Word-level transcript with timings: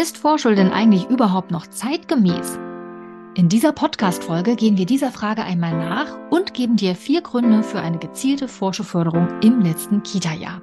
Ist 0.00 0.16
Vorschul 0.16 0.54
denn 0.54 0.70
eigentlich 0.70 1.10
überhaupt 1.10 1.50
noch 1.50 1.66
zeitgemäß? 1.66 2.58
In 3.34 3.50
dieser 3.50 3.72
Podcast-Folge 3.72 4.56
gehen 4.56 4.78
wir 4.78 4.86
dieser 4.86 5.10
Frage 5.10 5.42
einmal 5.42 5.76
nach 5.76 6.16
und 6.30 6.54
geben 6.54 6.76
dir 6.76 6.94
vier 6.94 7.20
Gründe 7.20 7.62
für 7.62 7.80
eine 7.80 7.98
gezielte 7.98 8.48
Vorschulförderung 8.48 9.28
im 9.42 9.60
letzten 9.60 10.02
Kita-Jahr. 10.02 10.62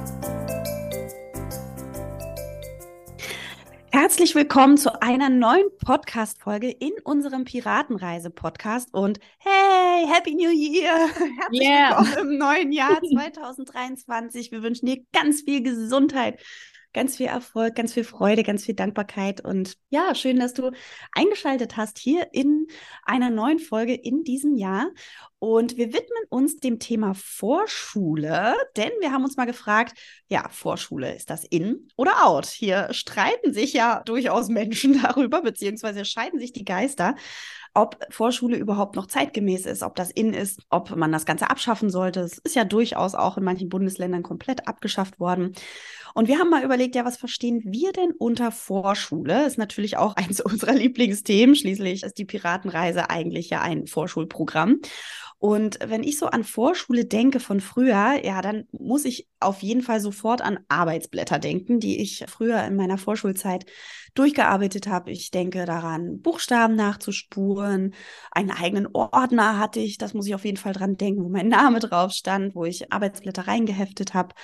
Herzlich 3.93 4.35
willkommen 4.35 4.77
zu 4.77 5.01
einer 5.01 5.29
neuen 5.29 5.67
Podcast-Folge 5.83 6.69
in 6.71 6.93
unserem 7.03 7.43
Piratenreise-Podcast. 7.43 8.93
Und 8.93 9.19
hey, 9.37 10.07
Happy 10.07 10.33
New 10.33 10.49
Year! 10.49 11.09
Herzlich 11.39 11.61
yeah. 11.61 11.99
willkommen 11.99 12.31
im 12.31 12.37
neuen 12.37 12.71
Jahr 12.71 13.01
2023. 13.13 14.53
Wir 14.53 14.63
wünschen 14.63 14.85
dir 14.85 15.03
ganz 15.11 15.41
viel 15.41 15.61
Gesundheit, 15.61 16.39
ganz 16.93 17.17
viel 17.17 17.25
Erfolg, 17.25 17.75
ganz 17.75 17.91
viel 17.93 18.05
Freude, 18.05 18.43
ganz 18.43 18.63
viel 18.63 18.75
Dankbarkeit. 18.75 19.43
Und 19.43 19.75
ja, 19.89 20.15
schön, 20.15 20.39
dass 20.39 20.53
du 20.53 20.71
eingeschaltet 21.11 21.75
hast 21.75 21.99
hier 21.99 22.29
in 22.31 22.67
einer 23.03 23.29
neuen 23.29 23.59
Folge 23.59 23.93
in 23.93 24.23
diesem 24.23 24.55
Jahr. 24.55 24.89
Und 25.43 25.75
wir 25.75 25.87
widmen 25.87 26.23
uns 26.29 26.57
dem 26.57 26.77
Thema 26.77 27.15
Vorschule, 27.15 28.53
denn 28.77 28.91
wir 28.99 29.11
haben 29.11 29.23
uns 29.23 29.37
mal 29.37 29.45
gefragt, 29.45 29.97
ja, 30.27 30.47
Vorschule, 30.49 31.15
ist 31.15 31.31
das 31.31 31.43
in 31.43 31.87
oder 31.97 32.27
out? 32.27 32.45
Hier 32.45 32.93
streiten 32.93 33.51
sich 33.51 33.73
ja 33.73 34.03
durchaus 34.05 34.49
Menschen 34.49 35.01
darüber, 35.01 35.41
beziehungsweise 35.41 36.05
scheiden 36.05 36.39
sich 36.39 36.53
die 36.53 36.63
Geister 36.63 37.15
ob 37.73 37.97
Vorschule 38.09 38.57
überhaupt 38.57 38.95
noch 38.95 39.07
zeitgemäß 39.07 39.65
ist, 39.65 39.81
ob 39.81 39.95
das 39.95 40.11
in 40.11 40.33
ist, 40.33 40.61
ob 40.69 40.93
man 40.95 41.11
das 41.11 41.25
Ganze 41.25 41.49
abschaffen 41.49 41.89
sollte. 41.89 42.19
Es 42.19 42.37
ist 42.37 42.55
ja 42.55 42.65
durchaus 42.65 43.15
auch 43.15 43.37
in 43.37 43.43
manchen 43.43 43.69
Bundesländern 43.69 44.23
komplett 44.23 44.67
abgeschafft 44.67 45.19
worden. 45.19 45.53
Und 46.13 46.27
wir 46.27 46.39
haben 46.39 46.49
mal 46.49 46.63
überlegt, 46.63 46.95
ja, 46.95 47.05
was 47.05 47.17
verstehen 47.17 47.61
wir 47.65 47.91
denn 47.91 48.11
unter 48.11 48.51
Vorschule? 48.51 49.45
Ist 49.45 49.57
natürlich 49.57 49.97
auch 49.97 50.15
eins 50.17 50.41
unserer 50.41 50.73
Lieblingsthemen. 50.73 51.55
Schließlich 51.55 52.03
ist 52.03 52.17
die 52.17 52.25
Piratenreise 52.25 53.09
eigentlich 53.09 53.49
ja 53.49 53.61
ein 53.61 53.87
Vorschulprogramm. 53.87 54.79
Und 55.41 55.79
wenn 55.83 56.03
ich 56.03 56.19
so 56.19 56.27
an 56.27 56.43
Vorschule 56.43 57.03
denke 57.03 57.39
von 57.39 57.61
früher, 57.61 58.23
ja, 58.23 58.43
dann 58.43 58.67
muss 58.71 59.05
ich 59.05 59.27
auf 59.39 59.63
jeden 59.63 59.81
Fall 59.81 59.99
sofort 59.99 60.39
an 60.39 60.59
Arbeitsblätter 60.69 61.39
denken, 61.39 61.79
die 61.79 61.99
ich 61.99 62.23
früher 62.27 62.63
in 62.63 62.75
meiner 62.75 62.99
Vorschulzeit 62.99 63.65
durchgearbeitet 64.13 64.85
habe. 64.85 65.09
Ich 65.09 65.31
denke 65.31 65.65
daran, 65.65 66.21
Buchstaben 66.21 66.75
nachzuspuren. 66.75 67.95
Einen 68.29 68.51
eigenen 68.51 68.87
Ordner 68.93 69.57
hatte 69.57 69.79
ich, 69.79 69.97
das 69.97 70.13
muss 70.13 70.27
ich 70.27 70.35
auf 70.35 70.45
jeden 70.45 70.57
Fall 70.57 70.73
dran 70.73 70.97
denken, 70.97 71.23
wo 71.23 71.29
mein 71.29 71.47
Name 71.47 71.79
drauf 71.79 72.11
stand, 72.11 72.53
wo 72.53 72.65
ich 72.65 72.91
Arbeitsblätter 72.93 73.47
reingeheftet 73.47 74.13
habe. 74.13 74.35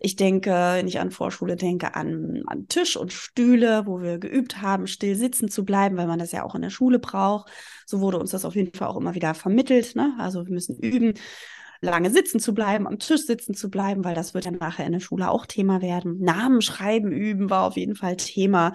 Ich 0.00 0.16
denke, 0.16 0.50
wenn 0.50 0.88
ich 0.88 1.00
an 1.00 1.10
Vorschule 1.16 1.56
denke, 1.56 1.94
an, 1.94 2.42
an 2.46 2.68
Tisch 2.68 2.96
und 2.96 3.12
Stühle, 3.12 3.86
wo 3.86 4.00
wir 4.00 4.18
geübt 4.18 4.62
haben, 4.62 4.86
still 4.86 5.16
sitzen 5.16 5.48
zu 5.48 5.64
bleiben, 5.64 5.96
weil 5.96 6.06
man 6.06 6.18
das 6.18 6.32
ja 6.32 6.44
auch 6.44 6.54
in 6.54 6.62
der 6.62 6.70
Schule 6.70 6.98
braucht. 6.98 7.50
So 7.86 8.00
wurde 8.00 8.18
uns 8.18 8.30
das 8.30 8.44
auf 8.44 8.54
jeden 8.54 8.72
Fall 8.72 8.88
auch 8.88 8.96
immer 8.96 9.14
wieder 9.14 9.34
vermittelt. 9.34 9.96
Ne? 9.96 10.14
Also 10.18 10.46
wir 10.46 10.52
müssen 10.52 10.78
üben, 10.78 11.14
lange 11.80 12.10
sitzen 12.10 12.40
zu 12.40 12.54
bleiben, 12.54 12.86
am 12.86 12.98
Tisch 12.98 13.26
sitzen 13.26 13.54
zu 13.54 13.70
bleiben, 13.70 14.04
weil 14.04 14.14
das 14.14 14.34
wird 14.34 14.44
ja 14.44 14.50
nachher 14.50 14.86
in 14.86 14.92
der 14.92 15.00
Schule 15.00 15.30
auch 15.30 15.46
Thema 15.46 15.82
werden. 15.82 16.20
Namen 16.20 16.62
schreiben 16.62 17.12
üben 17.12 17.50
war 17.50 17.64
auf 17.64 17.76
jeden 17.76 17.96
Fall 17.96 18.16
Thema 18.16 18.72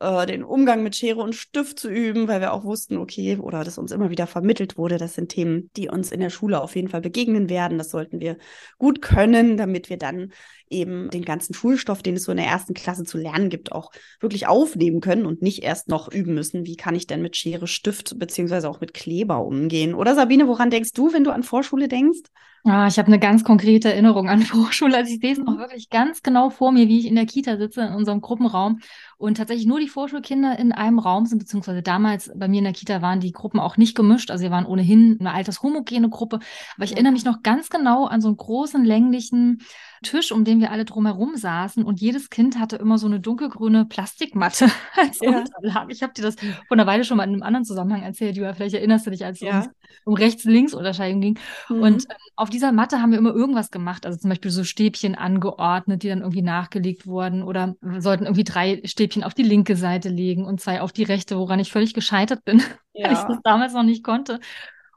äh, 0.00 0.26
den 0.26 0.44
Umgang 0.44 0.82
mit 0.82 0.96
Schere 0.96 1.20
und 1.20 1.34
Stift 1.34 1.78
zu 1.78 1.88
üben, 1.88 2.28
weil 2.28 2.40
wir 2.40 2.52
auch 2.52 2.64
wussten, 2.64 2.98
okay, 2.98 3.36
oder 3.38 3.64
das 3.64 3.78
uns 3.78 3.92
immer 3.92 4.10
wieder 4.10 4.26
vermittelt 4.26 4.76
wurde, 4.76 4.98
das 4.98 5.14
sind 5.14 5.30
Themen, 5.30 5.70
die 5.76 5.88
uns 5.88 6.12
in 6.12 6.20
der 6.20 6.30
Schule 6.30 6.60
auf 6.60 6.76
jeden 6.76 6.88
Fall 6.88 7.00
begegnen 7.00 7.48
werden. 7.48 7.78
Das 7.78 7.90
sollten 7.90 8.20
wir 8.20 8.36
gut 8.78 9.02
können, 9.02 9.56
damit 9.56 9.88
wir 9.90 9.98
dann 9.98 10.32
eben 10.70 11.10
den 11.10 11.24
ganzen 11.24 11.54
Schulstoff, 11.54 12.02
den 12.02 12.16
es 12.16 12.24
so 12.24 12.32
in 12.32 12.38
der 12.38 12.46
ersten 12.46 12.74
Klasse 12.74 13.04
zu 13.04 13.18
lernen 13.18 13.48
gibt, 13.48 13.72
auch 13.72 13.90
wirklich 14.20 14.46
aufnehmen 14.46 15.00
können 15.00 15.26
und 15.26 15.42
nicht 15.42 15.62
erst 15.62 15.88
noch 15.88 16.10
üben 16.10 16.34
müssen. 16.34 16.66
Wie 16.66 16.76
kann 16.76 16.94
ich 16.94 17.06
denn 17.06 17.22
mit 17.22 17.36
Schere, 17.36 17.66
Stift 17.66 18.18
beziehungsweise 18.18 18.68
auch 18.68 18.80
mit 18.80 18.94
Kleber 18.94 19.44
umgehen? 19.44 19.94
Oder 19.94 20.14
Sabine, 20.14 20.48
woran 20.48 20.70
denkst 20.70 20.92
du, 20.92 21.12
wenn 21.12 21.24
du 21.24 21.32
an 21.32 21.42
Vorschule 21.42 21.88
denkst? 21.88 22.20
Ja, 22.66 22.86
ich 22.86 22.98
habe 22.98 23.08
eine 23.08 23.18
ganz 23.18 23.44
konkrete 23.44 23.92
Erinnerung 23.92 24.30
an 24.30 24.40
Vorschule. 24.42 24.96
Also 24.96 25.12
ich 25.12 25.20
sehe 25.20 25.32
es 25.32 25.38
noch 25.38 25.54
mhm. 25.54 25.58
wirklich 25.58 25.90
ganz 25.90 26.22
genau 26.22 26.48
vor 26.48 26.72
mir, 26.72 26.88
wie 26.88 26.98
ich 26.98 27.06
in 27.06 27.14
der 27.14 27.26
Kita 27.26 27.58
sitze, 27.58 27.82
in 27.82 27.92
unserem 27.92 28.22
Gruppenraum 28.22 28.80
und 29.18 29.36
tatsächlich 29.36 29.66
nur 29.66 29.80
die 29.80 29.88
Vorschulkinder 29.88 30.58
in 30.58 30.72
einem 30.72 30.98
Raum 30.98 31.26
sind, 31.26 31.40
beziehungsweise 31.40 31.82
damals 31.82 32.32
bei 32.34 32.48
mir 32.48 32.58
in 32.58 32.64
der 32.64 32.72
Kita 32.72 33.02
waren 33.02 33.20
die 33.20 33.32
Gruppen 33.32 33.60
auch 33.60 33.76
nicht 33.76 33.94
gemischt. 33.94 34.30
Also 34.30 34.44
wir 34.44 34.50
waren 34.50 34.64
ohnehin 34.64 35.18
eine 35.20 35.32
altershomogene 35.32 36.08
Gruppe. 36.08 36.40
Aber 36.76 36.84
ich 36.84 36.92
erinnere 36.92 37.12
mich 37.12 37.26
noch 37.26 37.42
ganz 37.42 37.68
genau 37.68 38.06
an 38.06 38.22
so 38.22 38.28
einen 38.28 38.38
großen, 38.38 38.82
länglichen 38.82 39.60
Tisch, 40.02 40.32
um 40.32 40.44
den 40.44 40.60
wir 40.60 40.70
alle 40.70 40.84
drumherum 40.84 41.36
saßen 41.36 41.84
und 41.84 42.00
jedes 42.00 42.30
Kind 42.30 42.58
hatte 42.58 42.76
immer 42.76 42.98
so 42.98 43.06
eine 43.06 43.20
dunkelgrüne 43.20 43.84
Plastikmatte 43.84 44.66
als 44.96 45.20
ja. 45.20 45.38
Unterlage. 45.38 45.92
Ich 45.92 46.02
habe 46.02 46.12
dir 46.12 46.22
das 46.22 46.36
vor 46.36 46.76
einer 46.76 46.86
Weile 46.86 47.04
schon 47.04 47.16
mal 47.16 47.24
in 47.24 47.30
einem 47.30 47.42
anderen 47.42 47.64
Zusammenhang 47.64 48.02
erzählt, 48.02 48.36
Julia, 48.36 48.54
vielleicht 48.54 48.74
erinnerst 48.74 49.06
du 49.06 49.10
dich, 49.10 49.24
als 49.24 49.40
es 49.40 49.46
ja. 49.46 49.66
um 50.04 50.14
Rechts-Links-Unterscheidung 50.14 51.20
ging. 51.20 51.38
Mhm. 51.68 51.80
Und 51.82 52.04
ähm, 52.10 52.16
auf 52.36 52.50
dieser 52.50 52.72
Matte 52.72 53.00
haben 53.00 53.12
wir 53.12 53.18
immer 53.18 53.34
irgendwas 53.34 53.70
gemacht, 53.70 54.06
also 54.06 54.18
zum 54.18 54.30
Beispiel 54.30 54.50
so 54.50 54.64
Stäbchen 54.64 55.14
angeordnet, 55.14 56.02
die 56.02 56.08
dann 56.08 56.20
irgendwie 56.20 56.42
nachgelegt 56.42 57.06
wurden 57.06 57.42
oder 57.42 57.74
sollten 57.98 58.24
irgendwie 58.24 58.44
drei 58.44 58.80
Stäbchen 58.84 59.24
auf 59.24 59.34
die 59.34 59.42
linke 59.42 59.76
Seite 59.76 60.08
legen 60.08 60.44
und 60.44 60.60
zwei 60.60 60.80
auf 60.80 60.92
die 60.92 61.04
rechte, 61.04 61.38
woran 61.38 61.60
ich 61.60 61.72
völlig 61.72 61.94
gescheitert 61.94 62.44
bin, 62.44 62.62
ja. 62.92 63.04
weil 63.06 63.12
ich 63.12 63.18
das 63.20 63.38
damals 63.42 63.72
noch 63.72 63.82
nicht 63.82 64.04
konnte. 64.04 64.40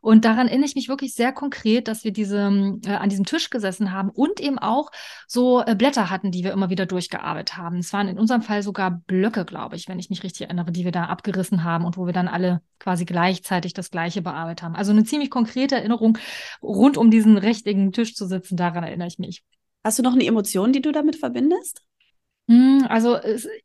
Und 0.01 0.25
daran 0.25 0.47
erinnere 0.47 0.67
ich 0.67 0.75
mich 0.75 0.89
wirklich 0.89 1.13
sehr 1.13 1.31
konkret, 1.31 1.87
dass 1.87 2.03
wir 2.03 2.11
diese, 2.11 2.79
äh, 2.85 2.91
an 2.91 3.09
diesem 3.09 3.25
Tisch 3.25 3.49
gesessen 3.49 3.91
haben 3.91 4.09
und 4.09 4.39
eben 4.39 4.59
auch 4.59 4.91
so 5.27 5.61
äh, 5.61 5.75
Blätter 5.75 6.09
hatten, 6.09 6.31
die 6.31 6.43
wir 6.43 6.51
immer 6.51 6.69
wieder 6.69 6.85
durchgearbeitet 6.85 7.57
haben. 7.57 7.77
Es 7.77 7.93
waren 7.93 8.07
in 8.07 8.19
unserem 8.19 8.41
Fall 8.41 8.63
sogar 8.63 8.91
Blöcke, 8.91 9.45
glaube 9.45 9.75
ich, 9.75 9.87
wenn 9.87 9.99
ich 9.99 10.09
mich 10.09 10.23
richtig 10.23 10.41
erinnere, 10.47 10.71
die 10.71 10.85
wir 10.85 10.91
da 10.91 11.05
abgerissen 11.05 11.63
haben 11.63 11.85
und 11.85 11.97
wo 11.97 12.05
wir 12.05 12.13
dann 12.13 12.27
alle 12.27 12.61
quasi 12.79 13.05
gleichzeitig 13.05 13.73
das 13.73 13.91
Gleiche 13.91 14.21
bearbeitet 14.21 14.63
haben. 14.63 14.75
Also 14.75 14.91
eine 14.91 15.03
ziemlich 15.03 15.29
konkrete 15.29 15.75
Erinnerung, 15.75 16.17
rund 16.61 16.97
um 16.97 17.11
diesen 17.11 17.37
rechteckigen 17.37 17.91
Tisch 17.91 18.15
zu 18.15 18.27
sitzen, 18.27 18.57
daran 18.57 18.83
erinnere 18.83 19.07
ich 19.07 19.19
mich. 19.19 19.43
Hast 19.83 19.99
du 19.99 20.03
noch 20.03 20.13
eine 20.13 20.25
Emotion, 20.25 20.73
die 20.73 20.81
du 20.81 20.91
damit 20.91 21.15
verbindest? 21.15 21.81
Hm, 22.49 22.85
also 22.87 23.17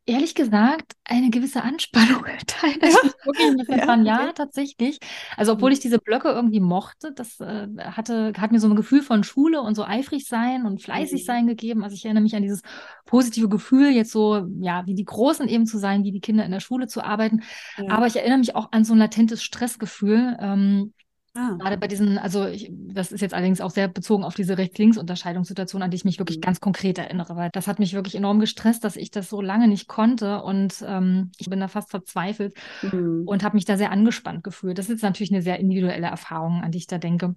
ehrlich 0.07 0.35
gesagt, 0.35 0.95
eine 1.05 1.31
gewisse 1.31 1.63
Anspannung 1.63 2.25
teilt 2.49 2.83
ja. 2.83 3.69
ja, 3.69 3.87
dran. 3.87 4.05
Ja, 4.05 4.23
okay. 4.23 4.33
tatsächlich. 4.35 4.99
Also 5.37 5.53
obwohl 5.53 5.71
mhm. 5.71 5.75
ich 5.75 5.81
diese 5.81 6.01
Blöcke 6.01 6.29
irgendwie 6.29 6.59
mochte, 6.59 7.13
das 7.13 7.39
äh, 7.39 7.69
hatte, 7.79 8.33
hat 8.37 8.51
mir 8.51 8.59
so 8.59 8.69
ein 8.69 8.75
Gefühl 8.75 9.03
von 9.03 9.23
Schule 9.23 9.61
und 9.61 9.77
so 9.77 9.85
eifrig 9.85 10.27
sein 10.27 10.67
und 10.67 10.83
fleißig 10.83 11.23
mhm. 11.23 11.27
sein 11.27 11.47
gegeben. 11.47 11.85
Also 11.85 11.95
ich 11.95 12.05
erinnere 12.05 12.25
mich 12.25 12.35
an 12.35 12.43
dieses 12.43 12.63
positive 13.07 13.49
Gefühl, 13.49 13.91
jetzt 13.91 14.11
so, 14.11 14.49
ja, 14.61 14.85
wie 14.87 14.95
die 14.95 15.05
Großen 15.05 15.47
eben 15.47 15.67
zu 15.67 15.79
sein, 15.79 16.03
wie 16.03 16.13
die 16.13 16.21
Kinder 16.21 16.45
in 16.45 16.51
der 16.51 16.61
Schule 16.61 16.89
zu 16.89 17.05
arbeiten. 17.05 17.43
Ja. 17.77 17.89
Aber 17.91 18.09
ich 18.09 18.17
erinnere 18.17 18.39
mich 18.39 18.57
auch 18.57 18.73
an 18.73 18.85
so 18.85 18.95
ein 18.95 18.99
latentes 18.99 19.45
Stressgefühl. 19.45 20.37
Ähm, 20.41 20.93
Ah. 21.35 21.57
Gerade 21.59 21.79
bei 21.79 21.89
diesen, 21.89 22.19
also 22.19 22.47
ich, 22.47 22.71
das 22.71 23.11
ist 23.11 23.23
jetzt 23.23 23.33
allerdings 23.33 23.63
auch 23.63 23.71
sehr 23.71 23.89
bezogen 23.89 24.23
auf 24.23 24.35
diese 24.35 24.59
Rechts-Links-Unterscheidungssituation, 24.59 25.83
an 25.83 25.91
die 25.91 25.97
ich 25.97 26.05
mich 26.05 26.19
wirklich 26.19 26.39
mhm. 26.39 26.43
ganz 26.43 26.61
konkret 26.61 26.99
erinnere, 26.99 27.37
weil 27.37 27.51
das 27.53 27.67
hat 27.67 27.79
mich 27.79 27.95
wirklich 27.95 28.15
enorm 28.15 28.39
gestresst, 28.39 28.85
dass 28.85 28.97
ich 28.97 29.11
das 29.11 29.31
so 29.31 29.41
lange 29.41 29.67
nicht 29.67 29.89
konnte 29.89 30.43
und 30.43 30.85
ähm, 30.87 31.33
ich 31.39 31.49
bin 31.49 31.59
da 31.59 31.69
fast 31.69 31.91
verzweifelt 31.91 32.55
mhm. 32.83 33.23
und 33.27 33.45
habe 33.45 33.57
mich 33.57 33.65
da 33.65 33.79
sehr 33.79 33.93
angespannt 33.93 34.45
gefühlt. 34.45 34.77
Das 34.77 34.91
ist 34.91 35.03
natürlich 35.03 35.33
eine 35.33 35.41
sehr 35.41 35.59
individuelle 35.59 36.07
Erfahrung, 36.07 36.63
an 36.63 36.71
die 36.71 36.79
ich 36.79 36.87
da 36.87 36.99
denke. 36.99 37.35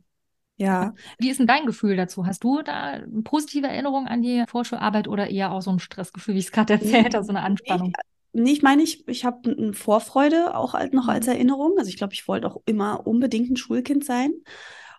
Ja. 0.57 0.93
Wie 1.17 1.29
ist 1.29 1.39
denn 1.39 1.47
dein 1.47 1.65
Gefühl 1.65 1.95
dazu? 1.95 2.25
Hast 2.25 2.43
du 2.43 2.61
da 2.61 2.83
eine 2.83 3.21
positive 3.23 3.67
Erinnerung 3.67 4.07
an 4.07 4.21
die 4.21 4.43
Vorschularbeit 4.47 5.07
oder 5.07 5.29
eher 5.29 5.51
auch 5.51 5.61
so 5.61 5.71
ein 5.71 5.79
Stressgefühl, 5.79 6.35
wie 6.35 6.39
ich 6.39 6.45
es 6.45 6.51
gerade 6.51 6.73
erzählt 6.73 7.13
habe, 7.13 7.25
so 7.25 7.31
eine 7.31 7.43
Anspannung? 7.43 7.93
Nee, 8.37 8.51
ich 8.51 8.61
meine, 8.61 8.83
ich, 8.83 9.07
ich 9.07 9.23
habe 9.23 9.49
eine 9.49 9.73
Vorfreude 9.73 10.55
auch 10.55 10.73
halt 10.73 10.93
noch 10.93 11.07
als 11.07 11.25
mhm. 11.27 11.33
Erinnerung. 11.33 11.75
Also 11.77 11.87
ich 11.89 11.95
glaube, 11.95 12.13
ich 12.13 12.27
wollte 12.27 12.47
auch 12.47 12.61
immer 12.65 13.07
unbedingt 13.07 13.49
ein 13.49 13.55
Schulkind 13.55 14.03
sein. 14.03 14.33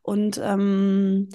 Und 0.03 0.41
ähm, 0.43 1.29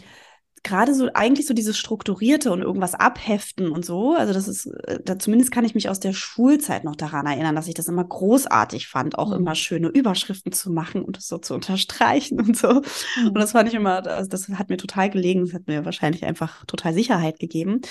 gerade 0.63 0.93
so 0.93 1.09
eigentlich 1.13 1.47
so 1.47 1.53
dieses 1.53 1.77
Strukturierte 1.77 2.51
und 2.51 2.61
irgendwas 2.61 2.93
abheften 2.93 3.69
und 3.69 3.83
so, 3.83 4.13
also 4.13 4.33
das 4.33 4.47
ist, 4.47 4.67
äh, 4.67 4.99
da, 5.03 5.17
zumindest 5.17 5.51
kann 5.51 5.65
ich 5.65 5.75
mich 5.75 5.89
aus 5.89 5.99
der 5.99 6.13
Schulzeit 6.13 6.83
noch 6.83 6.95
daran 6.95 7.25
erinnern, 7.25 7.55
dass 7.55 7.67
ich 7.67 7.73
das 7.73 7.87
immer 7.87 8.03
großartig 8.03 8.87
fand, 8.87 9.17
auch 9.17 9.29
mhm. 9.29 9.37
immer 9.37 9.55
schöne 9.55 9.87
Überschriften 9.87 10.51
zu 10.51 10.71
machen 10.71 11.03
und 11.03 11.17
das 11.17 11.27
so 11.27 11.39
zu 11.39 11.55
unterstreichen 11.55 12.39
und 12.39 12.55
so. 12.55 12.73
Mhm. 12.73 13.27
Und 13.27 13.37
das 13.37 13.53
fand 13.53 13.69
ich 13.69 13.75
immer, 13.75 14.05
also 14.05 14.29
das 14.29 14.49
hat 14.49 14.69
mir 14.69 14.77
total 14.77 15.09
gelegen, 15.09 15.45
das 15.45 15.53
hat 15.53 15.67
mir 15.67 15.83
wahrscheinlich 15.85 16.25
einfach 16.25 16.65
total 16.65 16.93
Sicherheit 16.93 17.39
gegeben. 17.39 17.81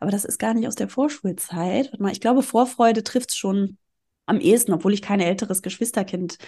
Aber 0.00 0.10
das 0.10 0.24
ist 0.24 0.38
gar 0.38 0.54
nicht 0.54 0.68
aus 0.68 0.74
der 0.74 0.88
Vorschulzeit. 0.88 1.92
Ich 2.10 2.20
glaube, 2.20 2.42
Vorfreude 2.42 3.02
trifft 3.02 3.30
es 3.30 3.36
schon 3.36 3.78
am 4.26 4.40
ehesten, 4.40 4.72
obwohl 4.72 4.92
ich 4.92 5.02
kein 5.02 5.20
älteres 5.20 5.62
Geschwisterkind 5.62 6.38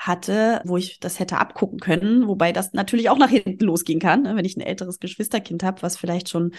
hatte, 0.00 0.62
wo 0.64 0.78
ich 0.78 0.98
das 0.98 1.18
hätte 1.18 1.36
abgucken 1.36 1.78
können, 1.78 2.26
wobei 2.26 2.52
das 2.52 2.72
natürlich 2.72 3.10
auch 3.10 3.18
nach 3.18 3.28
hinten 3.28 3.62
losgehen 3.66 4.00
kann, 4.00 4.22
ne? 4.22 4.34
wenn 4.34 4.46
ich 4.46 4.56
ein 4.56 4.62
älteres 4.62 4.98
Geschwisterkind 4.98 5.62
habe, 5.62 5.82
was 5.82 5.98
vielleicht 5.98 6.30
schon 6.30 6.52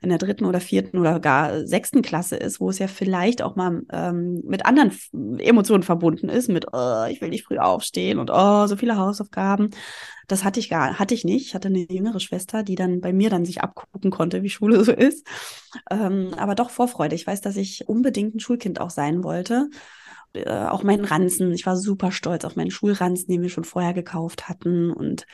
in 0.00 0.08
der 0.08 0.16
dritten 0.16 0.46
oder 0.46 0.60
vierten 0.60 0.98
oder 0.98 1.20
gar 1.20 1.66
sechsten 1.66 2.00
Klasse 2.00 2.36
ist, 2.36 2.58
wo 2.58 2.70
es 2.70 2.78
ja 2.78 2.88
vielleicht 2.88 3.42
auch 3.42 3.54
mal 3.54 3.82
ähm, 3.92 4.40
mit 4.46 4.64
anderen 4.64 4.92
Emotionen 5.38 5.82
verbunden 5.82 6.30
ist, 6.30 6.48
mit 6.48 6.68
oh, 6.72 7.04
ich 7.10 7.20
will 7.20 7.28
nicht 7.28 7.44
früh 7.44 7.58
aufstehen 7.58 8.18
und 8.18 8.30
oh, 8.32 8.66
so 8.66 8.76
viele 8.76 8.96
Hausaufgaben. 8.96 9.72
Das 10.26 10.42
hatte 10.42 10.58
ich 10.58 10.70
gar, 10.70 10.98
hatte 10.98 11.12
ich 11.12 11.24
nicht. 11.24 11.48
Ich 11.48 11.54
hatte 11.54 11.68
eine 11.68 11.86
jüngere 11.90 12.18
Schwester, 12.18 12.62
die 12.62 12.76
dann 12.76 13.02
bei 13.02 13.12
mir 13.12 13.28
dann 13.28 13.44
sich 13.44 13.60
abgucken 13.60 14.10
konnte, 14.10 14.42
wie 14.42 14.48
Schule 14.48 14.82
so 14.84 14.92
ist. 14.92 15.26
Ähm, 15.90 16.30
aber 16.38 16.54
doch 16.54 16.70
Vorfreude. 16.70 17.14
Ich 17.14 17.26
weiß, 17.26 17.42
dass 17.42 17.56
ich 17.56 17.88
unbedingt 17.88 18.34
ein 18.34 18.40
Schulkind 18.40 18.80
auch 18.80 18.90
sein 18.90 19.22
wollte 19.22 19.68
äh, 20.36 20.66
auch 20.68 20.82
meinen 20.82 21.04
Ranzen. 21.04 21.52
Ich 21.52 21.66
war 21.66 21.76
super 21.76 22.12
stolz 22.12 22.44
auf 22.44 22.56
meinen 22.56 22.70
Schulranzen, 22.70 23.30
den 23.30 23.42
wir 23.42 23.48
schon 23.48 23.64
vorher 23.64 23.94
gekauft 23.94 24.48
hatten 24.48 24.90
und 24.90 25.26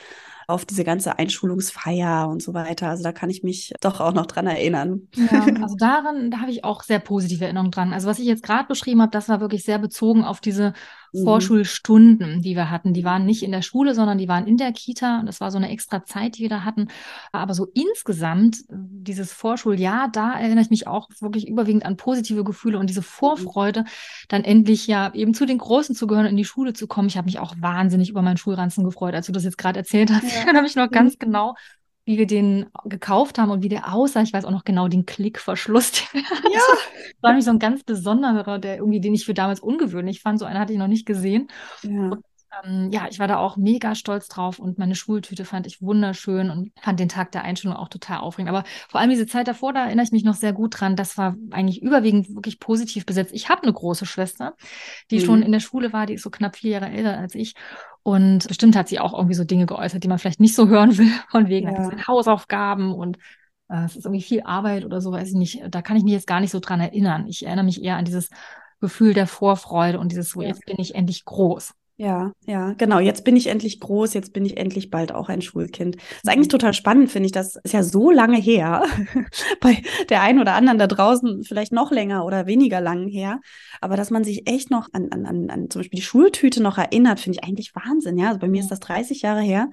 auf 0.47 0.65
diese 0.65 0.83
ganze 0.83 1.17
Einschulungsfeier 1.17 2.27
und 2.27 2.41
so 2.41 2.53
weiter. 2.53 2.89
Also 2.89 3.03
da 3.03 3.11
kann 3.11 3.29
ich 3.29 3.43
mich 3.43 3.73
doch 3.79 3.99
auch 3.99 4.13
noch 4.13 4.25
dran 4.25 4.47
erinnern. 4.47 5.07
Ja, 5.15 5.45
also 5.61 5.75
daran, 5.77 6.31
da 6.31 6.39
habe 6.39 6.51
ich 6.51 6.63
auch 6.63 6.83
sehr 6.83 6.99
positive 6.99 7.45
Erinnerungen 7.45 7.71
dran. 7.71 7.93
Also 7.93 8.07
was 8.07 8.19
ich 8.19 8.25
jetzt 8.25 8.43
gerade 8.43 8.67
beschrieben 8.67 9.01
habe, 9.01 9.11
das 9.11 9.29
war 9.29 9.39
wirklich 9.39 9.63
sehr 9.63 9.79
bezogen 9.79 10.23
auf 10.23 10.41
diese 10.41 10.73
mhm. 11.13 11.23
Vorschulstunden, 11.23 12.41
die 12.41 12.55
wir 12.55 12.69
hatten. 12.69 12.93
Die 12.93 13.05
waren 13.05 13.25
nicht 13.25 13.43
in 13.43 13.51
der 13.51 13.61
Schule, 13.61 13.95
sondern 13.95 14.17
die 14.17 14.27
waren 14.27 14.47
in 14.47 14.57
der 14.57 14.73
Kita. 14.73 15.19
Und 15.21 15.27
das 15.27 15.39
war 15.39 15.49
so 15.49 15.57
eine 15.57 15.69
extra 15.69 16.03
Zeit, 16.03 16.37
die 16.37 16.41
wir 16.41 16.49
da 16.49 16.65
hatten. 16.65 16.89
Aber 17.31 17.53
so 17.53 17.67
insgesamt, 17.73 18.59
äh, 18.69 18.73
dieses 18.75 19.31
Vorschuljahr, 19.31 20.09
da 20.11 20.33
erinnere 20.33 20.61
ich 20.61 20.69
mich 20.69 20.87
auch 20.87 21.07
wirklich 21.21 21.47
überwiegend 21.47 21.85
an 21.85 21.95
positive 21.95 22.43
Gefühle 22.43 22.79
und 22.79 22.89
diese. 22.89 23.03
Vorfreude, 23.13 23.85
dann 24.27 24.43
endlich 24.43 24.87
ja 24.87 25.13
eben 25.13 25.33
zu 25.33 25.45
den 25.45 25.57
Großen 25.57 25.95
zu 25.95 26.07
gehören, 26.07 26.25
in 26.25 26.37
die 26.37 26.45
Schule 26.45 26.73
zu 26.73 26.87
kommen. 26.87 27.07
Ich 27.07 27.17
habe 27.17 27.25
mich 27.25 27.39
auch 27.39 27.55
wahnsinnig 27.59 28.09
über 28.09 28.21
meinen 28.21 28.37
Schulranzen 28.37 28.83
gefreut, 28.83 29.13
als 29.13 29.27
du 29.27 29.31
das 29.31 29.43
jetzt 29.43 29.57
gerade 29.57 29.79
erzählt 29.79 30.11
hast. 30.11 30.23
Ja. 30.23 30.29
Ich 30.43 30.47
erinnere 30.47 30.63
mich 30.63 30.75
noch 30.75 30.89
ganz 30.89 31.13
mhm. 31.13 31.19
genau, 31.19 31.55
wie 32.05 32.17
wir 32.17 32.27
den 32.27 32.65
gekauft 32.85 33.37
haben 33.37 33.51
und 33.51 33.63
wie 33.63 33.69
der 33.69 33.93
aussah. 33.93 34.21
Ich 34.21 34.33
weiß 34.33 34.45
auch 34.45 34.51
noch 34.51 34.65
genau 34.65 34.87
den 34.87 35.05
Klickverschluss. 35.05 36.03
ja. 36.13 36.21
Das 36.23 37.21
war 37.21 37.31
nämlich 37.31 37.45
so 37.45 37.51
ein 37.51 37.59
ganz 37.59 37.83
besonderer, 37.83 38.59
der 38.59 38.77
irgendwie, 38.77 38.99
den 38.99 39.13
ich 39.13 39.25
für 39.25 39.33
damals 39.33 39.61
ungewöhnlich 39.61 40.21
fand. 40.21 40.39
So 40.39 40.45
einen 40.45 40.59
hatte 40.59 40.73
ich 40.73 40.79
noch 40.79 40.87
nicht 40.87 41.05
gesehen. 41.05 41.47
Ja. 41.81 42.09
Und, 42.09 42.23
ähm, 42.63 42.89
ja, 42.91 43.07
ich 43.09 43.19
war 43.19 43.27
da 43.27 43.37
auch 43.37 43.55
mega 43.55 43.95
stolz 43.95 44.27
drauf 44.27 44.59
und 44.59 44.77
meine 44.77 44.95
Schultüte 44.95 45.45
fand 45.45 45.65
ich 45.65 45.81
wunderschön 45.81 46.49
und 46.49 46.71
fand 46.81 46.99
den 46.99 47.09
Tag 47.09 47.31
der 47.31 47.43
Einstellung 47.43 47.77
auch 47.77 47.87
total 47.87 48.19
aufregend. 48.19 48.49
Aber 48.49 48.63
vor 48.89 48.99
allem 48.99 49.09
diese 49.09 49.25
Zeit 49.25 49.47
davor, 49.47 49.71
da 49.71 49.85
erinnere 49.85 50.05
ich 50.05 50.11
mich 50.11 50.25
noch 50.25 50.35
sehr 50.35 50.53
gut 50.53 50.79
dran. 50.79 50.97
Das 50.97 51.17
war 51.17 51.35
eigentlich 51.51 51.81
überwiegend 51.81 52.35
wirklich 52.35 52.59
positiv 52.59 53.05
besetzt. 53.05 53.33
Ich 53.33 53.49
habe 53.49 53.63
eine 53.63 53.73
große 53.73 54.05
Schwester, 54.05 54.55
die 55.09 55.19
mhm. 55.19 55.25
schon 55.25 55.41
in 55.41 55.51
der 55.53 55.61
Schule 55.61 55.93
war, 55.93 56.05
die 56.05 56.15
ist 56.15 56.23
so 56.23 56.29
knapp 56.29 56.57
vier 56.57 56.71
Jahre 56.71 56.89
älter 56.89 57.17
als 57.17 57.33
ich. 57.33 57.55
Und 58.03 58.47
bestimmt 58.47 58.75
hat 58.75 58.89
sie 58.89 58.99
auch 58.99 59.13
irgendwie 59.13 59.33
so 59.33 59.45
Dinge 59.45 59.65
geäußert, 59.65 60.03
die 60.03 60.09
man 60.09 60.19
vielleicht 60.19 60.41
nicht 60.41 60.55
so 60.55 60.67
hören 60.67 60.97
will, 60.97 61.11
von 61.29 61.47
wegen 61.47 61.69
ja. 61.69 62.07
Hausaufgaben 62.07 62.93
und 62.93 63.17
äh, 63.69 63.85
es 63.85 63.95
ist 63.95 64.05
irgendwie 64.05 64.21
viel 64.21 64.41
Arbeit 64.43 64.83
oder 64.83 64.99
so, 65.01 65.11
weiß 65.11 65.29
ich 65.29 65.35
nicht. 65.35 65.63
Da 65.69 65.81
kann 65.81 65.95
ich 65.95 66.03
mich 66.03 66.13
jetzt 66.13 66.27
gar 66.27 66.41
nicht 66.41 66.51
so 66.51 66.59
dran 66.59 66.81
erinnern. 66.81 67.27
Ich 67.27 67.45
erinnere 67.45 67.65
mich 67.65 67.81
eher 67.81 67.95
an 67.95 68.05
dieses 68.05 68.29
Gefühl 68.81 69.13
der 69.13 69.27
Vorfreude 69.27 69.99
und 69.99 70.11
dieses, 70.11 70.31
so 70.31 70.41
ja. 70.41 70.49
jetzt 70.49 70.65
bin 70.65 70.77
ich 70.79 70.95
endlich 70.95 71.23
groß. 71.23 71.73
Ja, 71.97 72.31
ja, 72.47 72.73
genau. 72.73 72.97
Jetzt 72.99 73.23
bin 73.23 73.35
ich 73.35 73.47
endlich 73.47 73.79
groß, 73.79 74.15
jetzt 74.15 74.33
bin 74.33 74.45
ich 74.45 74.57
endlich 74.57 74.89
bald 74.89 75.11
auch 75.11 75.29
ein 75.29 75.43
Schulkind. 75.43 75.95
Das 75.97 76.05
ist 76.23 76.29
eigentlich 76.29 76.47
total 76.47 76.73
spannend, 76.73 77.11
finde 77.11 77.27
ich. 77.27 77.31
Das 77.31 77.55
ist 77.57 77.71
ja 77.71 77.83
so 77.83 78.09
lange 78.09 78.37
her. 78.37 78.83
Bei 79.61 79.83
der 80.09 80.21
einen 80.23 80.39
oder 80.39 80.55
anderen 80.55 80.79
da 80.79 80.87
draußen 80.87 81.43
vielleicht 81.43 81.71
noch 81.71 81.91
länger 81.91 82.25
oder 82.25 82.47
weniger 82.47 82.81
lang 82.81 83.07
her. 83.07 83.39
Aber 83.79 83.95
dass 83.95 84.09
man 84.09 84.23
sich 84.23 84.49
echt 84.49 84.71
noch 84.71 84.89
an, 84.91 85.09
an, 85.11 85.27
an, 85.27 85.49
an 85.51 85.69
zum 85.69 85.81
Beispiel 85.81 85.99
die 85.99 86.05
Schultüte 86.05 86.63
noch 86.63 86.79
erinnert, 86.79 87.19
finde 87.19 87.37
ich 87.39 87.47
eigentlich 87.47 87.75
Wahnsinn. 87.75 88.17
Ja, 88.17 88.29
also 88.29 88.39
bei 88.39 88.47
mir 88.47 88.61
ist 88.61 88.71
das 88.71 88.79
30 88.79 89.21
Jahre 89.21 89.41
her. 89.41 89.69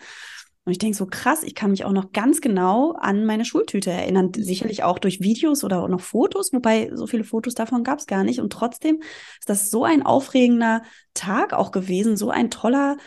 Und 0.64 0.72
ich 0.72 0.78
denke 0.78 0.96
so 0.96 1.06
krass, 1.06 1.42
ich 1.42 1.54
kann 1.54 1.70
mich 1.70 1.84
auch 1.84 1.92
noch 1.92 2.12
ganz 2.12 2.40
genau 2.40 2.92
an 2.92 3.24
meine 3.24 3.44
Schultüte 3.44 3.90
erinnern. 3.90 4.32
Sicherlich 4.34 4.82
auch 4.82 4.98
durch 4.98 5.20
Videos 5.20 5.64
oder 5.64 5.82
auch 5.82 5.88
noch 5.88 6.00
Fotos, 6.00 6.52
wobei 6.52 6.90
so 6.94 7.06
viele 7.06 7.24
Fotos 7.24 7.54
davon 7.54 7.82
gab 7.82 7.98
es 7.98 8.06
gar 8.06 8.24
nicht. 8.24 8.40
Und 8.40 8.52
trotzdem 8.52 9.00
ist 9.38 9.48
das 9.48 9.70
so 9.70 9.84
ein 9.84 10.04
aufregender 10.04 10.82
Tag 11.14 11.54
auch 11.54 11.72
gewesen, 11.72 12.16
so 12.16 12.30
ein 12.30 12.50
toller 12.50 12.98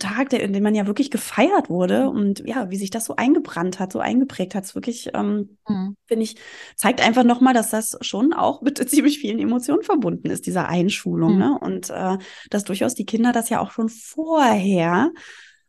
Tag, 0.00 0.30
der, 0.30 0.42
in 0.42 0.52
dem 0.52 0.62
man 0.62 0.74
ja 0.74 0.86
wirklich 0.86 1.10
gefeiert 1.10 1.68
wurde 1.68 2.08
und 2.08 2.42
ja, 2.46 2.70
wie 2.70 2.76
sich 2.76 2.88
das 2.88 3.04
so 3.04 3.16
eingebrannt 3.16 3.78
hat, 3.78 3.92
so 3.92 3.98
eingeprägt 3.98 4.54
hat, 4.54 4.64
ist 4.64 4.74
wirklich, 4.74 5.10
ähm, 5.12 5.58
mhm. 5.68 5.96
finde 6.06 6.24
ich, 6.24 6.36
zeigt 6.76 7.04
einfach 7.04 7.24
nochmal, 7.24 7.52
dass 7.52 7.70
das 7.70 7.98
schon 8.00 8.32
auch 8.32 8.62
mit 8.62 8.78
ziemlich 8.88 9.18
vielen 9.18 9.38
Emotionen 9.38 9.82
verbunden 9.82 10.30
ist, 10.30 10.46
diese 10.46 10.66
Einschulung. 10.66 11.34
Mhm. 11.34 11.38
Ne? 11.38 11.58
Und 11.60 11.90
äh, 11.90 12.16
dass 12.48 12.64
durchaus 12.64 12.94
die 12.94 13.04
Kinder 13.04 13.32
das 13.32 13.50
ja 13.50 13.60
auch 13.60 13.70
schon 13.70 13.90
vorher 13.90 15.10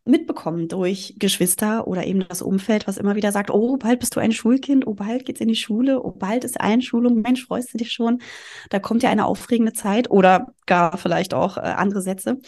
mitbekommen 0.04 0.68
durch 0.68 1.14
Geschwister 1.18 1.86
oder 1.86 2.06
eben 2.06 2.26
das 2.28 2.42
Umfeld, 2.42 2.86
was 2.86 2.98
immer 2.98 3.16
wieder 3.16 3.32
sagt, 3.32 3.50
oh, 3.50 3.76
bald 3.78 4.00
bist 4.00 4.14
du 4.16 4.20
ein 4.20 4.32
Schulkind, 4.32 4.86
oh, 4.86 4.94
bald 4.94 5.24
geht's 5.24 5.40
in 5.40 5.48
die 5.48 5.56
Schule, 5.56 6.02
oh, 6.02 6.10
bald 6.10 6.44
ist 6.44 6.60
Einschulung, 6.60 7.22
Mensch, 7.22 7.46
freust 7.46 7.72
du 7.72 7.78
dich 7.78 7.92
schon? 7.92 8.20
Da 8.68 8.78
kommt 8.78 9.02
ja 9.02 9.10
eine 9.10 9.24
aufregende 9.24 9.72
Zeit 9.72 10.10
oder 10.10 10.52
gar 10.66 10.98
vielleicht 10.98 11.32
auch 11.32 11.56
äh, 11.56 11.60
andere 11.60 12.02
Sätze 12.02 12.38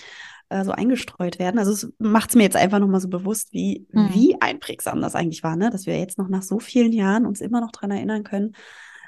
äh, 0.50 0.64
so 0.64 0.72
eingestreut 0.72 1.38
werden. 1.38 1.58
Also 1.58 1.72
es 1.72 1.92
macht 1.98 2.30
es 2.30 2.36
mir 2.36 2.42
jetzt 2.42 2.56
einfach 2.56 2.78
nochmal 2.78 3.00
so 3.00 3.08
bewusst, 3.08 3.52
wie, 3.52 3.86
mhm. 3.90 4.10
wie 4.12 4.40
einprägsam 4.40 5.00
das 5.00 5.14
eigentlich 5.14 5.42
war, 5.42 5.56
ne? 5.56 5.70
dass 5.70 5.86
wir 5.86 5.98
jetzt 5.98 6.18
noch 6.18 6.28
nach 6.28 6.42
so 6.42 6.58
vielen 6.58 6.92
Jahren 6.92 7.24
uns 7.24 7.40
immer 7.40 7.60
noch 7.60 7.72
dran 7.72 7.90
erinnern 7.90 8.22
können, 8.22 8.54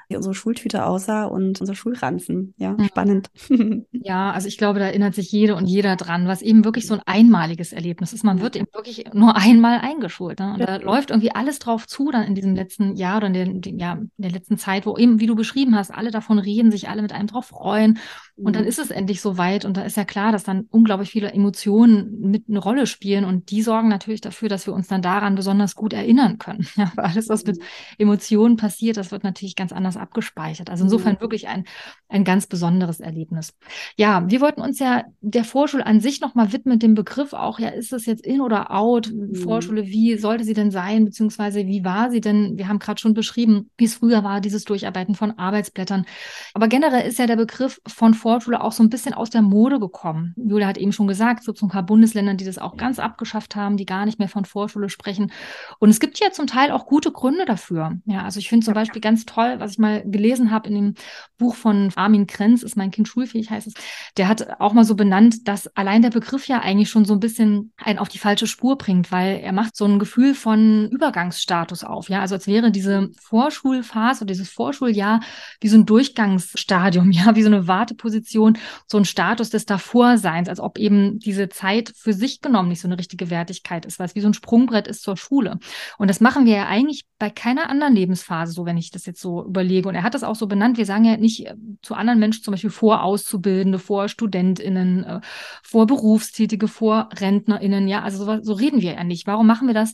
wie 0.09 0.15
unsere 0.15 0.33
Schultüte 0.33 0.85
aussah 0.85 1.25
und 1.25 1.61
unser 1.61 1.75
Schulranzen. 1.75 2.55
Ja, 2.57 2.71
mhm. 2.73 2.85
spannend. 2.85 3.29
Ja, 3.91 4.31
also 4.31 4.47
ich 4.47 4.57
glaube, 4.57 4.79
da 4.79 4.85
erinnert 4.85 5.13
sich 5.13 5.31
jede 5.31 5.55
und 5.55 5.65
jeder 5.65 5.95
dran, 5.95 6.27
was 6.27 6.41
eben 6.41 6.63
wirklich 6.63 6.87
so 6.87 6.93
ein 6.95 7.01
einmaliges 7.05 7.73
Erlebnis 7.73 8.13
ist. 8.13 8.23
Man 8.23 8.41
wird 8.41 8.55
eben 8.55 8.67
wirklich 8.73 9.05
nur 9.13 9.35
einmal 9.35 9.79
eingeschult. 9.79 10.39
Ne? 10.39 10.53
Und 10.53 10.59
ja. 10.59 10.65
da 10.65 10.75
läuft 10.77 11.09
irgendwie 11.09 11.31
alles 11.31 11.59
drauf 11.59 11.85
zu, 11.85 12.09
dann 12.11 12.23
in 12.23 12.33
diesem 12.33 12.55
letzten 12.55 12.95
Jahr 12.95 13.17
oder 13.17 13.27
in 13.27 13.33
der, 13.33 13.73
ja, 13.73 13.93
in 13.93 14.09
der 14.17 14.31
letzten 14.31 14.57
Zeit, 14.57 14.85
wo 14.85 14.97
eben, 14.97 15.19
wie 15.19 15.27
du 15.27 15.35
beschrieben 15.35 15.75
hast, 15.75 15.91
alle 15.91 16.11
davon 16.11 16.39
reden, 16.39 16.71
sich 16.71 16.89
alle 16.89 17.01
mit 17.01 17.11
einem 17.11 17.27
drauf 17.27 17.47
freuen. 17.47 17.99
Und 18.35 18.55
dann 18.55 18.63
mhm. 18.63 18.69
ist 18.69 18.79
es 18.79 18.89
endlich 18.89 19.21
soweit 19.21 19.65
und 19.65 19.75
da 19.75 19.81
ist 19.81 19.97
ja 19.97 20.05
klar, 20.05 20.31
dass 20.31 20.43
dann 20.43 20.67
unglaublich 20.71 21.11
viele 21.11 21.31
Emotionen 21.31 22.19
mit 22.21 22.45
eine 22.47 22.59
Rolle 22.59 22.87
spielen 22.87 23.25
und 23.25 23.51
die 23.51 23.61
sorgen 23.61 23.89
natürlich 23.89 24.21
dafür, 24.21 24.47
dass 24.47 24.65
wir 24.65 24.73
uns 24.73 24.87
dann 24.87 25.01
daran 25.01 25.35
besonders 25.35 25.75
gut 25.75 25.93
erinnern 25.93 26.37
können. 26.37 26.67
Ja, 26.79 26.93
alles, 26.95 27.27
was 27.27 27.43
mit 27.43 27.57
mhm. 27.57 27.63
Emotionen 27.97 28.55
passiert, 28.55 28.95
das 28.95 29.11
wird 29.11 29.25
natürlich 29.25 29.57
ganz 29.57 29.73
anders 29.73 29.97
abgespeichert. 29.99 30.69
Also 30.69 30.83
insofern 30.85 31.15
mhm. 31.15 31.21
wirklich 31.21 31.47
ein, 31.47 31.65
ein 32.07 32.23
ganz 32.23 32.47
besonderes 32.47 32.99
Erlebnis. 32.99 33.53
Ja, 33.95 34.23
wir 34.29 34.41
wollten 34.41 34.61
uns 34.61 34.79
ja 34.79 35.03
der 35.21 35.43
Vorschule 35.43 35.85
an 35.85 35.99
sich 35.99 36.21
nochmal 36.21 36.51
widmen, 36.51 36.79
dem 36.79 36.95
Begriff 36.95 37.33
auch, 37.33 37.59
ja, 37.59 37.69
ist 37.69 37.91
das 37.91 38.05
jetzt 38.05 38.25
in 38.25 38.41
oder 38.41 38.71
out? 38.71 39.11
Mhm. 39.13 39.35
Vorschule, 39.35 39.85
wie 39.85 40.17
sollte 40.17 40.43
sie 40.43 40.53
denn 40.53 40.71
sein, 40.71 41.05
beziehungsweise 41.05 41.67
wie 41.67 41.83
war 41.83 42.11
sie 42.11 42.21
denn? 42.21 42.57
Wir 42.57 42.67
haben 42.67 42.79
gerade 42.79 42.99
schon 42.99 43.13
beschrieben, 43.13 43.69
wie 43.77 43.85
es 43.85 43.95
früher 43.95 44.23
war, 44.23 44.41
dieses 44.41 44.63
Durcharbeiten 44.65 45.15
von 45.15 45.37
Arbeitsblättern. 45.37 46.05
Aber 46.53 46.67
generell 46.67 47.07
ist 47.07 47.19
ja 47.19 47.27
der 47.27 47.35
Begriff 47.35 47.81
von 47.87 48.13
Vorschule 48.13 48.39
Vorschule 48.39 48.63
auch 48.63 48.71
so 48.71 48.83
ein 48.83 48.89
bisschen 48.89 49.13
aus 49.13 49.29
der 49.29 49.41
Mode 49.41 49.79
gekommen. 49.79 50.33
Julia 50.37 50.67
hat 50.67 50.77
eben 50.77 50.91
schon 50.91 51.07
gesagt, 51.07 51.41
es 51.41 51.45
gibt 51.45 51.57
so 51.57 51.65
ein 51.65 51.69
paar 51.69 51.83
Bundesländer, 51.83 52.35
die 52.35 52.45
das 52.45 52.57
auch 52.57 52.77
ganz 52.77 52.99
abgeschafft 52.99 53.55
haben, 53.55 53.75
die 53.75 53.85
gar 53.85 54.05
nicht 54.05 54.17
mehr 54.17 54.29
von 54.29 54.45
Vorschule 54.45 54.87
sprechen. 54.89 55.31
Und 55.79 55.89
es 55.89 55.99
gibt 55.99 56.19
ja 56.19 56.31
zum 56.31 56.47
Teil 56.47 56.71
auch 56.71 56.85
gute 56.85 57.11
Gründe 57.11 57.45
dafür. 57.45 57.97
Ja, 58.05 58.23
also 58.23 58.39
ich 58.39 58.49
finde 58.49 58.65
zum 58.65 58.75
Beispiel 58.75 59.01
ganz 59.01 59.25
toll, 59.25 59.55
was 59.57 59.71
ich 59.71 59.77
mal 59.77 59.88
gelesen 60.05 60.51
habe 60.51 60.69
in 60.69 60.75
dem 60.75 60.93
Buch 61.37 61.55
von 61.55 61.91
Armin 61.95 62.27
Krenz, 62.27 62.63
ist 62.63 62.77
mein 62.77 62.91
Kind 62.91 63.07
schulfähig, 63.07 63.49
heißt 63.49 63.67
es. 63.67 63.73
Der 64.17 64.27
hat 64.27 64.59
auch 64.59 64.73
mal 64.73 64.83
so 64.85 64.95
benannt, 64.95 65.47
dass 65.47 65.67
allein 65.75 66.01
der 66.01 66.09
Begriff 66.09 66.47
ja 66.47 66.59
eigentlich 66.59 66.89
schon 66.89 67.05
so 67.05 67.13
ein 67.13 67.19
bisschen 67.19 67.71
einen 67.77 67.99
auf 67.99 68.09
die 68.09 68.17
falsche 68.17 68.47
Spur 68.47 68.77
bringt, 68.77 69.11
weil 69.11 69.39
er 69.39 69.53
macht 69.53 69.75
so 69.75 69.85
ein 69.85 69.99
Gefühl 69.99 70.33
von 70.33 70.89
Übergangsstatus 70.91 71.83
auf. 71.83 72.09
Ja, 72.09 72.21
also 72.21 72.35
als 72.35 72.47
wäre 72.47 72.71
diese 72.71 73.09
Vorschulphase 73.21 74.23
oder 74.23 74.33
dieses 74.33 74.49
Vorschuljahr 74.49 75.21
wie 75.61 75.67
so 75.67 75.77
ein 75.77 75.85
Durchgangsstadium, 75.85 77.11
ja, 77.11 77.35
wie 77.35 77.43
so 77.43 77.47
eine 77.47 77.67
Warteposition 77.67 78.19
Position 78.19 78.57
so 78.87 78.97
ein 78.97 79.05
Status 79.05 79.49
des 79.49 79.65
Davorseins, 79.65 80.49
als 80.49 80.59
ob 80.59 80.77
eben 80.77 81.19
diese 81.19 81.49
Zeit 81.49 81.93
für 81.95 82.13
sich 82.13 82.41
genommen 82.41 82.69
nicht 82.69 82.81
so 82.81 82.87
eine 82.87 82.97
richtige 82.97 83.29
Wertigkeit 83.29 83.85
ist, 83.85 83.99
weil 83.99 84.07
es 84.07 84.15
wie 84.15 84.21
so 84.21 84.27
ein 84.27 84.33
Sprungbrett 84.33 84.87
ist 84.87 85.01
zur 85.01 85.17
Schule. 85.17 85.59
Und 85.97 86.09
das 86.09 86.19
machen 86.19 86.45
wir 86.45 86.55
ja 86.55 86.67
eigentlich 86.67 87.05
bei 87.17 87.29
keiner 87.29 87.69
anderen 87.69 87.95
Lebensphase 87.95 88.51
so, 88.51 88.65
wenn 88.65 88.77
ich 88.77 88.91
das 88.91 89.05
jetzt 89.05 89.21
so 89.21 89.45
überlege. 89.45 89.78
Und 89.85 89.95
er 89.95 90.03
hat 90.03 90.13
das 90.13 90.23
auch 90.23 90.35
so 90.35 90.47
benannt. 90.47 90.77
Wir 90.77 90.85
sagen 90.85 91.05
ja 91.05 91.17
nicht 91.17 91.45
äh, 91.45 91.55
zu 91.81 91.95
anderen 91.95 92.19
Menschen 92.19 92.43
zum 92.43 92.51
Beispiel 92.51 92.69
vor 92.69 93.03
Auszubildende, 93.03 93.79
vor 93.79 94.07
StudentInnen, 94.07 95.03
äh, 95.03 95.21
vor 95.63 95.87
Berufstätige, 95.87 96.67
vor 96.67 97.09
RentnerInnen. 97.19 97.87
Ja, 97.87 98.03
also 98.03 98.23
so, 98.23 98.43
so 98.43 98.53
reden 98.53 98.81
wir 98.81 98.93
ja 98.93 99.03
nicht. 99.03 99.27
Warum 99.27 99.47
machen 99.47 99.67
wir 99.67 99.73
das 99.73 99.93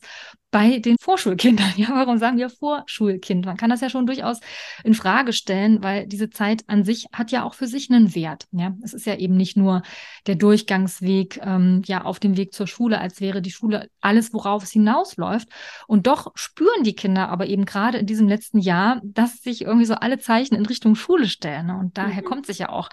bei 0.56 0.80
den 0.80 0.96
Vorschulkindern. 0.98 1.66
Ja, 1.76 1.90
warum 1.90 2.18
sagen 2.18 2.38
wir 2.38 2.50
Vorschulkind? 2.50 3.46
Man 3.46 3.58
kann 3.58 3.70
das 3.70 3.82
ja 3.82 3.90
schon 3.90 4.06
durchaus 4.06 4.40
in 4.86 4.94
Frage 4.94 5.34
stellen, 5.34 5.84
weil 5.84 6.08
diese 6.08 6.30
Zeit 6.30 6.64
an 6.68 6.86
sich 6.86 7.08
hat 7.12 7.32
ja 7.32 7.44
auch 7.44 7.54
für 7.54 7.68
sich 7.68 7.92
einen 7.92 8.16
Wert. 8.16 8.46
Ja, 8.52 8.74
es 8.82 8.94
ist 8.94 9.06
ja 9.06 9.16
eben 9.16 9.36
nicht 9.36 9.58
nur 9.58 9.82
der 10.28 10.36
Durchgangsweg, 10.36 11.42
ähm, 11.44 11.82
ja, 11.86 12.06
auf 12.06 12.22
dem 12.22 12.38
Weg 12.38 12.54
zur 12.54 12.68
Schule, 12.68 13.02
als 13.02 13.20
wäre 13.20 13.42
die 13.42 13.52
Schule 13.52 13.90
alles, 14.00 14.32
worauf 14.34 14.64
es 14.64 14.72
hinausläuft. 14.72 15.50
Und 15.88 16.08
doch 16.08 16.32
spüren 16.36 16.84
die 16.84 16.96
Kinder 16.96 17.28
aber 17.28 17.48
eben 17.48 17.66
gerade 17.66 17.98
in 17.98 18.06
diesem 18.06 18.30
letzten 18.30 18.60
Jahr, 18.60 19.02
dass 19.04 19.42
sich 19.42 19.64
irgendwie 19.64 19.86
so 19.86 19.96
alle 19.96 20.20
Zeichen 20.20 20.56
in 20.56 20.66
Richtung 20.66 20.96
Schule 20.96 21.28
stellen. 21.28 21.66
Ne? 21.66 21.78
Und 21.78 21.98
daher 21.98 22.22
mhm. 22.22 22.28
kommt 22.28 22.46
sich 22.46 22.60
ja 22.60 22.70
auch 22.70 22.88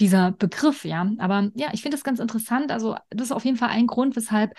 dieser 0.00 0.32
Begriff, 0.32 0.84
ja. 0.84 1.08
Aber 1.18 1.50
ja, 1.54 1.68
ich 1.72 1.82
finde 1.82 1.96
das 1.96 2.02
ganz 2.02 2.18
interessant. 2.18 2.72
Also, 2.72 2.96
das 3.10 3.26
ist 3.26 3.32
auf 3.32 3.44
jeden 3.44 3.56
Fall 3.56 3.68
ein 3.68 3.86
Grund, 3.86 4.16
weshalb 4.16 4.54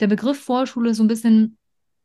der 0.00 0.08
Begriff 0.08 0.40
Vorschule 0.40 0.92
so 0.94 1.04
ein 1.04 1.08
bisschen 1.08 1.56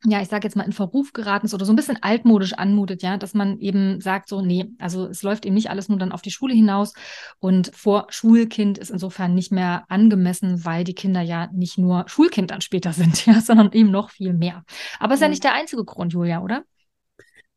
ja, 0.07 0.21
ich 0.21 0.27
sage 0.27 0.45
jetzt 0.45 0.55
mal, 0.55 0.63
in 0.63 0.71
Verruf 0.71 1.13
geraten 1.13 1.45
ist 1.45 1.53
oder 1.53 1.65
so 1.65 1.73
ein 1.73 1.75
bisschen 1.75 2.01
altmodisch 2.01 2.53
anmutet, 2.53 3.01
ja, 3.01 3.17
dass 3.17 3.33
man 3.33 3.59
eben 3.59 4.01
sagt, 4.01 4.29
so, 4.29 4.41
nee, 4.41 4.71
also 4.79 5.07
es 5.07 5.23
läuft 5.23 5.45
eben 5.45 5.55
nicht 5.55 5.69
alles 5.69 5.89
nur 5.89 5.97
dann 5.97 6.11
auf 6.11 6.21
die 6.21 6.31
Schule 6.31 6.53
hinaus 6.53 6.93
und 7.39 7.71
vor 7.75 8.07
Schulkind 8.09 8.77
ist 8.77 8.91
insofern 8.91 9.33
nicht 9.35 9.51
mehr 9.51 9.85
angemessen, 9.89 10.65
weil 10.65 10.83
die 10.83 10.95
Kinder 10.95 11.21
ja 11.21 11.49
nicht 11.53 11.77
nur 11.77 12.05
Schulkind 12.07 12.51
dann 12.51 12.61
später 12.61 12.93
sind, 12.93 13.25
ja, 13.25 13.41
sondern 13.41 13.71
eben 13.71 13.91
noch 13.91 14.09
viel 14.09 14.33
mehr. 14.33 14.63
Aber 14.99 15.13
es 15.13 15.19
ist 15.19 15.23
ja 15.23 15.29
nicht 15.29 15.43
der 15.43 15.53
einzige 15.53 15.83
Grund, 15.83 16.13
Julia, 16.13 16.41
oder? 16.41 16.63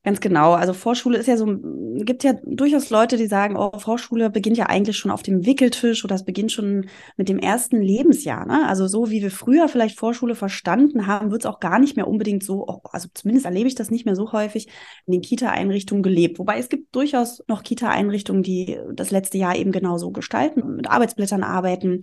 Ganz 0.09 0.21
genau. 0.21 0.55
Also 0.55 0.73
Vorschule 0.73 1.19
ist 1.19 1.27
ja 1.27 1.37
so, 1.37 1.59
gibt 1.97 2.25
ja 2.25 2.33
durchaus 2.43 2.89
Leute, 2.89 3.19
die 3.19 3.27
sagen, 3.27 3.59
oh, 3.59 3.79
Vorschule 3.79 4.31
beginnt 4.31 4.57
ja 4.57 4.65
eigentlich 4.65 4.97
schon 4.97 5.11
auf 5.11 5.23
dem 5.23 5.45
Wickeltisch 5.45 6.03
oder 6.03 6.15
es 6.15 6.25
beginnt 6.25 6.51
schon 6.51 6.87
mit 7.19 7.29
dem 7.29 7.39
ersten 7.39 7.83
Lebensjahr. 7.83 8.47
Ne? 8.47 8.67
Also 8.67 8.87
so 8.89 9.11
wie 9.11 9.21
wir 9.21 9.31
früher 9.31 9.69
vielleicht 9.69 9.99
Vorschule 9.99 10.35
verstanden 10.35 11.07
haben, 11.07 11.31
wird 11.31 11.43
es 11.43 11.47
auch 11.47 11.61
gar 11.61 11.79
nicht 11.79 11.95
mehr 11.97 12.09
unbedingt 12.09 12.43
so, 12.43 12.67
oh, 12.67 12.81
also 12.91 13.11
zumindest 13.13 13.45
erlebe 13.45 13.69
ich 13.69 13.75
das 13.75 13.91
nicht 13.91 14.07
mehr 14.07 14.17
so 14.17 14.33
häufig 14.33 14.69
in 15.05 15.13
den 15.13 15.21
Kita-Einrichtungen 15.21 16.03
gelebt. 16.03 16.39
Wobei 16.39 16.59
es 16.59 16.71
gibt 16.71 16.97
durchaus 16.97 17.45
noch 17.47 17.63
Kita-Einrichtungen, 17.63 18.43
die 18.43 18.79
das 18.95 19.11
letzte 19.11 19.37
Jahr 19.37 19.57
eben 19.57 19.73
genauso 19.73 20.11
gestalten, 20.11 20.75
mit 20.75 20.89
Arbeitsblättern 20.89 21.43
arbeiten, 21.43 22.01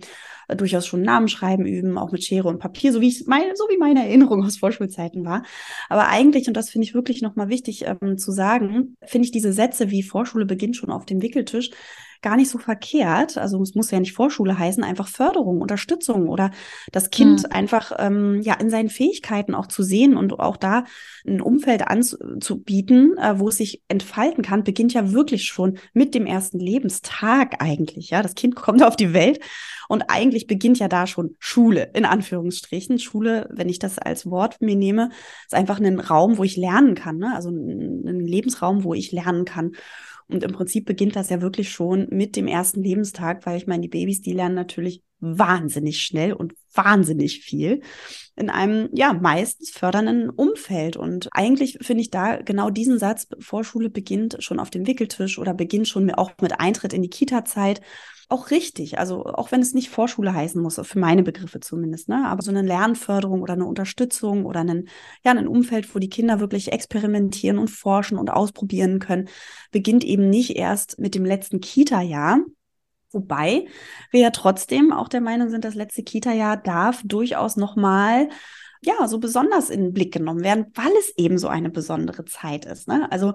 durchaus 0.48 0.86
schon 0.86 1.02
Namen 1.02 1.28
schreiben 1.28 1.66
üben, 1.66 1.98
auch 1.98 2.12
mit 2.12 2.24
Schere 2.24 2.48
und 2.48 2.58
Papier, 2.58 2.92
so 2.92 3.00
wie 3.00 3.08
ich 3.08 3.26
meine, 3.26 3.56
so 3.56 3.64
wie 3.64 3.78
meine 3.78 4.04
Erinnerung 4.06 4.44
aus 4.44 4.58
Vorschulzeiten 4.58 5.24
war. 5.24 5.44
Aber 5.88 6.08
eigentlich, 6.08 6.48
und 6.48 6.56
das 6.56 6.70
finde 6.70 6.86
ich 6.86 6.94
wirklich 6.94 7.22
nochmal 7.22 7.48
wichtig 7.48 7.84
ähm, 7.86 8.18
zu 8.18 8.32
sagen, 8.32 8.96
finde 9.04 9.26
ich 9.26 9.32
diese 9.32 9.52
Sätze 9.52 9.90
wie 9.90 10.02
Vorschule 10.02 10.46
beginnt 10.46 10.76
schon 10.76 10.90
auf 10.90 11.06
dem 11.06 11.22
Wickeltisch 11.22 11.70
gar 12.22 12.36
nicht 12.36 12.50
so 12.50 12.58
verkehrt. 12.58 13.38
Also 13.38 13.60
es 13.62 13.74
muss 13.74 13.90
ja 13.90 14.00
nicht 14.00 14.12
Vorschule 14.12 14.58
heißen, 14.58 14.84
einfach 14.84 15.08
Förderung, 15.08 15.60
Unterstützung 15.60 16.28
oder 16.28 16.50
das 16.92 17.10
Kind 17.10 17.42
mhm. 17.42 17.52
einfach 17.52 17.92
ähm, 17.98 18.40
ja 18.42 18.54
in 18.54 18.70
seinen 18.70 18.88
Fähigkeiten 18.88 19.54
auch 19.54 19.66
zu 19.66 19.82
sehen 19.82 20.16
und 20.16 20.38
auch 20.38 20.56
da 20.56 20.84
ein 21.26 21.40
Umfeld 21.40 21.86
anzubieten, 21.86 23.16
äh, 23.18 23.38
wo 23.38 23.48
es 23.48 23.58
sich 23.58 23.82
entfalten 23.88 24.42
kann, 24.42 24.64
beginnt 24.64 24.94
ja 24.94 25.12
wirklich 25.12 25.44
schon 25.44 25.78
mit 25.92 26.14
dem 26.14 26.26
ersten 26.26 26.58
Lebenstag 26.58 27.62
eigentlich. 27.62 28.10
Ja, 28.10 28.22
das 28.22 28.34
Kind 28.34 28.56
kommt 28.56 28.82
auf 28.82 28.96
die 28.96 29.12
Welt 29.12 29.40
und 29.88 30.04
eigentlich 30.08 30.46
beginnt 30.46 30.78
ja 30.78 30.88
da 30.88 31.06
schon 31.06 31.36
Schule, 31.38 31.90
in 31.94 32.04
Anführungsstrichen. 32.04 32.98
Schule, 32.98 33.48
wenn 33.50 33.68
ich 33.68 33.78
das 33.78 33.98
als 33.98 34.28
Wort 34.30 34.60
mir 34.60 34.76
nehme, 34.76 35.10
ist 35.44 35.54
einfach 35.54 35.80
ein 35.80 36.00
Raum, 36.00 36.38
wo 36.38 36.44
ich 36.44 36.56
lernen 36.56 36.94
kann. 36.94 37.18
Ne? 37.18 37.32
Also 37.34 37.50
ein, 37.50 38.06
ein 38.06 38.20
Lebensraum, 38.20 38.84
wo 38.84 38.94
ich 38.94 39.12
lernen 39.12 39.44
kann. 39.44 39.72
Und 40.28 40.42
im 40.42 40.52
Prinzip 40.52 40.86
beginnt 40.86 41.14
das 41.14 41.30
ja 41.30 41.40
wirklich 41.40 41.70
schon 41.70 42.08
mit 42.10 42.34
dem 42.36 42.48
ersten 42.48 42.82
Lebenstag, 42.82 43.46
weil 43.46 43.56
ich 43.56 43.66
meine, 43.66 43.82
die 43.82 43.88
Babys, 43.88 44.22
die 44.22 44.32
lernen 44.32 44.56
natürlich 44.56 45.02
wahnsinnig 45.20 46.02
schnell 46.02 46.32
und 46.32 46.54
wahnsinnig 46.74 47.40
viel 47.40 47.80
in 48.34 48.50
einem, 48.50 48.90
ja, 48.92 49.12
meistens 49.14 49.70
fördernden 49.70 50.28
Umfeld. 50.28 50.96
Und 50.96 51.28
eigentlich 51.32 51.78
finde 51.80 52.02
ich 52.02 52.10
da 52.10 52.36
genau 52.36 52.70
diesen 52.70 52.98
Satz, 52.98 53.28
Vorschule 53.38 53.88
beginnt 53.88 54.36
schon 54.40 54.60
auf 54.60 54.70
dem 54.70 54.86
Wickeltisch 54.86 55.38
oder 55.38 55.54
beginnt 55.54 55.88
schon 55.88 56.10
auch 56.10 56.32
mit 56.40 56.60
Eintritt 56.60 56.92
in 56.92 57.02
die 57.02 57.08
Kita-Zeit 57.08 57.80
auch 58.28 58.50
richtig. 58.50 58.98
Also 58.98 59.24
auch 59.24 59.52
wenn 59.52 59.60
es 59.60 59.74
nicht 59.74 59.90
Vorschule 59.90 60.34
heißen 60.34 60.60
muss, 60.60 60.80
für 60.82 60.98
meine 60.98 61.22
Begriffe 61.22 61.60
zumindest, 61.60 62.08
ne? 62.08 62.26
Aber 62.26 62.42
so 62.42 62.50
eine 62.50 62.62
Lernförderung 62.62 63.42
oder 63.42 63.52
eine 63.52 63.66
Unterstützung 63.66 64.44
oder 64.44 64.60
einen, 64.60 64.88
ja, 65.24 65.32
ein 65.32 65.48
Umfeld, 65.48 65.94
wo 65.94 65.98
die 65.98 66.08
Kinder 66.08 66.40
wirklich 66.40 66.72
experimentieren 66.72 67.58
und 67.58 67.68
forschen 67.68 68.18
und 68.18 68.30
ausprobieren 68.30 68.98
können, 68.98 69.28
beginnt 69.70 70.04
eben 70.04 70.28
nicht 70.28 70.56
erst 70.56 70.98
mit 70.98 71.14
dem 71.14 71.24
letzten 71.24 71.60
Kita-Jahr, 71.60 72.38
Wobei 73.12 73.66
wir 74.10 74.20
ja 74.20 74.30
trotzdem 74.30 74.92
auch 74.92 75.08
der 75.08 75.20
Meinung 75.22 75.48
sind, 75.48 75.64
das 75.64 75.74
letzte 75.74 76.02
Kita-Jahr 76.02 76.56
darf 76.58 77.02
durchaus 77.04 77.56
nochmal 77.56 78.28
ja, 78.86 79.08
so 79.08 79.18
besonders 79.18 79.68
in 79.68 79.82
den 79.82 79.92
Blick 79.92 80.12
genommen 80.12 80.44
werden, 80.44 80.66
weil 80.74 80.92
es 81.00 81.12
eben 81.16 81.38
so 81.38 81.48
eine 81.48 81.70
besondere 81.70 82.24
Zeit 82.24 82.64
ist. 82.64 82.86
Ne? 82.86 83.10
Also 83.10 83.34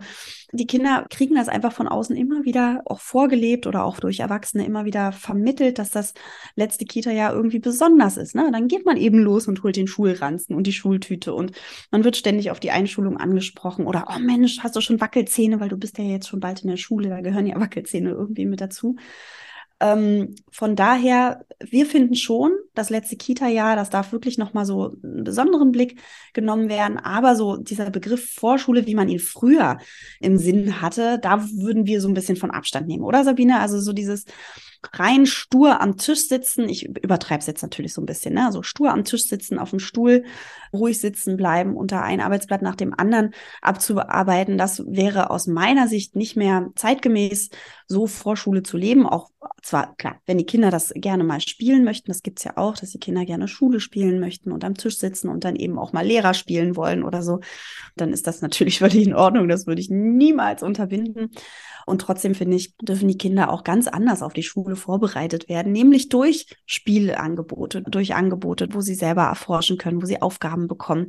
die 0.54 0.66
Kinder 0.66 1.06
kriegen 1.10 1.36
das 1.36 1.50
einfach 1.50 1.74
von 1.74 1.90
außen 1.90 2.16
immer 2.16 2.46
wieder 2.46 2.84
auch 2.86 3.02
vorgelebt 3.02 3.68
oder 3.68 3.84
auch 3.84 4.00
durch 4.00 4.22
Erwachsene 4.22 4.66
immer 4.66 4.86
wieder 4.86 5.12
vermittelt, 5.12 5.78
dass 5.78 5.90
das 5.90 6.14
letzte 6.56 6.86
Kita-Jahr 6.86 7.34
irgendwie 7.34 7.60
besonders 7.60 8.16
ist. 8.16 8.34
Ne? 8.34 8.50
Dann 8.50 8.70
geht 8.70 8.86
man 8.86 8.96
eben 8.96 9.20
los 9.20 9.50
und 9.50 9.62
holt 9.64 9.76
den 9.76 9.88
Schulranzen 9.88 10.56
und 10.56 10.68
die 10.68 10.74
Schultüte 10.74 11.34
und 11.34 11.52
man 11.92 12.06
wird 12.06 12.16
ständig 12.16 12.50
auf 12.50 12.62
die 12.62 12.72
Einschulung 12.72 13.18
angesprochen 13.18 13.88
oder, 13.88 14.06
oh 14.10 14.20
Mensch, 14.20 14.60
hast 14.60 14.78
du 14.78 14.82
schon 14.82 15.02
Wackelzähne, 15.02 15.60
weil 15.60 15.70
du 15.70 15.78
bist 15.78 15.98
ja 15.98 16.06
jetzt 16.06 16.30
schon 16.30 16.40
bald 16.40 16.62
in 16.62 16.70
der 16.70 16.78
Schule, 16.78 17.10
da 17.10 17.20
gehören 17.20 17.46
ja 17.46 17.60
Wackelzähne 17.60 18.12
irgendwie 18.12 18.46
mit 18.46 18.62
dazu. 18.62 18.96
Ähm, 19.82 20.36
von 20.52 20.76
daher, 20.76 21.44
wir 21.60 21.88
finden 21.88 22.16
schon, 22.16 22.52
das 22.76 22.92
letzte 22.92 23.18
Kita-Jahr, 23.18 23.76
das 23.76 23.90
darf 23.90 24.12
wirklich 24.12 24.38
nochmal 24.38 24.66
so 24.66 24.96
einen 25.04 25.24
besonderen 25.24 25.72
Blick 25.72 26.00
genommen 26.34 26.70
werden. 26.70 26.98
Aber 27.00 27.36
so 27.36 27.58
dieser 27.58 27.90
Begriff 27.90 28.32
Vorschule, 28.34 28.86
wie 28.86 28.96
man 28.96 29.10
ihn 29.10 29.20
früher 29.20 29.80
im 30.20 30.38
Sinn 30.38 30.82
hatte, 30.82 31.20
da 31.20 31.44
würden 31.50 31.88
wir 31.88 32.00
so 32.00 32.08
ein 32.08 32.14
bisschen 32.14 32.38
von 32.38 32.52
Abstand 32.52 32.88
nehmen, 32.88 33.04
oder 33.04 33.24
Sabine? 33.24 33.60
Also 33.60 33.80
so 33.80 33.92
dieses, 33.92 34.26
rein 34.94 35.26
stur 35.26 35.80
am 35.82 35.98
Tisch 35.98 36.28
sitzen. 36.28 36.68
Ich 36.68 36.88
übertreibe 36.88 37.40
es 37.40 37.48
jetzt 37.48 37.62
natürlich 37.62 37.94
so 37.94 38.02
ein 38.02 38.06
bisschen, 38.06 38.34
ne? 38.34 38.46
Also 38.46 38.64
stur 38.64 38.92
am 38.92 39.04
Tisch 39.04 39.28
sitzen, 39.28 39.60
auf 39.60 39.70
dem 39.70 39.80
Stuhl, 39.80 40.24
ruhig 40.74 41.00
sitzen 41.00 41.38
bleiben, 41.38 41.76
unter 41.76 42.02
ein 42.02 42.22
Arbeitsblatt 42.22 42.62
nach 42.62 42.76
dem 42.76 42.94
anderen 42.98 43.34
abzuarbeiten. 43.62 44.58
Das 44.58 44.84
wäre 44.88 45.30
aus 45.30 45.48
meiner 45.48 45.88
Sicht 45.88 46.16
nicht 46.16 46.36
mehr 46.36 46.70
zeitgemäß, 46.76 47.50
so 47.88 48.08
Vorschule 48.08 48.64
zu 48.64 48.78
leben. 48.78 49.06
Auch 49.06 49.30
zwar, 49.62 49.96
klar, 49.96 50.20
wenn 50.26 50.38
die 50.38 50.46
Kinder 50.46 50.72
das 50.72 50.92
gerne 50.96 51.24
mal 51.24 51.42
spielen 51.42 51.84
möchten, 51.84 52.10
das 52.10 52.24
gibt's 52.24 52.44
ja 52.44 52.58
auch, 52.58 52.78
dass 52.78 52.92
die 52.92 53.00
Kinder 53.00 53.26
gerne 53.26 53.48
Schule 53.48 53.80
spielen 53.80 54.20
möchten 54.20 54.52
und 54.52 54.64
am 54.64 54.76
Tisch 54.76 54.98
sitzen 54.98 55.30
und 55.30 55.44
dann 55.44 55.56
eben 55.56 55.78
auch 55.78 55.94
mal 55.94 56.06
Lehrer 56.06 56.34
spielen 56.34 56.76
wollen 56.76 57.04
oder 57.04 57.22
so, 57.22 57.42
dann 57.96 58.14
ist 58.14 58.28
das 58.28 58.42
natürlich 58.42 58.80
völlig 58.80 59.06
in 59.06 59.14
Ordnung. 59.14 59.48
Das 59.48 59.68
würde 59.68 59.82
ich 59.82 59.90
niemals 59.90 60.64
unterbinden. 60.64 61.32
Und 61.86 62.02
trotzdem 62.02 62.36
finde 62.36 62.58
ich, 62.58 62.76
dürfen 62.78 63.08
die 63.08 63.18
Kinder 63.18 63.52
auch 63.52 63.64
ganz 63.64 63.88
anders 63.88 64.22
auf 64.22 64.34
die 64.34 64.44
Schule 64.44 64.71
vorbereitet 64.76 65.50
werden, 65.50 65.72
nämlich 65.72 66.10
durch 66.10 66.48
Spielangebote, 66.66 67.82
durch 67.84 68.16
Angebote, 68.16 68.68
wo 68.72 68.82
sie 68.82 68.96
selber 68.96 69.24
erforschen 69.24 69.78
können, 69.78 70.02
wo 70.02 70.06
sie 70.06 70.22
Aufgaben 70.22 70.68
bekommen 70.68 71.08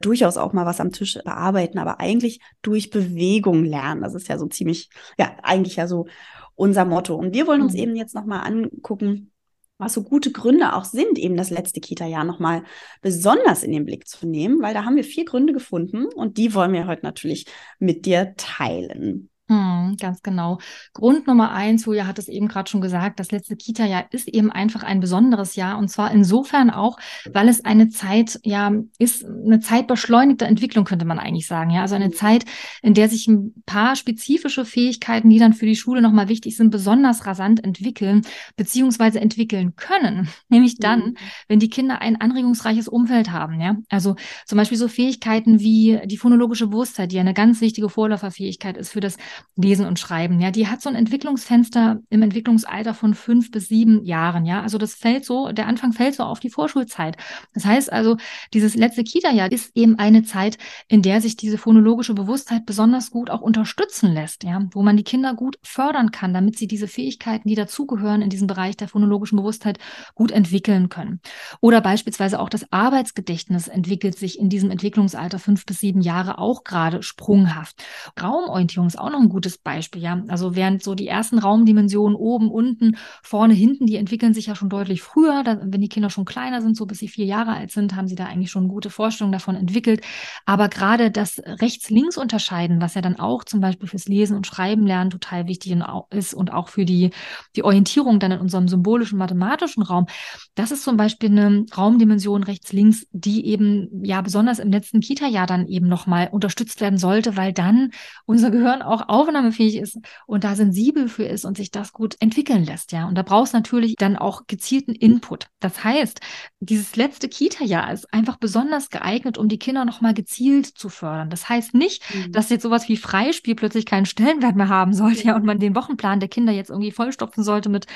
durchaus 0.00 0.36
auch 0.36 0.52
mal 0.52 0.66
was 0.66 0.80
am 0.80 0.92
Tisch 0.92 1.18
bearbeiten, 1.24 1.78
aber 1.78 2.00
eigentlich 2.00 2.40
durch 2.62 2.90
Bewegung 2.90 3.64
lernen. 3.64 4.02
Das 4.02 4.14
ist 4.14 4.28
ja 4.28 4.38
so 4.38 4.46
ziemlich, 4.46 4.88
ja, 5.18 5.36
eigentlich 5.42 5.76
ja 5.76 5.86
so 5.86 6.06
unser 6.54 6.84
Motto. 6.84 7.14
Und 7.14 7.34
wir 7.34 7.46
wollen 7.46 7.62
uns 7.62 7.74
mhm. 7.74 7.80
eben 7.80 7.96
jetzt 7.96 8.14
nochmal 8.14 8.46
angucken, 8.46 9.32
was 9.78 9.94
so 9.94 10.02
gute 10.02 10.30
Gründe 10.30 10.74
auch 10.74 10.84
sind, 10.84 11.18
eben 11.18 11.36
das 11.36 11.48
letzte 11.48 11.80
Kita-Jahr 11.80 12.24
nochmal 12.24 12.64
besonders 13.00 13.62
in 13.62 13.72
den 13.72 13.86
Blick 13.86 14.06
zu 14.06 14.26
nehmen, 14.26 14.60
weil 14.60 14.74
da 14.74 14.84
haben 14.84 14.96
wir 14.96 15.04
vier 15.04 15.24
Gründe 15.24 15.54
gefunden 15.54 16.04
und 16.04 16.36
die 16.36 16.52
wollen 16.54 16.74
wir 16.74 16.86
heute 16.86 17.02
natürlich 17.02 17.46
mit 17.78 18.04
dir 18.04 18.34
teilen. 18.36 19.29
Hm, 19.50 19.96
ganz 19.98 20.22
genau. 20.22 20.58
Grund 20.94 21.26
Nummer 21.26 21.50
eins, 21.50 21.84
Julia 21.84 22.06
hat 22.06 22.20
es 22.20 22.28
eben 22.28 22.46
gerade 22.46 22.70
schon 22.70 22.80
gesagt, 22.80 23.18
das 23.18 23.32
letzte 23.32 23.56
Kita-Jahr 23.56 24.04
ist 24.12 24.28
eben 24.28 24.52
einfach 24.52 24.84
ein 24.84 25.00
besonderes 25.00 25.56
Jahr 25.56 25.76
und 25.76 25.88
zwar 25.88 26.12
insofern 26.12 26.70
auch, 26.70 27.00
weil 27.32 27.48
es 27.48 27.64
eine 27.64 27.88
Zeit, 27.88 28.38
ja, 28.44 28.72
ist 29.00 29.24
eine 29.24 29.58
Zeit 29.58 29.88
beschleunigter 29.88 30.46
Entwicklung, 30.46 30.84
könnte 30.84 31.04
man 31.04 31.18
eigentlich 31.18 31.48
sagen. 31.48 31.70
Ja, 31.70 31.80
also 31.80 31.96
eine 31.96 32.10
mhm. 32.10 32.12
Zeit, 32.12 32.44
in 32.80 32.94
der 32.94 33.08
sich 33.08 33.26
ein 33.26 33.60
paar 33.66 33.96
spezifische 33.96 34.64
Fähigkeiten, 34.64 35.28
die 35.28 35.40
dann 35.40 35.52
für 35.52 35.66
die 35.66 35.74
Schule 35.74 36.00
nochmal 36.00 36.28
wichtig 36.28 36.56
sind, 36.56 36.70
besonders 36.70 37.26
rasant 37.26 37.64
entwickeln, 37.64 38.22
beziehungsweise 38.54 39.20
entwickeln 39.20 39.74
können. 39.74 40.28
Nämlich 40.48 40.76
dann, 40.76 41.00
mhm. 41.00 41.14
wenn 41.48 41.58
die 41.58 41.70
Kinder 41.70 42.00
ein 42.00 42.20
anregungsreiches 42.20 42.86
Umfeld 42.86 43.32
haben. 43.32 43.60
Ja, 43.60 43.78
also 43.88 44.14
zum 44.46 44.58
Beispiel 44.58 44.78
so 44.78 44.86
Fähigkeiten 44.86 45.58
wie 45.58 45.98
die 46.04 46.18
phonologische 46.18 46.68
Bewusstheit, 46.68 47.10
die 47.10 47.18
eine 47.18 47.34
ganz 47.34 47.60
wichtige 47.60 47.88
Vorläuferfähigkeit 47.88 48.76
ist 48.76 48.90
für 48.90 49.00
das 49.00 49.16
Lesen 49.56 49.86
und 49.86 49.98
Schreiben. 49.98 50.40
Ja, 50.40 50.50
die 50.50 50.68
hat 50.68 50.80
so 50.82 50.88
ein 50.88 50.94
Entwicklungsfenster 50.94 52.00
im 52.08 52.22
Entwicklungsalter 52.22 52.94
von 52.94 53.14
fünf 53.14 53.50
bis 53.50 53.68
sieben 53.68 54.04
Jahren. 54.04 54.46
Ja, 54.46 54.62
also 54.62 54.78
das 54.78 54.94
fällt 54.94 55.24
so, 55.24 55.52
der 55.52 55.66
Anfang 55.66 55.92
fällt 55.92 56.14
so 56.14 56.22
auf 56.22 56.40
die 56.40 56.50
Vorschulzeit. 56.50 57.16
Das 57.54 57.64
heißt 57.64 57.92
also, 57.92 58.16
dieses 58.54 58.74
letzte 58.74 59.04
Kita-Jahr 59.04 59.52
ist 59.52 59.76
eben 59.76 59.98
eine 59.98 60.22
Zeit, 60.22 60.58
in 60.88 61.02
der 61.02 61.20
sich 61.20 61.36
diese 61.36 61.58
phonologische 61.58 62.14
Bewusstheit 62.14 62.66
besonders 62.66 63.10
gut 63.10 63.30
auch 63.30 63.40
unterstützen 63.40 64.12
lässt. 64.12 64.44
Ja, 64.44 64.66
wo 64.72 64.82
man 64.82 64.96
die 64.96 65.04
Kinder 65.04 65.34
gut 65.34 65.58
fördern 65.62 66.10
kann, 66.10 66.34
damit 66.34 66.58
sie 66.58 66.66
diese 66.66 66.88
Fähigkeiten, 66.88 67.48
die 67.48 67.54
dazugehören 67.54 68.22
in 68.22 68.30
diesem 68.30 68.46
Bereich 68.46 68.76
der 68.76 68.88
phonologischen 68.88 69.36
Bewusstheit, 69.36 69.78
gut 70.14 70.30
entwickeln 70.30 70.88
können. 70.88 71.20
Oder 71.60 71.80
beispielsweise 71.80 72.40
auch 72.40 72.48
das 72.48 72.70
Arbeitsgedächtnis 72.72 73.68
entwickelt 73.68 74.18
sich 74.18 74.38
in 74.38 74.48
diesem 74.48 74.70
Entwicklungsalter 74.70 75.38
fünf 75.38 75.66
bis 75.66 75.80
sieben 75.80 76.00
Jahre 76.00 76.38
auch 76.38 76.64
gerade 76.64 77.02
sprunghaft. 77.02 77.82
Raumorientierung 78.20 78.86
ist 78.86 78.98
auch 78.98 79.10
noch 79.10 79.20
ein 79.20 79.28
gutes 79.30 79.58
Beispiel, 79.58 80.02
ja. 80.02 80.22
Also 80.28 80.54
während 80.54 80.82
so 80.82 80.94
die 80.94 81.08
ersten 81.08 81.38
Raumdimensionen 81.38 82.16
oben, 82.16 82.50
unten, 82.50 82.96
vorne, 83.22 83.54
hinten, 83.54 83.86
die 83.86 83.96
entwickeln 83.96 84.34
sich 84.34 84.46
ja 84.46 84.54
schon 84.54 84.68
deutlich 84.68 85.02
früher. 85.02 85.42
Da, 85.42 85.60
wenn 85.62 85.80
die 85.80 85.88
Kinder 85.88 86.10
schon 86.10 86.24
kleiner 86.24 86.60
sind, 86.60 86.76
so 86.76 86.86
bis 86.86 86.98
sie 86.98 87.08
vier 87.08 87.24
Jahre 87.24 87.52
alt 87.52 87.70
sind, 87.70 87.96
haben 87.96 88.08
sie 88.08 88.14
da 88.14 88.26
eigentlich 88.26 88.50
schon 88.50 88.68
gute 88.68 88.90
Vorstellungen 88.90 89.32
davon 89.32 89.56
entwickelt. 89.56 90.02
Aber 90.44 90.68
gerade 90.68 91.10
das 91.10 91.40
Rechts-Links 91.44 92.16
unterscheiden, 92.16 92.80
was 92.80 92.94
ja 92.94 93.00
dann 93.00 93.18
auch 93.18 93.44
zum 93.44 93.60
Beispiel 93.60 93.88
fürs 93.88 94.06
Lesen 94.06 94.36
und 94.36 94.46
Schreiben 94.46 94.86
lernen 94.86 95.10
total 95.10 95.46
wichtig 95.46 95.76
ist 96.10 96.34
und 96.34 96.52
auch 96.52 96.68
für 96.68 96.84
die, 96.84 97.10
die 97.56 97.64
Orientierung 97.64 98.18
dann 98.18 98.32
in 98.32 98.40
unserem 98.40 98.68
symbolischen 98.68 99.18
mathematischen 99.18 99.82
Raum, 99.82 100.06
das 100.54 100.70
ist 100.70 100.84
zum 100.84 100.96
Beispiel 100.96 101.30
eine 101.30 101.64
Raumdimension 101.76 102.42
rechts-links, 102.42 103.06
die 103.12 103.46
eben 103.46 104.04
ja 104.04 104.20
besonders 104.20 104.58
im 104.58 104.70
letzten 104.70 105.00
Kita-Jahr 105.00 105.46
dann 105.46 105.66
eben 105.66 105.88
nochmal 105.88 106.28
unterstützt 106.30 106.80
werden 106.80 106.98
sollte, 106.98 107.36
weil 107.36 107.52
dann 107.52 107.90
unser 108.26 108.50
Gehirn 108.50 108.82
auch 108.82 109.08
aufnahmefähig 109.10 109.76
ist 109.76 109.98
und 110.26 110.44
da 110.44 110.54
sensibel 110.54 111.08
für 111.08 111.24
ist 111.24 111.44
und 111.44 111.56
sich 111.56 111.70
das 111.70 111.92
gut 111.92 112.16
entwickeln 112.20 112.64
lässt, 112.64 112.92
ja. 112.92 113.06
Und 113.08 113.16
da 113.16 113.22
brauchst 113.22 113.52
natürlich 113.52 113.96
dann 113.96 114.16
auch 114.16 114.46
gezielten 114.46 114.94
Input. 114.94 115.48
Das 115.58 115.84
heißt, 115.84 116.20
dieses 116.60 116.96
letzte 116.96 117.28
Kita-Jahr 117.28 117.92
ist 117.92 118.12
einfach 118.12 118.36
besonders 118.36 118.88
geeignet, 118.90 119.36
um 119.36 119.48
die 119.48 119.58
Kinder 119.58 119.84
nochmal 119.84 120.14
gezielt 120.14 120.66
zu 120.66 120.88
fördern. 120.88 121.30
Das 121.30 121.48
heißt 121.48 121.74
nicht, 121.74 122.02
mhm. 122.14 122.32
dass 122.32 122.50
jetzt 122.50 122.62
sowas 122.62 122.88
wie 122.88 122.96
Freispiel 122.96 123.54
plötzlich 123.54 123.86
keinen 123.86 124.06
Stellenwert 124.06 124.56
mehr 124.56 124.68
haben 124.68 124.94
sollte, 124.94 125.26
ja, 125.26 125.36
und 125.36 125.44
man 125.44 125.58
den 125.58 125.74
Wochenplan 125.74 126.20
der 126.20 126.28
Kinder 126.28 126.52
jetzt 126.52 126.70
irgendwie 126.70 126.92
vollstopfen 126.92 127.42
sollte 127.42 127.68
mit 127.68 127.86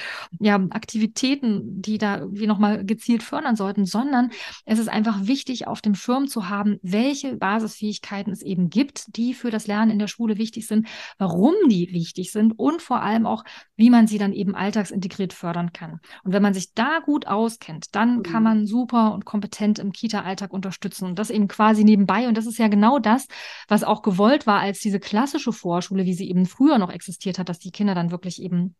ja, 0.40 0.56
Aktivitäten, 0.70 1.80
die 1.80 1.98
da 1.98 2.18
irgendwie 2.18 2.46
nochmal 2.46 2.84
gezielt 2.84 3.22
fördern 3.22 3.56
sollten, 3.56 3.86
sondern 3.86 4.30
es 4.64 4.78
ist 4.78 4.88
einfach 4.88 5.26
wichtig, 5.26 5.66
auf 5.66 5.80
dem 5.80 5.94
Schirm 5.94 6.26
zu 6.26 6.48
haben, 6.48 6.78
welche 6.82 7.36
Basisfähigkeiten 7.36 8.32
es 8.32 8.42
eben 8.42 8.70
gibt, 8.70 9.16
die 9.16 9.34
für 9.34 9.50
das 9.50 9.66
Lernen 9.66 9.90
in 9.90 9.98
der 9.98 10.08
Schule 10.08 10.38
wichtig 10.38 10.66
sind, 10.66 10.88
warum 11.18 11.54
die 11.68 11.92
wichtig 11.92 12.32
sind 12.32 12.58
und 12.58 12.82
vor 12.82 13.02
allem 13.02 13.26
auch, 13.26 13.44
wie 13.76 13.90
man 13.90 14.06
sie 14.06 14.18
dann 14.18 14.32
eben 14.32 14.54
alltagsintegriert 14.54 15.32
fördern 15.32 15.72
kann. 15.72 16.00
Und 16.24 16.32
wenn 16.32 16.42
man 16.42 16.54
sich 16.54 16.74
da 16.74 17.00
gut 17.04 17.26
auskennt, 17.26 17.94
dann 17.94 18.22
kann 18.22 18.42
mhm. 18.42 18.48
man 18.48 18.66
super 18.66 19.14
und 19.14 19.24
kompetent 19.24 19.78
im 19.78 19.92
Kita-Alltag 19.92 20.52
unterstützen 20.52 21.06
und 21.06 21.18
das 21.18 21.30
eben 21.30 21.48
quasi 21.48 21.84
nebenbei. 21.84 22.28
Und 22.28 22.36
das 22.36 22.46
ist 22.46 22.58
ja 22.58 22.68
genau 22.68 22.98
das, 22.98 23.26
was 23.68 23.84
auch 23.84 24.02
gewollt 24.02 24.46
war 24.46 24.60
als 24.60 24.80
diese 24.80 25.00
klassische 25.00 25.52
Vorschule, 25.52 26.04
wie 26.04 26.14
sie 26.14 26.28
eben 26.28 26.46
früher 26.46 26.78
noch 26.78 26.90
existiert 26.90 27.38
hat, 27.38 27.48
dass 27.48 27.58
die 27.58 27.70
Kinder 27.70 27.94
dann 27.94 28.10
wirklich 28.10 28.40
eben 28.40 28.76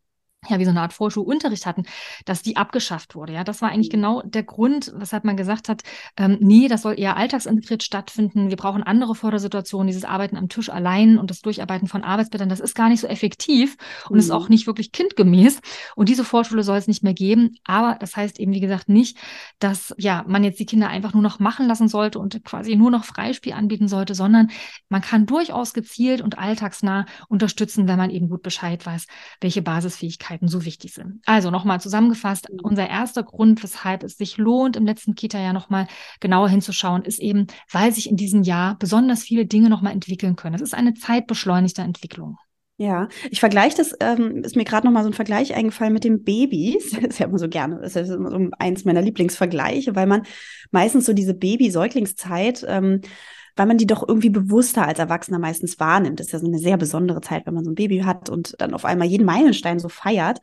ja, 0.49 0.59
wie 0.59 0.65
so 0.65 0.71
eine 0.71 0.81
Art 0.81 0.93
Vorschulunterricht 0.93 1.65
hatten, 1.65 1.83
dass 2.25 2.41
die 2.41 2.57
abgeschafft 2.57 3.15
wurde. 3.15 3.33
Ja, 3.33 3.43
das 3.43 3.61
war 3.61 3.69
eigentlich 3.69 3.89
mhm. 3.89 3.97
genau 3.97 4.21
der 4.23 4.43
Grund, 4.43 4.93
weshalb 4.95 5.23
man 5.23 5.37
gesagt 5.37 5.69
hat, 5.69 5.81
ähm, 6.17 6.37
nee, 6.39 6.67
das 6.67 6.81
soll 6.81 6.99
eher 6.99 7.17
alltagsintegriert 7.17 7.83
stattfinden. 7.83 8.49
Wir 8.49 8.57
brauchen 8.57 8.83
andere 8.83 9.15
Fördersituationen, 9.15 9.87
dieses 9.87 10.05
Arbeiten 10.05 10.37
am 10.37 10.49
Tisch 10.49 10.69
allein 10.69 11.17
und 11.17 11.29
das 11.29 11.41
Durcharbeiten 11.41 11.87
von 11.87 12.03
Arbeitsblättern, 12.03 12.49
das 12.49 12.59
ist 12.59 12.75
gar 12.75 12.89
nicht 12.89 13.01
so 13.01 13.07
effektiv 13.07 13.77
und 14.09 14.13
mhm. 14.13 14.19
ist 14.19 14.31
auch 14.31 14.49
nicht 14.49 14.67
wirklich 14.67 14.91
kindgemäß. 14.91 15.61
Und 15.95 16.09
diese 16.09 16.23
Vorschule 16.23 16.63
soll 16.63 16.77
es 16.77 16.87
nicht 16.87 17.03
mehr 17.03 17.13
geben. 17.13 17.57
Aber 17.63 17.97
das 17.99 18.15
heißt 18.15 18.39
eben, 18.39 18.53
wie 18.53 18.59
gesagt, 18.59 18.89
nicht, 18.89 19.17
dass 19.59 19.93
ja 19.97 20.23
man 20.27 20.43
jetzt 20.43 20.59
die 20.59 20.65
Kinder 20.65 20.89
einfach 20.89 21.13
nur 21.13 21.23
noch 21.23 21.39
machen 21.39 21.67
lassen 21.67 21.87
sollte 21.87 22.19
und 22.19 22.43
quasi 22.43 22.75
nur 22.75 22.91
noch 22.91 23.05
Freispiel 23.05 23.53
anbieten 23.53 23.87
sollte, 23.87 24.15
sondern 24.15 24.49
man 24.89 25.01
kann 25.01 25.25
durchaus 25.25 25.73
gezielt 25.73 26.21
und 26.21 26.37
alltagsnah 26.37 27.05
unterstützen, 27.27 27.87
wenn 27.87 27.97
man 27.97 28.09
eben 28.09 28.29
gut 28.29 28.43
Bescheid 28.43 28.85
weiß, 28.85 29.07
welche 29.41 29.61
Basisfähigkeiten 29.61 30.34
Fähigkeiten 30.35 30.47
so 30.47 30.65
wichtig 30.65 30.93
sind. 30.93 31.21
Also 31.25 31.51
nochmal 31.51 31.79
zusammengefasst, 31.79 32.49
mhm. 32.51 32.59
unser 32.61 32.89
erster 32.89 33.23
Grund, 33.23 33.63
weshalb 33.63 34.03
es 34.03 34.17
sich 34.17 34.37
lohnt, 34.37 34.75
im 34.75 34.85
letzten 34.85 35.15
Kita-Jahr 35.15 35.53
nochmal 35.53 35.87
genauer 36.19 36.49
hinzuschauen, 36.49 37.03
ist 37.03 37.19
eben, 37.19 37.47
weil 37.71 37.91
sich 37.91 38.09
in 38.09 38.17
diesem 38.17 38.43
Jahr 38.43 38.77
besonders 38.77 39.23
viele 39.23 39.45
Dinge 39.45 39.69
nochmal 39.69 39.93
entwickeln 39.93 40.35
können. 40.35 40.55
Es 40.55 40.61
ist 40.61 40.73
eine 40.73 40.93
zeitbeschleunigte 40.93 41.81
Entwicklung. 41.81 42.37
Ja, 42.77 43.07
ich 43.31 43.39
vergleiche 43.39 43.77
das, 43.77 43.93
ähm, 44.01 44.43
ist 44.43 44.57
mir 44.57 44.65
gerade 44.65 44.85
noch 44.85 44.91
mal 44.91 45.03
so 45.03 45.09
ein 45.09 45.13
Vergleich 45.13 45.55
eingefallen 45.55 45.93
mit 45.93 46.03
den 46.03 46.23
Babys. 46.23 46.91
Das 47.01 47.11
ist 47.11 47.19
ja 47.19 47.27
immer 47.27 47.39
so 47.39 47.47
gerne, 47.47 47.79
das 47.81 47.95
ist 47.95 48.09
immer 48.09 48.31
so 48.31 48.49
eins 48.59 48.83
meiner 48.83 49.01
Lieblingsvergleiche, 49.01 49.95
weil 49.95 50.07
man 50.07 50.23
meistens 50.71 51.05
so 51.05 51.13
diese 51.13 51.33
Baby-Säuglingszeit 51.33 52.65
ähm, 52.67 53.01
weil 53.55 53.65
man 53.65 53.77
die 53.77 53.87
doch 53.87 54.07
irgendwie 54.07 54.29
bewusster 54.29 54.87
als 54.87 54.99
Erwachsener 54.99 55.39
meistens 55.39 55.79
wahrnimmt. 55.79 56.19
Das 56.19 56.27
ist 56.27 56.33
ja 56.33 56.39
so 56.39 56.47
eine 56.47 56.59
sehr 56.59 56.77
besondere 56.77 57.21
Zeit, 57.21 57.45
wenn 57.45 57.53
man 57.53 57.63
so 57.63 57.71
ein 57.71 57.75
Baby 57.75 57.99
hat 57.99 58.29
und 58.29 58.55
dann 58.59 58.73
auf 58.73 58.85
einmal 58.85 59.07
jeden 59.07 59.25
Meilenstein 59.25 59.79
so 59.79 59.89
feiert 59.89 60.39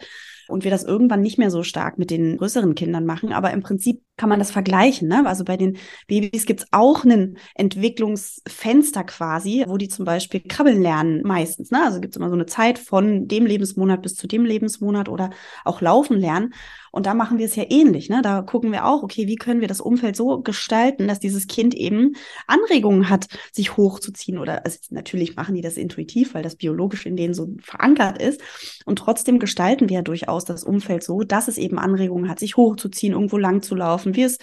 und 0.48 0.64
wir 0.64 0.70
das 0.70 0.85
irgendwann 0.85 1.22
nicht 1.22 1.38
mehr 1.38 1.51
so 1.51 1.62
stark 1.62 1.98
mit 1.98 2.11
den 2.11 2.37
größeren 2.37 2.75
Kindern 2.75 3.05
machen. 3.05 3.33
Aber 3.33 3.51
im 3.53 3.62
Prinzip 3.62 4.03
kann 4.16 4.29
man 4.29 4.38
das 4.38 4.51
vergleichen. 4.51 5.09
Ne? 5.09 5.27
Also 5.27 5.44
bei 5.44 5.57
den 5.57 5.79
Babys 6.07 6.46
gibt 6.46 6.61
es 6.61 6.66
auch 6.70 7.05
ein 7.05 7.38
Entwicklungsfenster 7.55 9.05
quasi, 9.05 9.64
wo 9.66 9.77
die 9.77 9.88
zum 9.88 10.05
Beispiel 10.05 10.40
krabbeln 10.40 10.81
lernen 10.83 11.22
meistens. 11.25 11.70
Ne? 11.70 11.83
Also 11.85 12.01
gibt 12.01 12.14
es 12.14 12.18
immer 12.18 12.29
so 12.29 12.35
eine 12.35 12.46
Zeit 12.46 12.79
von 12.79 13.29
dem 13.29 13.46
Lebensmonat 13.46 14.03
bis 14.03 14.14
zu 14.14 14.27
dem 14.27 14.44
Lebensmonat 14.44 15.09
oder 15.09 15.31
auch 15.64 15.81
laufen 15.81 16.18
lernen. 16.18 16.53
Und 16.92 17.07
da 17.07 17.14
machen 17.14 17.38
wir 17.38 17.46
es 17.46 17.57
ja 17.57 17.64
ähnlich. 17.68 18.11
Ne? 18.11 18.20
Da 18.22 18.42
gucken 18.42 18.70
wir 18.70 18.87
auch, 18.87 19.02
okay, 19.02 19.26
wie 19.26 19.37
können 19.37 19.62
wir 19.62 19.68
das 19.68 19.81
Umfeld 19.81 20.14
so 20.14 20.40
gestalten, 20.42 21.09
dass 21.09 21.18
dieses 21.18 21.46
Kind 21.46 21.74
eben 21.74 22.12
Anregungen 22.46 23.09
hat, 23.09 23.26
sich 23.50 23.76
hochzuziehen. 23.78 24.38
Oder 24.38 24.64
also 24.64 24.78
natürlich 24.90 25.35
machen 25.35 25.55
die 25.55 25.62
das 25.62 25.78
intuitiv, 25.78 26.35
weil 26.35 26.42
das 26.42 26.57
biologisch 26.57 27.07
in 27.07 27.16
denen 27.16 27.33
so 27.33 27.48
verankert 27.61 28.20
ist. 28.20 28.42
Und 28.85 28.98
trotzdem 28.98 29.38
gestalten 29.38 29.88
wir 29.88 29.96
ja 29.96 30.02
durchaus 30.02 30.44
das 30.44 30.64
Umfeld 30.64 31.02
so, 31.02 31.22
dass 31.22 31.48
es 31.48 31.57
eben 31.57 31.78
Anregungen 31.78 32.28
hat, 32.28 32.38
sich 32.38 32.59
hochzuziehen, 32.59 33.14
irgendwo 33.14 33.38
lang 33.38 33.62
zu 33.62 33.74
laufen. 33.74 34.14
Wir 34.14 34.26
es 34.26 34.38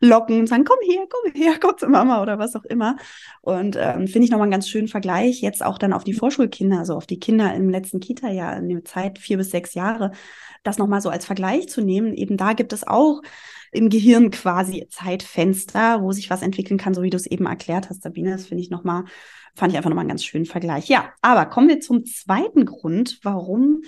locken 0.00 0.40
und 0.40 0.48
sagen, 0.48 0.64
komm 0.64 0.78
her, 0.84 1.04
komm 1.08 1.32
her, 1.32 1.54
komm 1.60 1.78
zu 1.78 1.86
Mama 1.86 2.20
oder 2.20 2.38
was 2.38 2.56
auch 2.56 2.64
immer. 2.64 2.96
Und 3.42 3.76
ähm, 3.78 4.08
finde 4.08 4.24
ich 4.24 4.30
nochmal 4.30 4.46
einen 4.46 4.52
ganz 4.52 4.68
schönen 4.68 4.88
Vergleich 4.88 5.40
jetzt 5.40 5.64
auch 5.64 5.78
dann 5.78 5.92
auf 5.92 6.02
die 6.02 6.14
Vorschulkinder, 6.14 6.80
also 6.80 6.94
auf 6.94 7.06
die 7.06 7.20
Kinder 7.20 7.54
im 7.54 7.70
letzten 7.70 8.00
Kita-Jahr, 8.00 8.56
in 8.56 8.68
der 8.68 8.84
Zeit 8.84 9.20
vier 9.20 9.36
bis 9.36 9.50
sechs 9.50 9.74
Jahre, 9.74 10.10
das 10.62 10.78
nochmal 10.78 11.00
so 11.00 11.10
als 11.10 11.26
Vergleich 11.26 11.68
zu 11.68 11.80
nehmen. 11.80 11.91
Eben 11.92 12.36
da 12.36 12.52
gibt 12.52 12.72
es 12.72 12.86
auch 12.86 13.22
im 13.72 13.88
Gehirn 13.88 14.30
quasi 14.30 14.86
Zeitfenster, 14.90 16.02
wo 16.02 16.12
sich 16.12 16.30
was 16.30 16.42
entwickeln 16.42 16.78
kann, 16.78 16.94
so 16.94 17.02
wie 17.02 17.10
du 17.10 17.16
es 17.16 17.26
eben 17.26 17.46
erklärt 17.46 17.88
hast, 17.88 18.02
Sabine. 18.02 18.32
Das 18.32 18.46
finde 18.46 18.62
ich 18.62 18.70
nochmal, 18.70 19.04
fand 19.54 19.72
ich 19.72 19.76
einfach 19.76 19.90
nochmal 19.90 20.02
einen 20.02 20.10
ganz 20.10 20.24
schönen 20.24 20.46
Vergleich. 20.46 20.88
Ja, 20.88 21.12
aber 21.22 21.46
kommen 21.46 21.68
wir 21.68 21.80
zum 21.80 22.04
zweiten 22.04 22.66
Grund, 22.66 23.18
warum 23.22 23.82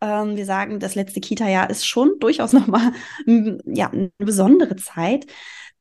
ähm, 0.00 0.36
wir 0.36 0.44
sagen, 0.44 0.78
das 0.78 0.94
letzte 0.94 1.20
Kita-Jahr 1.20 1.68
ist 1.70 1.86
schon 1.86 2.12
durchaus 2.20 2.52
nochmal 2.52 2.92
ja, 3.26 3.90
eine 3.90 4.10
besondere 4.18 4.76
Zeit. 4.76 5.26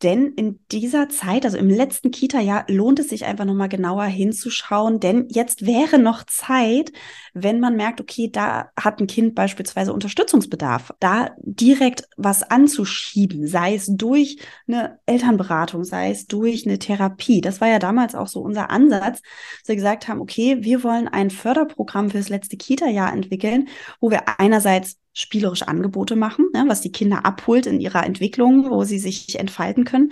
Denn 0.03 0.33
in 0.33 0.59
dieser 0.71 1.07
Zeit, 1.07 1.45
also 1.45 1.57
im 1.57 1.69
letzten 1.69 2.11
Kita-Jahr, 2.11 2.65
lohnt 2.67 2.99
es 2.99 3.09
sich 3.09 3.23
einfach 3.25 3.45
nochmal 3.45 3.69
genauer 3.69 4.03
hinzuschauen, 4.03 4.99
denn 4.99 5.27
jetzt 5.29 5.65
wäre 5.65 5.97
noch 5.97 6.23
Zeit, 6.25 6.91
wenn 7.33 7.61
man 7.61 7.77
merkt, 7.77 8.01
okay, 8.01 8.29
da 8.29 8.69
hat 8.77 8.99
ein 8.99 9.07
Kind 9.07 9.33
beispielsweise 9.33 9.93
Unterstützungsbedarf, 9.93 10.93
da 10.99 11.31
direkt 11.37 12.07
was 12.17 12.43
anzuschieben, 12.43 13.47
sei 13.47 13.75
es 13.75 13.87
durch 13.87 14.39
eine 14.67 14.99
Elternberatung, 15.05 15.85
sei 15.85 16.11
es 16.11 16.27
durch 16.27 16.67
eine 16.67 16.79
Therapie. 16.79 17.39
Das 17.39 17.61
war 17.61 17.69
ja 17.69 17.79
damals 17.79 18.13
auch 18.13 18.27
so 18.27 18.41
unser 18.41 18.69
Ansatz, 18.69 19.21
dass 19.61 19.69
wir 19.69 19.75
gesagt 19.75 20.09
haben, 20.09 20.19
okay, 20.19 20.57
wir 20.61 20.83
wollen 20.83 21.07
ein 21.07 21.29
Förderprogramm 21.29 22.09
für 22.09 22.17
das 22.17 22.29
letzte 22.29 22.57
Kita-Jahr 22.57 23.13
entwickeln, 23.13 23.69
wo 24.01 24.11
wir 24.11 24.39
einerseits 24.39 24.97
spielerische 25.13 25.67
Angebote 25.67 26.15
machen, 26.15 26.47
ne, 26.53 26.65
was 26.67 26.81
die 26.81 26.91
Kinder 26.91 27.25
abholt 27.25 27.65
in 27.65 27.79
ihrer 27.79 28.05
Entwicklung, 28.05 28.69
wo 28.69 28.83
sie 28.83 28.99
sich 28.99 29.39
entfalten 29.39 29.85
können, 29.85 30.11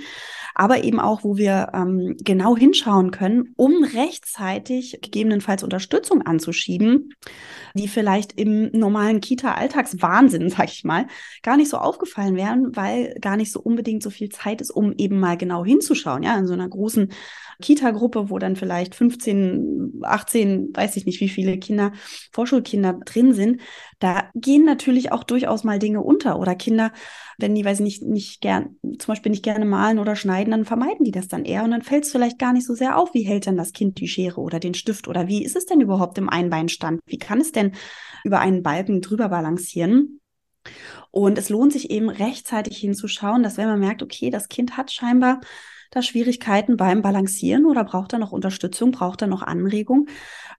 aber 0.54 0.84
eben 0.84 1.00
auch, 1.00 1.24
wo 1.24 1.38
wir 1.38 1.70
ähm, 1.74 2.16
genau 2.20 2.56
hinschauen 2.56 3.12
können, 3.12 3.54
um 3.56 3.84
rechtzeitig 3.84 5.00
gegebenenfalls 5.02 5.64
Unterstützung 5.64 6.22
anzuschieben, 6.22 7.14
die 7.74 7.88
vielleicht 7.88 8.34
im 8.34 8.70
normalen 8.72 9.22
Kita-Alltagswahnsinn, 9.22 10.50
sag 10.50 10.72
ich 10.72 10.84
mal, 10.84 11.08
gar 11.42 11.58
nicht 11.58 11.70
so 11.70 11.78
aufgefallen 11.78 12.36
wären, 12.36 12.76
weil 12.76 13.16
gar 13.22 13.38
nicht 13.38 13.52
so 13.52 13.60
unbedingt 13.60 14.04
so 14.04 14.10
viel 14.10 14.30
Zeit 14.30 14.62
ist, 14.62 14.72
um 14.72 14.94
eben 14.98 15.20
mal 15.20 15.38
genau 15.38 15.66
hinzuschauen, 15.66 16.24
ja, 16.24 16.38
in 16.38 16.48
so 16.48 16.54
einer 16.54 16.68
großen 16.70 17.12
Kita-Gruppe, 17.62 18.30
wo 18.30 18.40
dann 18.40 18.56
vielleicht 18.56 18.96
15, 18.96 20.02
18, 20.04 20.76
weiß 20.76 20.98
ich 20.98 21.06
nicht, 21.06 21.22
wie 21.22 21.30
viele 21.30 21.58
Kinder, 21.58 21.94
Vorschulkinder 22.32 23.00
drin 23.06 23.34
sind, 23.34 23.62
da 24.00 24.30
gehen 24.36 24.66
natürlich 24.66 25.12
auch 25.12 25.24
durchaus 25.24 25.64
mal 25.64 25.80
Dinge 25.80 26.02
unter 26.02 26.40
oder 26.40 26.56
Kinder, 26.56 26.92
wenn 27.38 27.56
die, 27.56 27.64
weiß 27.64 27.80
ich 27.80 27.84
nicht, 27.84 28.04
nicht 28.04 28.42
gern, 28.42 28.78
zum 28.82 29.08
Beispiel 29.08 29.32
nicht 29.32 29.44
gerne 29.44 29.66
malen 29.66 30.00
oder 30.00 30.16
schneiden, 30.16 30.52
dann 30.52 30.66
vermeiden 30.66 31.06
die 31.06 31.12
das 31.12 31.28
dann 31.28 31.46
eher 31.46 31.64
und 31.64 31.72
dann 31.72 31.82
fällt 31.82 32.06
es 32.06 32.12
vielleicht 32.12 32.40
gar 32.40 32.54
nicht 32.54 32.66
so 32.66 32.74
sehr 32.74 32.98
auf, 32.98 33.14
wie 33.14 33.24
hält 33.24 33.46
denn 33.46 33.58
das 33.58 33.74
Kind 33.74 34.00
die 34.00 34.08
Schere 34.08 34.42
oder 34.42 34.60
den 34.60 34.74
Stift 34.74 35.08
oder 35.08 35.28
wie 35.28 35.44
ist 35.44 35.56
es 35.56 35.66
denn 35.66 35.82
überhaupt 35.82 36.18
im 36.18 36.30
Einbeinstand? 36.30 37.00
Wie 37.06 37.18
kann 37.18 37.40
es 37.40 37.52
denn 37.52 37.74
über 38.24 38.40
einen 38.40 38.64
Balken 38.64 39.02
drüber 39.02 39.30
balancieren? 39.30 40.20
Und 41.12 41.38
es 41.38 41.50
lohnt 41.50 41.74
sich 41.74 41.90
eben 41.92 42.10
rechtzeitig 42.10 42.78
hinzuschauen, 42.78 43.44
dass 43.44 43.58
wenn 43.58 43.68
man 43.68 43.80
merkt, 43.80 44.04
okay, 44.04 44.30
das 44.30 44.48
Kind 44.48 44.78
hat 44.78 44.92
scheinbar 44.92 45.42
da 45.92 46.02
Schwierigkeiten 46.02 46.78
beim 46.78 47.02
Balancieren 47.02 47.66
oder 47.66 47.84
braucht 47.84 48.14
er 48.14 48.20
noch 48.20 48.32
Unterstützung, 48.32 48.92
braucht 48.92 49.22
er 49.22 49.28
noch 49.28 49.44
Anregung, 49.44 50.08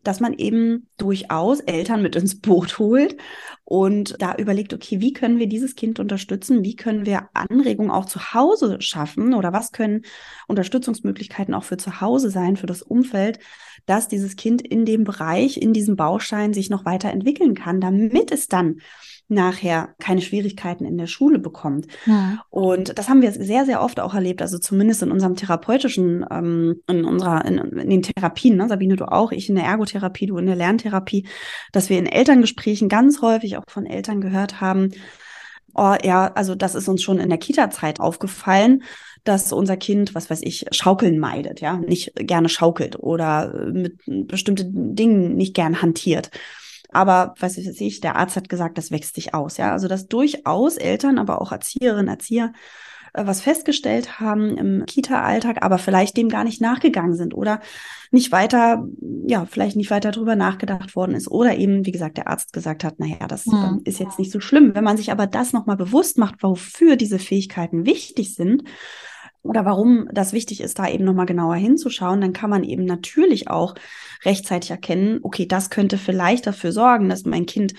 dass 0.05 0.21
man 0.21 0.35
eben 0.35 0.89
durchaus 0.99 1.61
Eltern 1.61 2.03
mit 2.03 2.17
ins 2.17 2.41
Boot 2.41 2.79
holt 2.79 3.17
und 3.65 4.21
da 4.21 4.35
überlegt, 4.37 4.75
okay, 4.75 5.01
wie 5.01 5.13
können 5.13 5.39
wir 5.39 5.49
dieses 5.49 5.75
Kind 5.75 5.99
unterstützen? 5.99 6.63
Wie 6.65 6.77
können 6.77 7.07
wir 7.07 7.31
Anregungen 7.33 7.91
auch 7.91 8.05
zu 8.05 8.35
Hause 8.35 8.81
schaffen 8.81 9.33
oder 9.33 9.53
was 9.53 9.73
können 9.73 10.03
Unterstützungsmöglichkeiten 10.49 11.55
auch 11.55 11.65
für 11.65 11.79
zu 11.79 12.01
Hause 12.01 12.31
sein, 12.31 12.57
für 12.57 12.67
das 12.67 12.83
Umfeld, 12.83 13.39
dass 13.87 14.09
dieses 14.09 14.37
Kind 14.37 14.61
in 14.61 14.85
dem 14.85 15.05
Bereich, 15.05 15.57
in 15.57 15.73
diesem 15.73 15.97
Baustein 15.97 16.53
sich 16.53 16.69
noch 16.69 16.85
weiterentwickeln 16.85 17.55
kann, 17.55 17.81
damit 17.81 18.31
es 18.31 18.49
dann 18.49 18.81
nachher 19.33 19.95
keine 19.99 20.21
Schwierigkeiten 20.21 20.85
in 20.85 20.99
der 20.99 21.07
Schule 21.07 21.39
bekommt. 21.39 21.87
Ja. 22.07 22.43
Und 22.51 22.99
das 22.99 23.09
haben 23.09 23.23
wir 23.23 23.33
sehr, 23.33 23.65
sehr 23.65 23.83
oft 23.83 23.99
auch 24.01 24.15
erlebt, 24.15 24.43
also 24.43 24.59
zumindest 24.59 25.03
in 25.03 25.11
unserem 25.11 25.37
therapeutischen, 25.37 26.25
ähm, 26.31 26.77
in 26.89 27.05
unserer, 27.05 27.45
in, 27.45 27.59
in 27.59 27.91
den 27.91 28.03
Therapien, 28.03 28.57
ne? 28.57 28.69
Sabine, 28.69 28.97
du 28.97 29.11
auch, 29.11 29.33
ich 29.33 29.49
in 29.49 29.57
der 29.57 29.65
Ergotherapie, 29.65 30.27
du 30.27 30.37
in 30.39 30.47
der 30.47 30.57
Lerntherapie, 30.57 31.27
dass 31.73 31.91
wir 31.91 31.99
in 31.99 32.07
Elterngesprächen 32.07 32.89
ganz 32.89 33.23
häufig 33.23 33.57
auch 33.57 33.65
von 33.69 33.87
Eltern 33.87 34.21
gehört 34.21 34.61
haben, 34.61 34.91
oh 35.75 35.95
ja, 36.03 36.31
also 36.35 36.55
das 36.55 36.75
ist 36.75 36.89
uns 36.89 37.03
schon 37.03 37.19
in 37.19 37.29
der 37.29 37.39
Kita-Zeit 37.39 38.01
aufgefallen, 38.01 38.83
dass 39.25 39.53
unser 39.53 39.77
Kind, 39.77 40.15
was 40.15 40.31
weiß 40.31 40.41
ich, 40.43 40.67
Schaukeln 40.73 41.19
meidet, 41.19 41.61
ja, 41.61 41.77
nicht 41.77 42.13
gerne 42.17 42.49
schaukelt 42.49 42.99
oder 42.99 43.71
mit 43.73 43.99
bestimmten 44.07 44.97
Dingen 44.97 45.37
nicht 45.37 45.55
gern 45.55 45.81
hantiert. 45.81 46.31
Aber 46.93 47.35
was 47.39 47.57
weiß 47.57 47.81
ich, 47.81 48.01
der 48.01 48.17
Arzt 48.17 48.37
hat 48.37 48.49
gesagt, 48.49 48.79
das 48.79 48.91
wächst 48.91 49.15
sich 49.15 49.35
aus. 49.35 49.57
Ja, 49.57 49.73
also 49.73 49.89
dass 49.89 50.07
durchaus 50.07 50.77
Eltern, 50.77 51.19
aber 51.19 51.41
auch 51.41 51.53
Erzieherinnen, 51.53 52.09
Erzieher 52.09 52.53
äh, 53.15 53.27
was 53.27 53.41
festgestellt 53.41 54.21
haben 54.21 54.57
im 54.57 54.87
Kita-Alltag, 54.87 55.63
aber 55.63 55.79
vielleicht 55.79 56.17
dem 56.17 56.29
gar 56.29 56.45
nicht 56.45 56.61
nachgegangen 56.61 57.15
sind 57.15 57.35
oder 57.35 57.61
nicht 58.11 58.33
weiter, 58.33 58.87
ja, 59.27 59.47
vielleicht 59.47 59.77
nicht 59.77 59.91
weiter 59.91 60.11
drüber 60.11 60.37
nachgedacht 60.37 60.97
worden 60.97 61.15
ist 61.15 61.31
oder 61.31 61.57
eben, 61.57 61.87
wie 61.87 61.93
gesagt, 61.93 62.19
der 62.19 62.29
Arzt 62.29 62.53
gesagt 62.53 62.85
hat, 62.85 63.01
naja, 63.01 63.27
das 63.27 63.47
mhm. 63.47 63.81
ist 63.85 64.01
jetzt 64.01 64.19
nicht 64.19 64.31
so 64.31 64.41
schlimm. 64.41 64.75
Wenn 64.75 64.85
man 64.85 64.97
sich 64.97 65.11
aber 65.11 65.27
das 65.27 65.53
nochmal 65.53 65.77
bewusst 65.77 66.19
macht, 66.19 66.43
wofür 66.43 66.97
diese 66.97 67.19
Fähigkeiten 67.19 67.87
wichtig 67.87 68.35
sind, 68.35 68.65
oder 69.43 69.65
warum 69.65 70.09
das 70.13 70.33
wichtig 70.33 70.61
ist, 70.61 70.79
da 70.79 70.89
eben 70.89 71.05
nochmal 71.05 71.27
genauer 71.27 71.57
hinzuschauen, 71.57 72.21
dann 72.21 72.33
kann 72.33 72.51
man 72.51 72.63
eben 72.65 72.85
natürlich 72.85 73.49
auch 73.49 73.75
rechtzeitig 74.25 74.71
erkennen, 74.71 75.21
okay, 75.23 75.47
das 75.47 75.71
könnte 75.71 75.99
vielleicht 75.99 76.47
dafür 76.47 76.73
sorgen, 76.73 77.09
dass 77.09 77.25
mein 77.25 77.47
Kind 77.47 77.75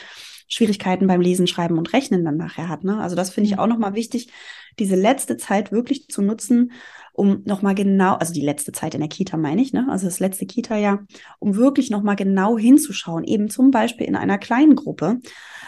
Schwierigkeiten 0.47 1.07
beim 1.07 1.21
Lesen, 1.21 1.47
Schreiben 1.47 1.77
und 1.77 1.93
Rechnen 1.93 2.25
dann 2.25 2.37
nachher 2.37 2.67
hat. 2.67 2.83
Ne? 2.83 2.99
Also 2.99 3.15
das 3.15 3.29
finde 3.31 3.49
ich 3.49 3.57
auch 3.57 3.67
nochmal 3.67 3.95
wichtig, 3.95 4.31
diese 4.77 4.95
letzte 4.95 5.37
Zeit 5.37 5.71
wirklich 5.71 6.09
zu 6.09 6.21
nutzen, 6.21 6.71
um 7.13 7.43
nochmal 7.45 7.75
genau, 7.75 8.15
also 8.15 8.33
die 8.33 8.41
letzte 8.41 8.71
Zeit 8.71 8.95
in 8.95 8.99
der 8.99 9.09
Kita 9.09 9.37
meine 9.37 9.61
ich, 9.61 9.71
ne? 9.71 9.87
also 9.89 10.07
das 10.07 10.19
letzte 10.19 10.47
Kita-Jahr, 10.47 11.05
um 11.39 11.55
wirklich 11.55 11.91
nochmal 11.91 12.15
genau 12.15 12.57
hinzuschauen, 12.57 13.23
eben 13.23 13.49
zum 13.49 13.69
Beispiel 13.69 14.07
in 14.07 14.15
einer 14.15 14.39
kleinen 14.39 14.75
Gruppe 14.75 15.19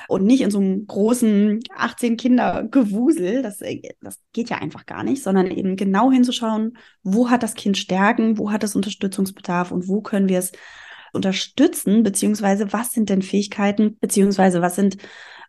und 0.08 0.26
nicht 0.26 0.42
in 0.42 0.50
so 0.50 0.58
einem 0.60 0.88
großen 0.88 1.60
18 1.76 2.18
Kinder 2.18 2.68
Gewusel, 2.70 3.44
das, 3.44 3.62
äh, 3.62 3.82
das 4.02 4.20
geht 4.34 4.50
ja 4.50 4.58
einfach 4.58 4.88
gar 4.88 5.04
nicht, 5.04 5.22
sondern 5.22 5.48
eben 5.48 5.76
genau 5.76 6.12
hinzuschauen, 6.12 6.78
wo 7.04 7.30
hat 7.30 7.44
das 7.44 7.54
Kind 7.54 7.78
Stärken, 7.78 8.40
wo 8.40 8.52
hat 8.52 8.64
es 8.64 8.76
Unterstützungsbedarf 8.76 9.72
und 9.72 9.88
wo 9.88 10.02
können 10.02 10.28
wir 10.28 10.40
es 10.40 10.52
unterstützen, 11.14 12.02
beziehungsweise 12.04 12.74
was 12.74 12.92
sind 12.92 13.10
denn 13.10 13.22
Fähigkeiten, 13.22 13.98
beziehungsweise 14.00 14.62
was 14.62 14.76
sind 14.76 14.98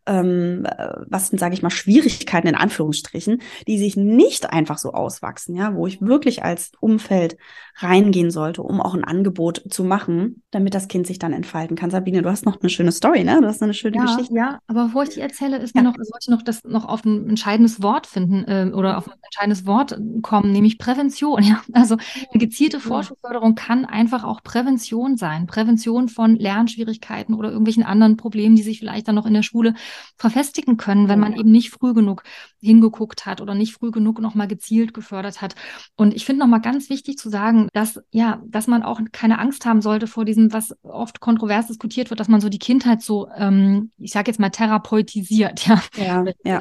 ähm, 0.07 0.65
äh, 0.65 0.89
was 1.07 1.29
sind, 1.29 1.39
sage 1.39 1.55
ich 1.55 1.63
mal, 1.63 1.71
Schwierigkeiten 1.71 2.49
in 2.49 2.55
Anführungsstrichen, 2.55 3.43
die 3.67 3.79
sich 3.79 3.97
nicht 3.97 4.51
einfach 4.51 4.79
so 4.79 4.93
auswachsen, 4.93 5.55
ja, 5.55 5.75
wo 5.75 5.87
ich 5.87 6.01
wirklich 6.01 6.45
als 6.45 6.73
Umfeld 6.81 7.37
reingehen 7.79 8.31
sollte, 8.31 8.63
um 8.63 8.81
auch 8.81 8.95
ein 8.95 9.05
Angebot 9.05 9.63
zu 9.69 9.85
machen, 9.85 10.43
damit 10.51 10.75
das 10.75 10.89
Kind 10.89 11.07
sich 11.07 11.19
dann 11.19 11.33
entfalten 11.33 11.77
kann. 11.77 11.91
Sabine, 11.91 12.23
du 12.23 12.31
hast 12.31 12.47
noch 12.47 12.61
eine 12.61 12.71
schöne 12.71 12.93
Story, 12.93 13.23
ne? 13.23 13.41
Du 13.41 13.49
hast 13.49 13.63
eine 13.63 13.75
schöne 13.75 13.97
ja, 13.97 14.05
Geschichte. 14.05 14.35
Ja, 14.35 14.61
aber 14.67 14.87
bevor 14.87 15.03
ich 15.03 15.11
die 15.11 15.21
erzähle, 15.21 15.59
ist 15.59 15.75
ja. 15.75 15.83
mir 15.83 15.89
noch, 15.89 15.97
sollte 15.97 16.19
ich 16.23 16.29
noch 16.29 16.43
das 16.43 16.65
noch 16.65 16.87
auf 16.87 17.05
ein 17.05 17.29
entscheidendes 17.29 17.83
Wort 17.83 18.07
finden 18.07 18.45
äh, 18.45 18.71
oder 18.73 18.97
auf 18.97 19.09
ein 19.09 19.15
entscheidendes 19.23 19.67
Wort 19.67 19.99
kommen, 20.23 20.53
nämlich 20.53 20.79
Prävention. 20.79 21.43
Ja, 21.47 21.63
also 21.75 21.97
eine 22.33 22.41
gezielte 22.41 22.81
Forschungsförderung 22.81 23.55
kann 23.55 23.85
einfach 23.85 24.25
auch 24.25 24.43
Prävention 24.43 25.17
sein, 25.17 25.47
Prävention 25.47 26.09
von 26.09 26.35
Lernschwierigkeiten 26.35 27.35
oder 27.35 27.51
irgendwelchen 27.51 27.85
anderen 27.85 28.17
Problemen, 28.17 28.57
die 28.57 28.63
sich 28.63 28.81
vielleicht 28.81 29.07
dann 29.07 29.15
noch 29.15 29.27
in 29.27 29.35
der 29.35 29.43
Schule 29.43 29.75
verfestigen 30.17 30.77
können, 30.77 31.09
wenn 31.09 31.21
man 31.21 31.35
eben 31.35 31.51
nicht 31.51 31.71
früh 31.71 31.95
genug 31.95 32.23
hingeguckt 32.61 33.27
hat 33.27 33.41
oder 33.41 33.55
nicht 33.55 33.75
früh 33.75 33.91
genug 33.91 34.21
nochmal 34.21 34.49
gezielt 34.49 34.95
gefördert 34.95 35.41
hat. 35.43 35.55
Und 35.97 36.15
ich 36.15 36.25
finde 36.25 36.41
nochmal 36.41 36.61
ganz 36.61 36.91
wichtig 36.91 37.19
zu 37.19 37.29
sagen, 37.29 37.69
dass, 37.73 38.01
ja, 38.11 38.43
dass 38.47 38.67
man 38.67 38.83
auch 38.83 39.01
keine 39.13 39.39
Angst 39.39 39.67
haben 39.67 39.81
sollte 39.81 40.07
vor 40.07 40.25
diesem, 40.25 40.53
was 40.53 40.75
oft 40.83 41.21
kontrovers 41.21 41.69
diskutiert 41.69 42.11
wird, 42.11 42.21
dass 42.21 42.29
man 42.29 42.41
so 42.41 42.49
die 42.49 42.59
Kindheit 42.59 43.03
so, 43.03 43.29
ähm, 43.37 43.91
ich 43.99 44.13
sage 44.13 44.31
jetzt 44.31 44.41
mal, 44.41 44.51
therapeutisiert. 44.51 45.67
Ja, 45.97 46.25
ja. 46.25 46.25
ja. 46.45 46.61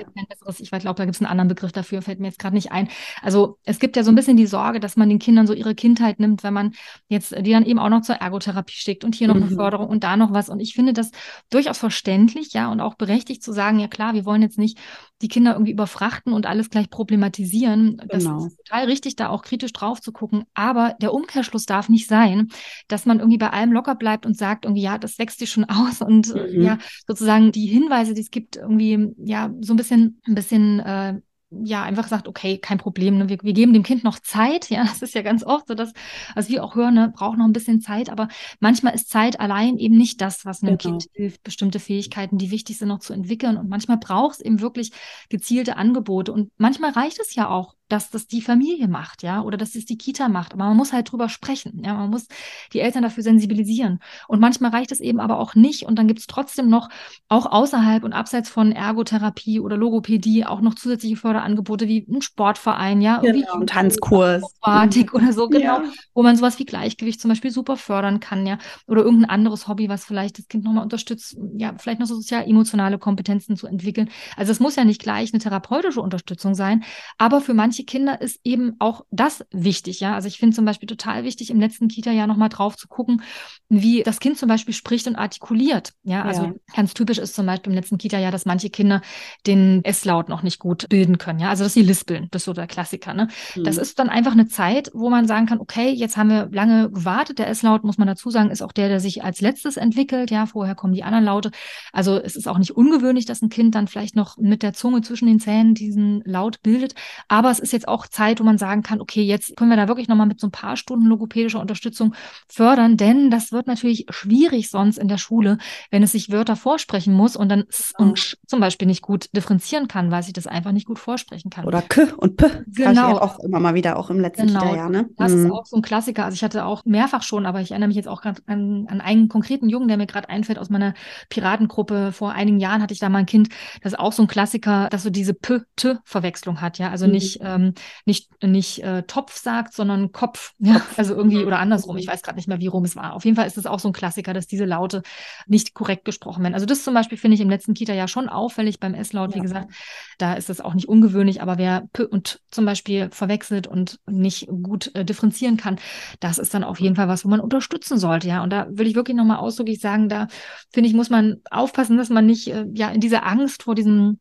Ich 0.59 0.69
glaube, 0.69 0.97
da 0.97 1.05
gibt 1.05 1.15
es 1.15 1.21
einen 1.21 1.29
anderen 1.29 1.47
Begriff 1.47 1.71
dafür, 1.71 2.01
fällt 2.01 2.19
mir 2.19 2.27
jetzt 2.27 2.39
gerade 2.39 2.55
nicht 2.55 2.71
ein. 2.71 2.87
Also 3.21 3.57
es 3.63 3.79
gibt 3.79 3.95
ja 3.97 4.03
so 4.03 4.11
ein 4.11 4.15
bisschen 4.15 4.37
die 4.37 4.45
Sorge, 4.45 4.79
dass 4.79 4.95
man 4.95 5.09
den 5.09 5.19
Kindern 5.19 5.47
so 5.47 5.53
ihre 5.53 5.75
Kindheit 5.75 6.19
nimmt, 6.19 6.43
wenn 6.43 6.53
man 6.53 6.73
jetzt 7.07 7.35
die 7.37 7.51
dann 7.51 7.65
eben 7.65 7.79
auch 7.79 7.89
noch 7.89 8.01
zur 8.01 8.15
Ergotherapie 8.15 8.75
schickt 8.75 9.03
und 9.03 9.15
hier 9.15 9.27
noch 9.27 9.35
mhm. 9.35 9.43
eine 9.43 9.55
Förderung 9.55 9.87
und 9.87 10.03
da 10.03 10.17
noch 10.17 10.33
was. 10.33 10.49
Und 10.49 10.59
ich 10.59 10.73
finde 10.73 10.93
das 10.93 11.11
durchaus 11.49 11.77
verständlich, 11.77 12.53
ja, 12.53 12.71
und 12.71 12.81
auch 12.81 12.95
berechtigt 12.95 13.24
zu 13.41 13.51
sagen, 13.51 13.79
ja 13.79 13.87
klar, 13.87 14.13
wir 14.13 14.25
wollen 14.25 14.41
jetzt 14.41 14.57
nicht 14.57 14.77
die 15.21 15.27
Kinder 15.27 15.53
irgendwie 15.53 15.71
überfrachten 15.71 16.33
und 16.33 16.45
alles 16.45 16.69
gleich 16.69 16.89
problematisieren. 16.89 18.01
Das 18.07 18.23
genau. 18.23 18.45
ist 18.45 18.57
total 18.57 18.85
richtig, 18.85 19.15
da 19.15 19.29
auch 19.29 19.43
kritisch 19.43 19.73
drauf 19.73 20.01
zu 20.01 20.11
gucken. 20.11 20.43
Aber 20.53 20.95
der 21.01 21.13
Umkehrschluss 21.13 21.65
darf 21.65 21.89
nicht 21.89 22.07
sein, 22.07 22.49
dass 22.87 23.05
man 23.05 23.19
irgendwie 23.19 23.37
bei 23.37 23.49
allem 23.49 23.71
locker 23.71 23.95
bleibt 23.95 24.25
und 24.25 24.37
sagt 24.37 24.65
irgendwie, 24.65 24.81
ja, 24.81 24.97
das 24.97 25.17
wächst 25.17 25.39
dir 25.41 25.47
schon 25.47 25.65
aus 25.65 26.01
und 26.01 26.35
äh, 26.35 26.57
mhm. 26.57 26.61
ja, 26.61 26.77
sozusagen 27.07 27.51
die 27.51 27.65
Hinweise, 27.65 28.13
die 28.13 28.21
es 28.21 28.31
gibt, 28.31 28.57
irgendwie, 28.57 29.13
ja, 29.17 29.53
so 29.61 29.73
ein 29.73 29.77
bisschen, 29.77 30.21
ein 30.27 30.35
bisschen 30.35 30.79
äh, 30.79 31.19
ja 31.63 31.83
einfach 31.83 32.07
sagt, 32.07 32.27
okay, 32.27 32.57
kein 32.57 32.77
Problem, 32.77 33.17
ne? 33.17 33.29
wir, 33.29 33.37
wir 33.41 33.53
geben 33.53 33.73
dem 33.73 33.83
Kind 33.83 34.03
noch 34.03 34.19
Zeit. 34.19 34.69
Ja, 34.75 34.83
das 34.83 35.01
ist 35.01 35.15
ja 35.15 35.21
ganz 35.21 35.43
oft 35.45 35.69
so, 35.69 35.73
dass, 35.73 35.93
was 36.33 36.49
wir 36.49 36.61
auch 36.61 36.75
hören, 36.75 36.95
ne, 36.95 37.13
braucht 37.15 37.37
noch 37.37 37.45
ein 37.45 37.53
bisschen 37.53 37.79
Zeit, 37.79 38.09
aber 38.09 38.27
manchmal 38.59 38.93
ist 38.93 39.09
Zeit 39.09 39.39
allein 39.39 39.77
eben 39.77 39.95
nicht 39.95 40.19
das, 40.19 40.43
was 40.43 40.63
einem 40.63 40.77
genau. 40.77 40.97
Kind 40.97 41.05
hilft, 41.13 41.43
bestimmte 41.43 41.79
Fähigkeiten, 41.79 42.37
die 42.37 42.51
wichtig 42.51 42.77
sind, 42.77 42.89
noch 42.89 42.99
zu 42.99 43.13
entwickeln. 43.13 43.55
Und 43.55 43.69
manchmal 43.69 43.97
braucht 43.97 44.35
es 44.35 44.41
eben 44.41 44.59
wirklich 44.59 44.91
gezielte 45.29 45.77
Angebote. 45.77 46.33
Und 46.33 46.51
manchmal 46.57 46.91
reicht 46.91 47.21
es 47.21 47.35
ja 47.35 47.47
auch, 47.47 47.75
dass 47.87 48.09
das 48.09 48.27
die 48.27 48.41
Familie 48.41 48.87
macht, 48.87 49.21
ja, 49.21 49.41
oder 49.41 49.57
dass 49.57 49.75
es 49.75 49.85
die 49.85 49.97
Kita 49.97 50.27
macht. 50.27 50.53
Aber 50.53 50.65
man 50.65 50.77
muss 50.77 50.91
halt 50.91 51.11
drüber 51.11 51.29
sprechen, 51.29 51.83
ja, 51.83 51.93
man 51.93 52.09
muss 52.09 52.27
die 52.73 52.79
Eltern 52.79 53.03
dafür 53.03 53.23
sensibilisieren. 53.23 53.99
Und 54.27 54.39
manchmal 54.39 54.71
reicht 54.71 54.91
es 54.91 54.99
eben 54.99 55.19
aber 55.19 55.39
auch 55.39 55.55
nicht. 55.55 55.83
Und 55.83 55.99
dann 55.99 56.07
gibt 56.07 56.19
es 56.19 56.27
trotzdem 56.27 56.67
noch, 56.67 56.89
auch 57.29 57.45
außerhalb 57.45 58.03
und 58.03 58.13
abseits 58.13 58.49
von 58.49 58.71
Ergotherapie 58.71 59.59
oder 59.59 59.77
Logopädie, 59.77 60.45
auch 60.45 60.61
noch 60.61 60.73
zusätzliche 60.75 61.15
Förderangebote 61.45 61.87
wie 61.87 62.05
ein 62.09 62.21
Sportverein, 62.21 63.01
ja, 63.01 63.19
genau, 63.19 63.59
ein 63.59 63.67
Tanzkurs, 63.67 64.43
Akrobatik 64.61 65.13
oder 65.13 65.31
so, 65.31 65.47
genau, 65.49 65.81
ja. 65.81 65.91
wo 66.13 66.23
man 66.23 66.35
sowas 66.35 66.57
wie 66.59 66.65
Gleichgewicht 66.65 67.21
zum 67.21 67.29
Beispiel 67.29 67.51
super 67.51 67.77
fördern 67.77 68.19
kann, 68.19 68.45
ja, 68.47 68.57
oder 68.87 69.03
irgendein 69.03 69.29
anderes 69.29 69.67
Hobby, 69.67 69.89
was 69.89 70.05
vielleicht 70.05 70.39
das 70.39 70.47
Kind 70.47 70.63
nochmal 70.63 70.83
unterstützt, 70.83 71.37
ja, 71.55 71.73
vielleicht 71.77 71.99
noch 71.99 72.07
so 72.07 72.15
sozial-emotionale 72.15 72.97
Kompetenzen 72.97 73.55
zu 73.57 73.67
entwickeln. 73.67 74.09
Also 74.35 74.51
es 74.51 74.59
muss 74.59 74.75
ja 74.75 74.83
nicht 74.83 75.01
gleich 75.01 75.33
eine 75.33 75.41
therapeutische 75.41 76.01
Unterstützung 76.01 76.55
sein, 76.55 76.83
aber 77.17 77.41
für 77.41 77.53
manche 77.53 77.75
manche 77.75 77.83
Kinder 77.83 78.21
ist 78.21 78.39
eben 78.45 78.75
auch 78.79 79.05
das 79.11 79.43
wichtig, 79.51 79.99
ja. 79.99 80.15
Also 80.15 80.29
ich 80.29 80.37
finde 80.37 80.55
zum 80.55 80.63
Beispiel 80.63 80.87
total 80.87 81.25
wichtig, 81.25 81.49
im 81.49 81.59
letzten 81.59 81.89
Kita-Jahr 81.89 82.25
nochmal 82.25 82.47
drauf 82.47 82.77
zu 82.77 82.87
gucken, 82.87 83.21
wie 83.67 84.01
das 84.03 84.19
Kind 84.19 84.37
zum 84.37 84.47
Beispiel 84.47 84.73
spricht 84.73 85.07
und 85.07 85.17
artikuliert. 85.17 85.91
Ja, 86.03 86.23
also 86.23 86.43
ja. 86.43 86.53
ganz 86.73 86.93
typisch 86.93 87.17
ist 87.17 87.35
zum 87.35 87.45
Beispiel 87.45 87.73
im 87.73 87.75
letzten 87.75 87.97
Kita-Jahr, 87.97 88.31
dass 88.31 88.45
manche 88.45 88.69
Kinder 88.69 89.01
den 89.45 89.83
S-Laut 89.83 90.29
noch 90.29 90.41
nicht 90.41 90.59
gut 90.59 90.87
bilden 90.87 91.17
können. 91.17 91.34
Kann. 91.35 91.45
Ja, 91.45 91.49
also 91.49 91.63
dass 91.63 91.73
sie 91.73 91.81
lispeln, 91.81 92.27
das 92.31 92.41
ist 92.41 92.45
so 92.45 92.53
der 92.53 92.67
Klassiker. 92.67 93.13
Ne? 93.13 93.27
Mhm. 93.55 93.63
Das 93.63 93.77
ist 93.77 93.99
dann 93.99 94.09
einfach 94.09 94.31
eine 94.31 94.47
Zeit, 94.47 94.91
wo 94.93 95.09
man 95.09 95.27
sagen 95.27 95.45
kann, 95.45 95.59
okay, 95.59 95.89
jetzt 95.89 96.17
haben 96.17 96.29
wir 96.29 96.49
lange 96.51 96.89
gewartet. 96.89 97.39
Der 97.39 97.49
S-Laut, 97.49 97.83
muss 97.83 97.97
man 97.97 98.07
dazu 98.07 98.29
sagen, 98.29 98.49
ist 98.49 98.61
auch 98.61 98.71
der, 98.71 98.89
der 98.89 98.99
sich 98.99 99.23
als 99.23 99.41
letztes 99.41 99.77
entwickelt. 99.77 100.31
Ja, 100.31 100.45
vorher 100.45 100.75
kommen 100.75 100.93
die 100.93 101.03
anderen 101.03 101.25
Laute. 101.25 101.51
Also 101.91 102.17
es 102.17 102.35
ist 102.35 102.47
auch 102.47 102.57
nicht 102.57 102.71
ungewöhnlich, 102.71 103.25
dass 103.25 103.41
ein 103.41 103.49
Kind 103.49 103.75
dann 103.75 103.87
vielleicht 103.87 104.15
noch 104.15 104.37
mit 104.37 104.63
der 104.63 104.73
Zunge 104.73 105.01
zwischen 105.01 105.27
den 105.27 105.39
Zähnen 105.39 105.75
diesen 105.75 106.21
Laut 106.25 106.61
bildet. 106.63 106.95
Aber 107.27 107.51
es 107.51 107.59
ist 107.59 107.73
jetzt 107.73 107.87
auch 107.87 108.07
Zeit, 108.07 108.39
wo 108.39 108.43
man 108.43 108.57
sagen 108.57 108.81
kann, 108.81 109.01
okay, 109.01 109.23
jetzt 109.23 109.55
können 109.57 109.69
wir 109.69 109.77
da 109.77 109.87
wirklich 109.87 110.07
nochmal 110.07 110.27
mit 110.27 110.39
so 110.39 110.47
ein 110.47 110.51
paar 110.51 110.77
Stunden 110.77 111.05
logopädischer 111.05 111.59
Unterstützung 111.59 112.15
fördern, 112.47 112.97
denn 112.97 113.29
das 113.31 113.51
wird 113.51 113.67
natürlich 113.67 114.05
schwierig 114.09 114.69
sonst 114.69 114.97
in 114.97 115.07
der 115.07 115.17
Schule, 115.17 115.57
wenn 115.91 116.03
es 116.03 116.11
sich 116.11 116.31
Wörter 116.31 116.55
vorsprechen 116.55 117.13
muss 117.13 117.35
und 117.35 117.49
dann 117.49 117.65
und 117.97 118.19
Sch 118.19 118.37
zum 118.47 118.59
Beispiel 118.59 118.87
nicht 118.87 119.01
gut 119.01 119.29
differenzieren 119.35 119.87
kann, 119.87 120.11
weil 120.11 120.23
sich 120.23 120.33
das 120.33 120.47
einfach 120.47 120.71
nicht 120.71 120.85
gut 120.85 120.99
vorsprechen 121.15 121.49
kann. 121.49 121.65
Oder 121.65 121.81
K 121.81 122.07
und 122.17 122.35
P. 122.35 122.45
Genau. 122.67 122.91
Ja 122.91 123.21
auch 123.21 123.39
immer 123.39 123.59
mal 123.59 123.73
wieder, 123.73 123.97
auch 123.97 124.09
im 124.09 124.19
letzten 124.19 124.47
genau. 124.47 124.59
Kita-Jahr. 124.59 124.89
Ne? 124.89 125.09
Das 125.17 125.31
mhm. 125.31 125.45
ist 125.45 125.51
auch 125.51 125.65
so 125.65 125.77
ein 125.77 125.81
Klassiker. 125.81 126.25
Also 126.25 126.35
ich 126.35 126.43
hatte 126.43 126.65
auch 126.65 126.83
mehrfach 126.85 127.23
schon, 127.23 127.45
aber 127.45 127.61
ich 127.61 127.71
erinnere 127.71 127.87
mich 127.87 127.95
jetzt 127.95 128.07
auch 128.07 128.21
gerade 128.21 128.41
an, 128.47 128.87
an 128.89 128.99
einen 128.99 129.29
konkreten 129.29 129.69
Jungen, 129.69 129.87
der 129.87 129.97
mir 129.97 130.07
gerade 130.07 130.29
einfällt 130.29 130.59
aus 130.59 130.69
meiner 130.69 130.93
Piratengruppe. 131.29 132.11
Vor 132.11 132.33
einigen 132.33 132.59
Jahren 132.59 132.81
hatte 132.81 132.93
ich 132.93 132.99
da 132.99 133.07
mal 133.07 133.19
ein 133.19 133.25
Kind, 133.25 133.49
das 133.81 133.93
ist 133.93 133.99
auch 133.99 134.11
so 134.11 134.23
ein 134.23 134.27
Klassiker, 134.27 134.89
dass 134.89 135.03
so 135.03 135.09
diese 135.09 135.33
P-T-Verwechslung 135.33 136.59
hat. 136.59 136.77
Ja, 136.79 136.89
also 136.89 137.05
mhm. 137.05 137.13
nicht, 137.13 137.39
ähm, 137.41 137.73
nicht, 138.05 138.29
nicht 138.43 138.83
äh, 138.83 139.03
Topf 139.03 139.37
sagt, 139.37 139.73
sondern 139.73 140.11
Kopf. 140.11 140.53
Ja? 140.59 140.81
Also 140.97 141.13
irgendwie 141.13 141.43
oder 141.43 141.59
andersrum. 141.59 141.97
Ich 141.97 142.07
weiß 142.07 142.21
gerade 142.21 142.37
nicht 142.37 142.47
mehr, 142.47 142.59
wie 142.59 142.67
rum 142.67 142.85
es 142.85 142.95
war. 142.95 143.13
Auf 143.13 143.25
jeden 143.25 143.35
Fall 143.35 143.47
ist 143.47 143.57
es 143.57 143.65
auch 143.65 143.79
so 143.79 143.89
ein 143.89 143.93
Klassiker, 143.93 144.33
dass 144.33 144.47
diese 144.47 144.65
Laute 144.65 145.03
nicht 145.45 145.73
korrekt 145.73 146.05
gesprochen 146.05 146.41
werden. 146.43 146.53
Also 146.53 146.65
das 146.65 146.83
zum 146.83 146.93
Beispiel 146.93 147.17
finde 147.17 147.35
ich 147.35 147.41
im 147.41 147.49
letzten 147.49 147.73
Kita-Jahr 147.73 148.07
schon 148.07 148.29
auffällig 148.29 148.79
beim 148.79 148.93
S-Laut. 148.93 149.31
Ja. 149.31 149.37
Wie 149.37 149.41
gesagt, 149.41 149.71
da 150.17 150.33
ist 150.33 150.49
es 150.49 150.61
auch 150.61 150.73
nicht 150.73 150.87
ungewöhnlich, 150.87 151.04
aber 151.41 151.57
wer 151.57 151.87
P 151.93 152.03
und 152.03 152.41
zum 152.51 152.65
Beispiel 152.65 153.09
verwechselt 153.11 153.67
und 153.67 153.99
nicht 154.07 154.47
gut 154.47 154.93
äh, 154.95 155.05
differenzieren 155.05 155.57
kann, 155.57 155.79
das 156.19 156.37
ist 156.37 156.53
dann 156.53 156.63
auf 156.63 156.79
jeden 156.79 156.95
Fall 156.95 157.07
was, 157.07 157.25
wo 157.25 157.29
man 157.29 157.39
unterstützen 157.39 157.97
sollte. 157.97 158.27
Ja, 158.27 158.43
und 158.43 158.51
da 158.51 158.67
will 158.69 158.87
ich 158.87 158.95
wirklich 158.95 159.17
nochmal 159.17 159.37
ausdrücklich 159.37 159.79
sagen, 159.79 160.09
da 160.09 160.27
finde 160.73 160.89
ich, 160.89 160.95
muss 160.95 161.09
man 161.09 161.41
aufpassen, 161.51 161.97
dass 161.97 162.09
man 162.09 162.25
nicht 162.25 162.47
äh, 162.47 162.65
ja 162.73 162.89
in 162.89 163.01
diese 163.01 163.23
Angst 163.23 163.63
vor 163.63 163.75
diesem 163.75 164.19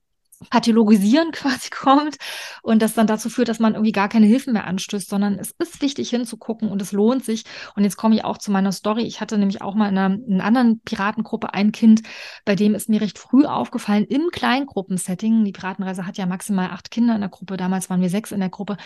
Pathologisieren 0.50 1.30
quasi 1.32 1.70
kommt 1.70 2.16
und 2.62 2.82
das 2.82 2.94
dann 2.94 3.06
dazu 3.06 3.30
führt, 3.30 3.48
dass 3.48 3.58
man 3.58 3.74
irgendwie 3.74 3.92
gar 3.92 4.08
keine 4.08 4.26
Hilfen 4.26 4.52
mehr 4.52 4.66
anstößt, 4.66 5.08
sondern 5.08 5.38
es 5.38 5.52
ist 5.58 5.82
wichtig 5.82 6.10
hinzugucken 6.10 6.70
und 6.70 6.80
es 6.82 6.92
lohnt 6.92 7.24
sich. 7.24 7.44
Und 7.76 7.84
jetzt 7.84 7.96
komme 7.96 8.14
ich 8.14 8.24
auch 8.24 8.38
zu 8.38 8.50
meiner 8.50 8.72
Story. 8.72 9.02
Ich 9.02 9.20
hatte 9.20 9.38
nämlich 9.38 9.62
auch 9.62 9.74
mal 9.74 9.88
in 9.88 9.98
einer, 9.98 10.14
in 10.14 10.34
einer 10.34 10.44
anderen 10.44 10.80
Piratengruppe 10.80 11.54
ein 11.54 11.72
Kind, 11.72 12.02
bei 12.44 12.54
dem 12.54 12.74
ist 12.74 12.88
mir 12.88 13.00
recht 13.00 13.18
früh 13.18 13.44
aufgefallen 13.44 14.04
im 14.04 14.28
Kleingruppensetting. 14.32 15.44
Die 15.44 15.52
Piratenreise 15.52 16.06
hat 16.06 16.16
ja 16.18 16.26
maximal 16.26 16.70
acht 16.70 16.90
Kinder 16.90 17.14
in 17.14 17.20
der 17.20 17.30
Gruppe. 17.30 17.56
Damals 17.56 17.90
waren 17.90 18.00
wir 18.00 18.10
sechs 18.10 18.32
in 18.32 18.40
der 18.40 18.50
Gruppe. 18.50 18.76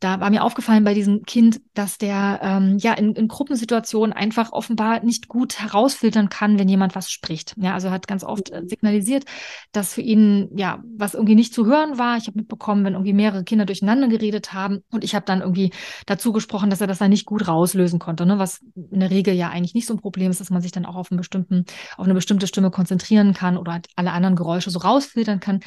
Da 0.00 0.20
war 0.20 0.30
mir 0.30 0.42
aufgefallen 0.42 0.84
bei 0.84 0.94
diesem 0.94 1.22
Kind, 1.24 1.60
dass 1.74 1.98
der 1.98 2.40
ähm, 2.42 2.78
ja 2.78 2.94
in, 2.94 3.14
in 3.14 3.28
Gruppensituationen 3.28 4.12
einfach 4.12 4.52
offenbar 4.52 5.02
nicht 5.04 5.28
gut 5.28 5.60
herausfiltern 5.60 6.28
kann, 6.28 6.58
wenn 6.58 6.68
jemand 6.68 6.94
was 6.94 7.10
spricht. 7.10 7.54
Ja, 7.56 7.74
also 7.74 7.90
hat 7.90 8.06
ganz 8.06 8.24
oft 8.24 8.50
äh, 8.50 8.62
signalisiert, 8.66 9.24
dass 9.72 9.94
für 9.94 10.02
ihn 10.02 10.48
ja 10.56 10.82
was 11.08 11.14
irgendwie 11.14 11.34
nicht 11.34 11.54
zu 11.54 11.64
hören 11.64 11.98
war. 11.98 12.18
Ich 12.18 12.26
habe 12.26 12.38
mitbekommen, 12.38 12.84
wenn 12.84 12.92
irgendwie 12.92 13.14
mehrere 13.14 13.44
Kinder 13.44 13.64
durcheinander 13.64 14.08
geredet 14.08 14.52
haben 14.52 14.80
und 14.90 15.04
ich 15.04 15.14
habe 15.14 15.24
dann 15.24 15.40
irgendwie 15.40 15.70
dazu 16.04 16.32
gesprochen, 16.32 16.68
dass 16.68 16.82
er 16.82 16.86
das 16.86 16.98
dann 16.98 17.10
nicht 17.10 17.24
gut 17.24 17.48
rauslösen 17.48 17.98
konnte, 17.98 18.26
ne? 18.26 18.38
was 18.38 18.60
in 18.90 19.00
der 19.00 19.10
Regel 19.10 19.34
ja 19.34 19.48
eigentlich 19.48 19.74
nicht 19.74 19.86
so 19.86 19.94
ein 19.94 20.00
Problem 20.00 20.30
ist, 20.30 20.40
dass 20.40 20.50
man 20.50 20.60
sich 20.60 20.70
dann 20.70 20.84
auch 20.84 20.96
auf, 20.96 21.10
einen 21.10 21.16
bestimmten, 21.16 21.64
auf 21.96 22.04
eine 22.04 22.12
bestimmte 22.12 22.46
Stimme 22.46 22.70
konzentrieren 22.70 23.32
kann 23.32 23.56
oder 23.56 23.72
halt 23.72 23.88
alle 23.96 24.12
anderen 24.12 24.36
Geräusche 24.36 24.70
so 24.70 24.80
rausfiltern 24.80 25.40
kann. 25.40 25.60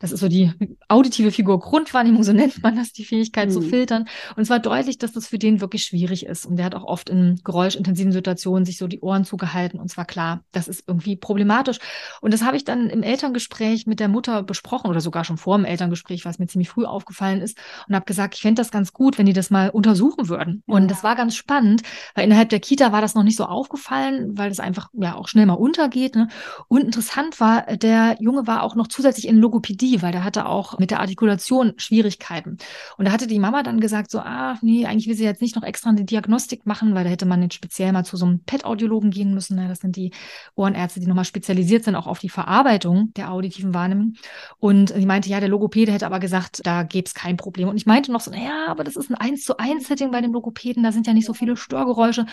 Das 0.00 0.12
ist 0.12 0.20
so 0.20 0.28
die 0.28 0.52
auditive 0.88 1.30
Figur 1.30 1.60
Grundwahrnehmung, 1.60 2.22
so 2.22 2.32
nennt 2.32 2.62
man 2.62 2.76
das, 2.76 2.92
die 2.92 3.04
Fähigkeit 3.04 3.48
mhm. 3.48 3.52
zu 3.52 3.60
filtern. 3.60 4.08
Und 4.34 4.42
es 4.42 4.50
war 4.50 4.60
deutlich, 4.60 4.96
dass 4.96 5.12
das 5.12 5.26
für 5.26 5.38
den 5.38 5.60
wirklich 5.60 5.82
schwierig 5.84 6.24
ist. 6.24 6.46
Und 6.46 6.56
der 6.56 6.64
hat 6.64 6.74
auch 6.74 6.84
oft 6.84 7.10
in 7.10 7.40
geräuschintensiven 7.44 8.12
Situationen 8.12 8.64
sich 8.64 8.78
so 8.78 8.86
die 8.86 9.00
Ohren 9.00 9.24
zugehalten. 9.24 9.78
Und 9.78 9.90
zwar 9.90 10.06
klar, 10.06 10.42
das 10.52 10.68
ist 10.68 10.84
irgendwie 10.86 11.16
problematisch. 11.16 11.78
Und 12.22 12.32
das 12.32 12.42
habe 12.42 12.56
ich 12.56 12.64
dann 12.64 12.88
im 12.88 13.02
Elterngespräch 13.02 13.86
mit 13.86 14.00
der 14.00 14.08
Mutter 14.08 14.42
besprochen 14.42 14.75
besprochen 14.76 14.90
oder 14.90 15.00
sogar 15.00 15.24
schon 15.24 15.36
vor 15.36 15.56
dem 15.56 15.64
Elterngespräch, 15.64 16.24
was 16.24 16.38
mir 16.38 16.46
ziemlich 16.46 16.68
früh 16.68 16.84
aufgefallen 16.84 17.40
ist 17.40 17.58
und 17.88 17.94
habe 17.94 18.04
gesagt, 18.04 18.34
ich 18.34 18.42
fände 18.42 18.60
das 18.60 18.70
ganz 18.70 18.92
gut, 18.92 19.18
wenn 19.18 19.26
die 19.26 19.32
das 19.32 19.50
mal 19.50 19.70
untersuchen 19.70 20.28
würden. 20.28 20.62
Und 20.66 20.82
ja. 20.82 20.88
das 20.88 21.02
war 21.02 21.16
ganz 21.16 21.34
spannend, 21.34 21.82
weil 22.14 22.24
innerhalb 22.24 22.50
der 22.50 22.60
Kita 22.60 22.92
war 22.92 23.00
das 23.00 23.14
noch 23.14 23.22
nicht 23.22 23.36
so 23.36 23.44
aufgefallen, 23.44 24.36
weil 24.36 24.48
das 24.48 24.60
einfach 24.60 24.88
ja 24.92 25.14
auch 25.14 25.28
schnell 25.28 25.46
mal 25.46 25.54
untergeht. 25.54 26.14
Ne? 26.14 26.28
Und 26.68 26.82
interessant 26.82 27.40
war, 27.40 27.62
der 27.76 28.16
Junge 28.20 28.46
war 28.46 28.62
auch 28.62 28.74
noch 28.74 28.88
zusätzlich 28.88 29.28
in 29.28 29.38
Logopädie, 29.38 30.02
weil 30.02 30.12
der 30.12 30.24
hatte 30.24 30.46
auch 30.46 30.78
mit 30.78 30.90
der 30.90 31.00
Artikulation 31.00 31.74
Schwierigkeiten. 31.76 32.58
Und 32.98 33.06
da 33.06 33.12
hatte 33.12 33.26
die 33.26 33.38
Mama 33.38 33.62
dann 33.62 33.80
gesagt, 33.80 34.10
so, 34.10 34.18
ah, 34.18 34.58
nee, 34.62 34.86
eigentlich 34.86 35.08
will 35.08 35.16
sie 35.16 35.24
jetzt 35.24 35.42
nicht 35.42 35.56
noch 35.56 35.62
extra 35.62 35.90
eine 35.90 36.04
Diagnostik 36.04 36.66
machen, 36.66 36.94
weil 36.94 37.04
da 37.04 37.10
hätte 37.10 37.26
man 37.26 37.42
jetzt 37.42 37.54
speziell 37.54 37.92
mal 37.92 38.04
zu 38.04 38.16
so 38.16 38.26
einem 38.26 38.40
PET-Audiologen 38.40 39.10
gehen 39.10 39.32
müssen. 39.34 39.56
Ne? 39.56 39.68
Das 39.68 39.80
sind 39.80 39.96
die 39.96 40.12
Ohrenärzte, 40.54 41.00
die 41.00 41.06
nochmal 41.06 41.24
spezialisiert 41.24 41.84
sind, 41.84 41.96
auch 41.96 42.06
auf 42.06 42.18
die 42.18 42.28
Verarbeitung 42.28 43.12
der 43.16 43.30
auditiven 43.32 43.74
Wahrnehmung. 43.74 44.14
Und 44.58 44.65
sie 44.70 45.06
meinte, 45.06 45.28
ja, 45.28 45.40
der 45.40 45.48
Logopäde 45.48 45.92
hätte 45.92 46.06
aber 46.06 46.20
gesagt, 46.20 46.60
da 46.64 46.82
gäbe 46.82 47.06
es 47.06 47.14
kein 47.14 47.36
Problem. 47.36 47.68
Und 47.68 47.76
ich 47.76 47.86
meinte 47.86 48.12
noch 48.12 48.20
so, 48.20 48.30
naja, 48.30 48.66
aber 48.68 48.84
das 48.84 48.96
ist 48.96 49.10
ein 49.10 49.14
eins 49.14 49.44
zu 49.44 49.58
eins 49.58 49.86
Setting 49.86 50.10
bei 50.10 50.20
dem 50.20 50.32
Logopäden, 50.32 50.82
da 50.82 50.92
sind 50.92 51.06
ja 51.06 51.12
nicht 51.12 51.26
so 51.26 51.34
viele 51.34 51.56
Störgeräusche. 51.56 52.26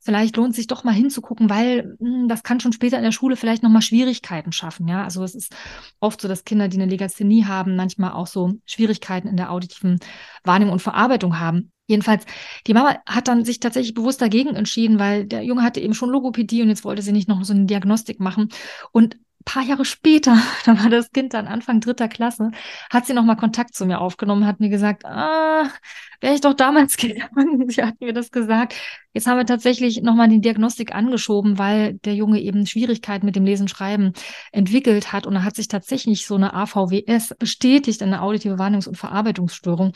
Vielleicht 0.00 0.36
lohnt 0.36 0.50
es 0.50 0.56
sich 0.56 0.66
doch 0.66 0.84
mal 0.84 0.92
hinzugucken, 0.92 1.48
weil 1.48 1.96
hm, 1.98 2.28
das 2.28 2.42
kann 2.42 2.60
schon 2.60 2.74
später 2.74 2.98
in 2.98 3.04
der 3.04 3.12
Schule 3.12 3.36
vielleicht 3.36 3.62
nochmal 3.62 3.80
Schwierigkeiten 3.80 4.52
schaffen. 4.52 4.86
Ja, 4.86 5.02
also 5.02 5.24
es 5.24 5.34
ist 5.34 5.56
oft 5.98 6.20
so, 6.20 6.28
dass 6.28 6.44
Kinder, 6.44 6.68
die 6.68 6.76
eine 6.76 6.90
Legasthenie 6.90 7.46
haben, 7.46 7.74
manchmal 7.74 8.12
auch 8.12 8.26
so 8.26 8.52
Schwierigkeiten 8.66 9.28
in 9.28 9.38
der 9.38 9.50
auditiven 9.50 9.98
Wahrnehmung 10.44 10.74
und 10.74 10.82
Verarbeitung 10.82 11.40
haben. 11.40 11.72
Jedenfalls, 11.86 12.24
die 12.66 12.74
Mama 12.74 12.96
hat 13.06 13.28
dann 13.28 13.44
sich 13.44 13.60
tatsächlich 13.60 13.94
bewusst 13.94 14.20
dagegen 14.20 14.56
entschieden, 14.56 14.98
weil 14.98 15.26
der 15.26 15.42
Junge 15.42 15.62
hatte 15.62 15.80
eben 15.80 15.94
schon 15.94 16.10
Logopädie 16.10 16.62
und 16.62 16.68
jetzt 16.68 16.84
wollte 16.84 17.02
sie 17.02 17.12
nicht 17.12 17.28
noch 17.28 17.42
so 17.44 17.54
eine 17.54 17.66
Diagnostik 17.66 18.20
machen. 18.20 18.50
Und 18.92 19.16
paar 19.44 19.62
Jahre 19.62 19.84
später, 19.84 20.36
da 20.66 20.78
war 20.82 20.90
das 20.90 21.12
Kind 21.12 21.34
dann 21.34 21.46
Anfang 21.46 21.80
dritter 21.80 22.08
Klasse, 22.08 22.50
hat 22.90 23.06
sie 23.06 23.14
nochmal 23.14 23.36
Kontakt 23.36 23.74
zu 23.74 23.86
mir 23.86 24.00
aufgenommen, 24.00 24.46
hat 24.46 24.60
mir 24.60 24.70
gesagt, 24.70 25.04
ah, 25.04 25.68
wäre 26.24 26.34
ich 26.34 26.40
doch 26.40 26.54
damals 26.54 26.96
gegangen. 26.96 27.68
Sie 27.68 27.82
hat 27.82 28.00
mir 28.00 28.14
das 28.14 28.30
gesagt. 28.30 28.74
Jetzt 29.12 29.26
haben 29.26 29.36
wir 29.36 29.46
tatsächlich 29.46 30.02
nochmal 30.02 30.28
die 30.28 30.40
Diagnostik 30.40 30.94
angeschoben, 30.94 31.58
weil 31.58 31.94
der 32.04 32.14
Junge 32.14 32.40
eben 32.40 32.66
Schwierigkeiten 32.66 33.26
mit 33.26 33.36
dem 33.36 33.44
Lesen, 33.44 33.68
Schreiben 33.68 34.12
entwickelt 34.50 35.12
hat. 35.12 35.26
Und 35.26 35.34
da 35.34 35.42
hat 35.44 35.54
sich 35.54 35.68
tatsächlich 35.68 36.26
so 36.26 36.34
eine 36.34 36.54
AVWS 36.54 37.34
bestätigt, 37.38 38.02
eine 38.02 38.22
auditive 38.22 38.54
Wahrnehmungs- 38.54 38.88
und 38.88 38.96
Verarbeitungsstörung. 38.96 39.92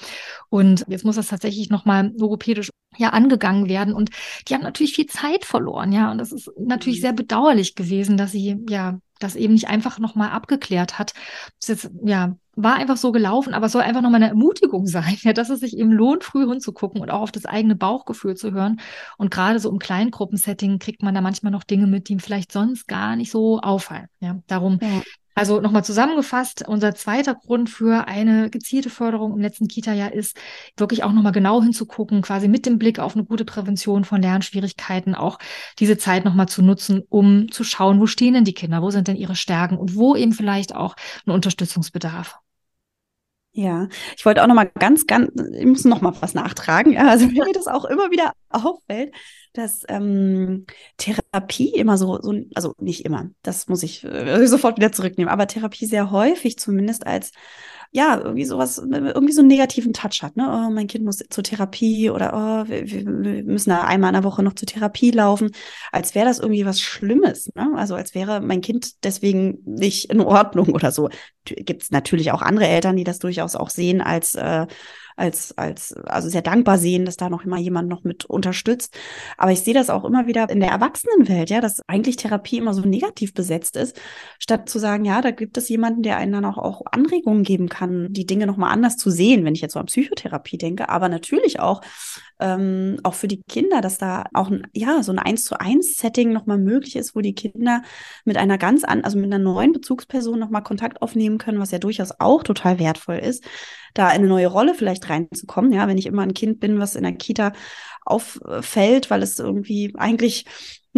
Und 0.50 0.84
jetzt 0.86 1.04
muss 1.04 1.16
das 1.16 1.28
tatsächlich 1.28 1.70
nochmal 1.70 2.12
logopädisch 2.16 2.70
ja 2.98 3.10
angegangen 3.10 3.68
werden. 3.68 3.94
Und 3.94 4.10
die 4.46 4.54
haben 4.54 4.62
natürlich 4.62 4.94
viel 4.94 5.06
Zeit 5.06 5.46
verloren, 5.46 5.92
ja. 5.92 6.10
Und 6.10 6.18
das 6.18 6.30
ist 6.30 6.50
natürlich 6.58 6.98
mhm. 6.98 7.02
sehr 7.02 7.12
bedauerlich 7.14 7.74
gewesen, 7.74 8.18
dass 8.18 8.32
sie 8.32 8.56
ja 8.68 8.98
das 9.18 9.34
eben 9.34 9.54
nicht 9.54 9.68
einfach 9.68 9.98
nochmal 9.98 10.30
abgeklärt 10.30 10.98
hat. 10.98 11.14
Das 11.58 11.68
ist 11.68 11.84
jetzt, 11.84 11.90
ja, 12.04 12.36
war 12.62 12.74
einfach 12.74 12.96
so 12.96 13.12
gelaufen, 13.12 13.54
aber 13.54 13.66
es 13.66 13.72
soll 13.72 13.82
einfach 13.82 14.02
nochmal 14.02 14.22
eine 14.22 14.30
Ermutigung 14.30 14.86
sein, 14.86 15.16
ja, 15.22 15.32
dass 15.32 15.50
es 15.50 15.60
sich 15.60 15.76
eben 15.76 15.92
lohnt, 15.92 16.24
früh 16.24 16.46
hinzugucken 16.48 17.00
und 17.00 17.10
auch 17.10 17.22
auf 17.22 17.32
das 17.32 17.46
eigene 17.46 17.76
Bauchgefühl 17.76 18.36
zu 18.36 18.52
hören. 18.52 18.80
Und 19.16 19.30
gerade 19.30 19.60
so 19.60 19.70
im 19.70 19.78
Kleingruppensetting 19.78 20.78
kriegt 20.78 21.02
man 21.02 21.14
da 21.14 21.20
manchmal 21.20 21.52
noch 21.52 21.64
Dinge 21.64 21.86
mit, 21.86 22.08
die 22.08 22.14
ihm 22.14 22.20
vielleicht 22.20 22.52
sonst 22.52 22.88
gar 22.88 23.16
nicht 23.16 23.30
so 23.30 23.60
auffallen. 23.60 24.08
Ja, 24.20 24.40
darum 24.46 24.78
ja. 24.82 25.02
Also 25.38 25.60
nochmal 25.60 25.84
zusammengefasst, 25.84 26.66
unser 26.66 26.96
zweiter 26.96 27.36
Grund 27.36 27.70
für 27.70 28.08
eine 28.08 28.50
gezielte 28.50 28.90
Förderung 28.90 29.34
im 29.34 29.40
letzten 29.40 29.68
Kita-Jahr 29.68 30.12
ist, 30.12 30.36
wirklich 30.76 31.04
auch 31.04 31.12
nochmal 31.12 31.30
genau 31.30 31.62
hinzugucken, 31.62 32.22
quasi 32.22 32.48
mit 32.48 32.66
dem 32.66 32.76
Blick 32.76 32.98
auf 32.98 33.14
eine 33.14 33.24
gute 33.24 33.44
Prävention 33.44 34.02
von 34.02 34.20
Lernschwierigkeiten, 34.20 35.14
auch 35.14 35.38
diese 35.78 35.96
Zeit 35.96 36.24
nochmal 36.24 36.48
zu 36.48 36.60
nutzen, 36.60 37.04
um 37.08 37.52
zu 37.52 37.62
schauen, 37.62 38.00
wo 38.00 38.06
stehen 38.08 38.34
denn 38.34 38.42
die 38.42 38.52
Kinder, 38.52 38.82
wo 38.82 38.90
sind 38.90 39.06
denn 39.06 39.14
ihre 39.14 39.36
Stärken 39.36 39.78
und 39.78 39.94
wo 39.94 40.16
eben 40.16 40.32
vielleicht 40.32 40.74
auch 40.74 40.96
ein 41.24 41.30
Unterstützungsbedarf. 41.30 42.40
Ja, 43.58 43.88
ich 44.16 44.24
wollte 44.24 44.40
auch 44.40 44.46
noch 44.46 44.54
mal 44.54 44.70
ganz, 44.78 45.08
ganz, 45.08 45.32
ich 45.52 45.66
muss 45.66 45.84
noch 45.84 46.00
mal 46.00 46.14
was 46.20 46.32
nachtragen. 46.32 46.96
Also 46.96 47.26
mir 47.26 47.44
das 47.52 47.66
auch 47.66 47.84
immer 47.86 48.12
wieder 48.12 48.32
auffällt, 48.50 49.12
dass 49.52 49.82
ähm, 49.88 50.64
Therapie 50.96 51.74
immer 51.74 51.98
so, 51.98 52.22
so, 52.22 52.34
also 52.54 52.74
nicht 52.78 53.04
immer, 53.04 53.30
das 53.42 53.66
muss 53.66 53.82
ich 53.82 54.04
äh, 54.04 54.46
sofort 54.46 54.76
wieder 54.76 54.92
zurücknehmen, 54.92 55.28
aber 55.28 55.48
Therapie 55.48 55.86
sehr 55.86 56.12
häufig 56.12 56.56
zumindest 56.56 57.04
als 57.04 57.32
ja, 57.90 58.18
irgendwie 58.18 58.44
sowas, 58.44 58.78
irgendwie 58.78 59.32
so 59.32 59.40
einen 59.40 59.48
negativen 59.48 59.92
Touch 59.92 60.22
hat, 60.22 60.36
ne? 60.36 60.46
Oh, 60.46 60.70
mein 60.70 60.86
Kind 60.86 61.04
muss 61.04 61.18
zur 61.30 61.44
Therapie 61.44 62.10
oder 62.10 62.32
oh, 62.34 62.68
wir, 62.68 62.86
wir 62.86 63.44
müssen 63.44 63.70
da 63.70 63.82
einmal 63.82 64.10
in 64.10 64.14
der 64.14 64.24
Woche 64.24 64.42
noch 64.42 64.54
zur 64.54 64.66
Therapie 64.66 65.10
laufen, 65.10 65.50
als 65.90 66.14
wäre 66.14 66.26
das 66.26 66.38
irgendwie 66.38 66.66
was 66.66 66.80
Schlimmes, 66.80 67.50
ne? 67.54 67.72
Also 67.76 67.94
als 67.94 68.14
wäre 68.14 68.40
mein 68.40 68.60
Kind 68.60 69.04
deswegen 69.04 69.58
nicht 69.64 70.10
in 70.10 70.20
Ordnung 70.20 70.68
oder 70.74 70.92
so. 70.92 71.08
Gibt 71.44 71.82
es 71.82 71.90
natürlich 71.90 72.32
auch 72.32 72.42
andere 72.42 72.66
Eltern, 72.66 72.96
die 72.96 73.04
das 73.04 73.20
durchaus 73.20 73.56
auch 73.56 73.70
sehen 73.70 74.02
als 74.02 74.34
äh, 74.34 74.66
als, 75.18 75.56
als, 75.56 75.92
also 75.92 76.28
sehr 76.28 76.42
dankbar 76.42 76.78
sehen, 76.78 77.04
dass 77.04 77.16
da 77.16 77.28
noch 77.28 77.44
immer 77.44 77.58
jemand 77.58 77.88
noch 77.88 78.04
mit 78.04 78.24
unterstützt. 78.24 78.96
Aber 79.36 79.52
ich 79.52 79.60
sehe 79.60 79.74
das 79.74 79.90
auch 79.90 80.04
immer 80.04 80.26
wieder 80.26 80.48
in 80.50 80.60
der 80.60 80.70
Erwachsenenwelt, 80.70 81.50
ja, 81.50 81.60
dass 81.60 81.82
eigentlich 81.88 82.16
Therapie 82.16 82.58
immer 82.58 82.74
so 82.74 82.82
negativ 82.82 83.34
besetzt 83.34 83.76
ist, 83.76 84.00
statt 84.38 84.68
zu 84.68 84.78
sagen, 84.78 85.04
ja, 85.04 85.20
da 85.20 85.30
gibt 85.30 85.56
es 85.58 85.68
jemanden, 85.68 86.02
der 86.02 86.16
einen 86.16 86.32
dann 86.32 86.44
auch, 86.44 86.58
auch 86.58 86.82
Anregungen 86.90 87.42
geben 87.42 87.68
kann, 87.68 88.12
die 88.12 88.26
Dinge 88.26 88.46
nochmal 88.46 88.72
anders 88.72 88.96
zu 88.96 89.10
sehen, 89.10 89.44
wenn 89.44 89.54
ich 89.54 89.60
jetzt 89.60 89.74
so 89.74 89.80
an 89.80 89.86
Psychotherapie 89.86 90.58
denke, 90.58 90.88
aber 90.88 91.08
natürlich 91.08 91.60
auch, 91.60 91.80
ähm, 92.40 92.98
auch 93.02 93.14
für 93.14 93.28
die 93.28 93.42
Kinder, 93.48 93.80
dass 93.80 93.98
da 93.98 94.24
auch 94.34 94.50
ein, 94.50 94.66
ja, 94.74 95.02
so 95.02 95.12
ein 95.12 95.18
eins 95.18 95.44
zu 95.44 95.58
eins 95.60 95.96
Setting 95.96 96.32
nochmal 96.32 96.58
möglich 96.58 96.96
ist, 96.96 97.16
wo 97.16 97.20
die 97.20 97.34
Kinder 97.34 97.82
mit 98.24 98.36
einer 98.36 98.58
ganz 98.58 98.84
an, 98.84 99.04
also 99.04 99.18
mit 99.18 99.26
einer 99.26 99.42
neuen 99.42 99.72
Bezugsperson 99.72 100.38
nochmal 100.38 100.62
Kontakt 100.62 101.02
aufnehmen 101.02 101.38
können, 101.38 101.60
was 101.60 101.70
ja 101.70 101.78
durchaus 101.78 102.12
auch 102.18 102.42
total 102.42 102.78
wertvoll 102.78 103.18
ist 103.18 103.44
da 103.94 104.06
eine 104.08 104.26
neue 104.26 104.46
Rolle 104.46 104.74
vielleicht 104.74 105.08
reinzukommen. 105.10 105.72
Ja, 105.72 105.88
wenn 105.88 105.98
ich 105.98 106.06
immer 106.06 106.22
ein 106.22 106.34
Kind 106.34 106.60
bin, 106.60 106.78
was 106.78 106.94
in 106.94 107.02
der 107.02 107.12
Kita 107.12 107.52
auffällt, 108.04 109.10
weil 109.10 109.22
es 109.22 109.38
irgendwie 109.38 109.92
eigentlich 109.96 110.44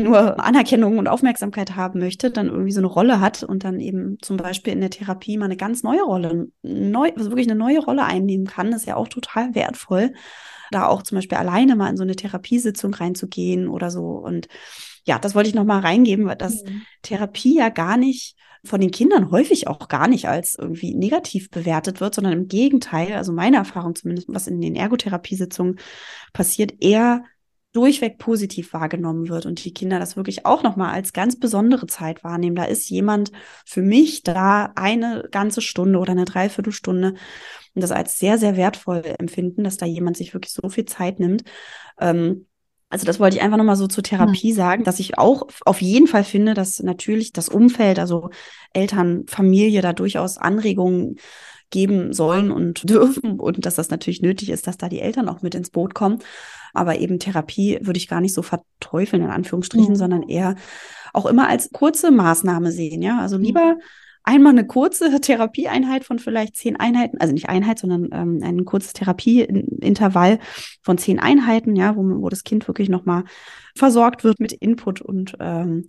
nur 0.04 0.44
Anerkennung 0.44 0.98
und 0.98 1.08
Aufmerksamkeit 1.08 1.76
haben 1.76 2.00
möchte, 2.00 2.30
dann 2.30 2.48
irgendwie 2.48 2.72
so 2.72 2.80
eine 2.80 2.86
Rolle 2.86 3.20
hat 3.20 3.42
und 3.42 3.64
dann 3.64 3.80
eben 3.80 4.18
zum 4.20 4.36
Beispiel 4.36 4.72
in 4.72 4.80
der 4.80 4.90
Therapie 4.90 5.36
mal 5.36 5.46
eine 5.46 5.56
ganz 5.56 5.82
neue 5.82 6.02
Rolle, 6.02 6.48
neu, 6.62 7.10
also 7.16 7.30
wirklich 7.30 7.48
eine 7.48 7.58
neue 7.58 7.80
Rolle 7.80 8.04
einnehmen 8.04 8.46
kann, 8.46 8.72
ist 8.72 8.86
ja 8.86 8.96
auch 8.96 9.08
total 9.08 9.54
wertvoll. 9.54 10.12
Da 10.70 10.86
auch 10.86 11.02
zum 11.02 11.16
Beispiel 11.16 11.38
alleine 11.38 11.76
mal 11.76 11.90
in 11.90 11.96
so 11.96 12.02
eine 12.02 12.16
Therapiesitzung 12.16 12.94
reinzugehen 12.94 13.68
oder 13.68 13.90
so. 13.90 14.02
Und 14.02 14.48
ja, 15.04 15.18
das 15.18 15.34
wollte 15.34 15.48
ich 15.48 15.54
nochmal 15.54 15.80
reingeben, 15.80 16.26
weil 16.26 16.36
das 16.36 16.64
mhm. 16.64 16.82
Therapie 17.02 17.56
ja 17.56 17.68
gar 17.68 17.96
nicht 17.96 18.36
von 18.64 18.80
den 18.80 18.90
Kindern 18.90 19.30
häufig 19.30 19.68
auch 19.68 19.88
gar 19.88 20.06
nicht 20.06 20.28
als 20.28 20.56
irgendwie 20.58 20.94
negativ 20.94 21.50
bewertet 21.50 22.00
wird, 22.00 22.14
sondern 22.14 22.34
im 22.34 22.48
Gegenteil, 22.48 23.14
also 23.14 23.32
meine 23.32 23.56
Erfahrung 23.56 23.94
zumindest, 23.94 24.28
was 24.28 24.46
in 24.46 24.60
den 24.60 24.76
Ergotherapiesitzungen 24.76 25.78
passiert, 26.32 26.74
eher 26.80 27.24
durchweg 27.72 28.18
positiv 28.18 28.72
wahrgenommen 28.72 29.28
wird 29.28 29.46
und 29.46 29.64
die 29.64 29.72
Kinder 29.72 30.00
das 30.00 30.16
wirklich 30.16 30.44
auch 30.44 30.62
nochmal 30.62 30.92
als 30.92 31.12
ganz 31.12 31.38
besondere 31.38 31.86
Zeit 31.86 32.24
wahrnehmen. 32.24 32.56
Da 32.56 32.64
ist 32.64 32.90
jemand 32.90 33.30
für 33.64 33.82
mich 33.82 34.22
da 34.22 34.72
eine 34.74 35.28
ganze 35.30 35.60
Stunde 35.60 35.98
oder 35.98 36.12
eine 36.12 36.24
Dreiviertelstunde 36.24 37.14
und 37.74 37.82
das 37.82 37.92
als 37.92 38.18
sehr, 38.18 38.38
sehr 38.38 38.56
wertvoll 38.56 39.02
empfinden, 39.18 39.62
dass 39.62 39.76
da 39.76 39.86
jemand 39.86 40.16
sich 40.16 40.34
wirklich 40.34 40.52
so 40.52 40.68
viel 40.68 40.84
Zeit 40.84 41.20
nimmt. 41.20 41.44
Ähm, 42.00 42.46
also 42.88 43.06
das 43.06 43.20
wollte 43.20 43.36
ich 43.36 43.42
einfach 43.42 43.56
nochmal 43.56 43.76
so 43.76 43.86
zur 43.86 44.02
Therapie 44.02 44.52
sagen, 44.52 44.82
dass 44.82 44.98
ich 44.98 45.16
auch 45.16 45.46
auf 45.64 45.80
jeden 45.80 46.08
Fall 46.08 46.24
finde, 46.24 46.54
dass 46.54 46.82
natürlich 46.82 47.32
das 47.32 47.48
Umfeld, 47.48 48.00
also 48.00 48.30
Eltern, 48.72 49.26
Familie 49.28 49.80
da 49.80 49.92
durchaus 49.92 50.38
Anregungen 50.38 51.20
geben 51.70 52.12
sollen 52.12 52.50
und 52.50 52.88
dürfen 52.90 53.38
und 53.38 53.64
dass 53.64 53.76
das 53.76 53.90
natürlich 53.90 54.22
nötig 54.22 54.50
ist, 54.50 54.66
dass 54.66 54.76
da 54.76 54.88
die 54.88 55.00
Eltern 55.00 55.28
auch 55.28 55.40
mit 55.40 55.54
ins 55.54 55.70
Boot 55.70 55.94
kommen. 55.94 56.18
Aber 56.74 56.98
eben 56.98 57.18
Therapie 57.18 57.78
würde 57.82 57.98
ich 57.98 58.08
gar 58.08 58.20
nicht 58.20 58.34
so 58.34 58.42
verteufeln, 58.42 59.22
in 59.22 59.30
Anführungsstrichen, 59.30 59.90
mhm. 59.90 59.96
sondern 59.96 60.22
eher 60.22 60.56
auch 61.12 61.26
immer 61.26 61.48
als 61.48 61.70
kurze 61.72 62.10
Maßnahme 62.10 62.72
sehen. 62.72 63.02
Ja, 63.02 63.18
also 63.20 63.36
lieber 63.36 63.74
mhm 63.74 63.80
einmal 64.22 64.52
eine 64.52 64.66
kurze 64.66 65.10
Therapieeinheit 65.20 66.04
von 66.04 66.18
vielleicht 66.18 66.56
zehn 66.56 66.76
Einheiten, 66.76 67.18
also 67.18 67.32
nicht 67.32 67.48
Einheit, 67.48 67.78
sondern 67.78 68.08
ähm, 68.12 68.40
ein 68.42 68.64
kurzes 68.64 68.92
Therapieintervall 68.92 70.38
von 70.82 70.98
zehn 70.98 71.18
Einheiten, 71.18 71.76
ja, 71.76 71.96
wo, 71.96 72.02
wo 72.02 72.28
das 72.28 72.44
Kind 72.44 72.66
wirklich 72.68 72.88
nochmal 72.88 73.24
versorgt 73.76 74.24
wird 74.24 74.40
mit 74.40 74.52
Input 74.52 75.00
und 75.00 75.36
ähm, 75.40 75.86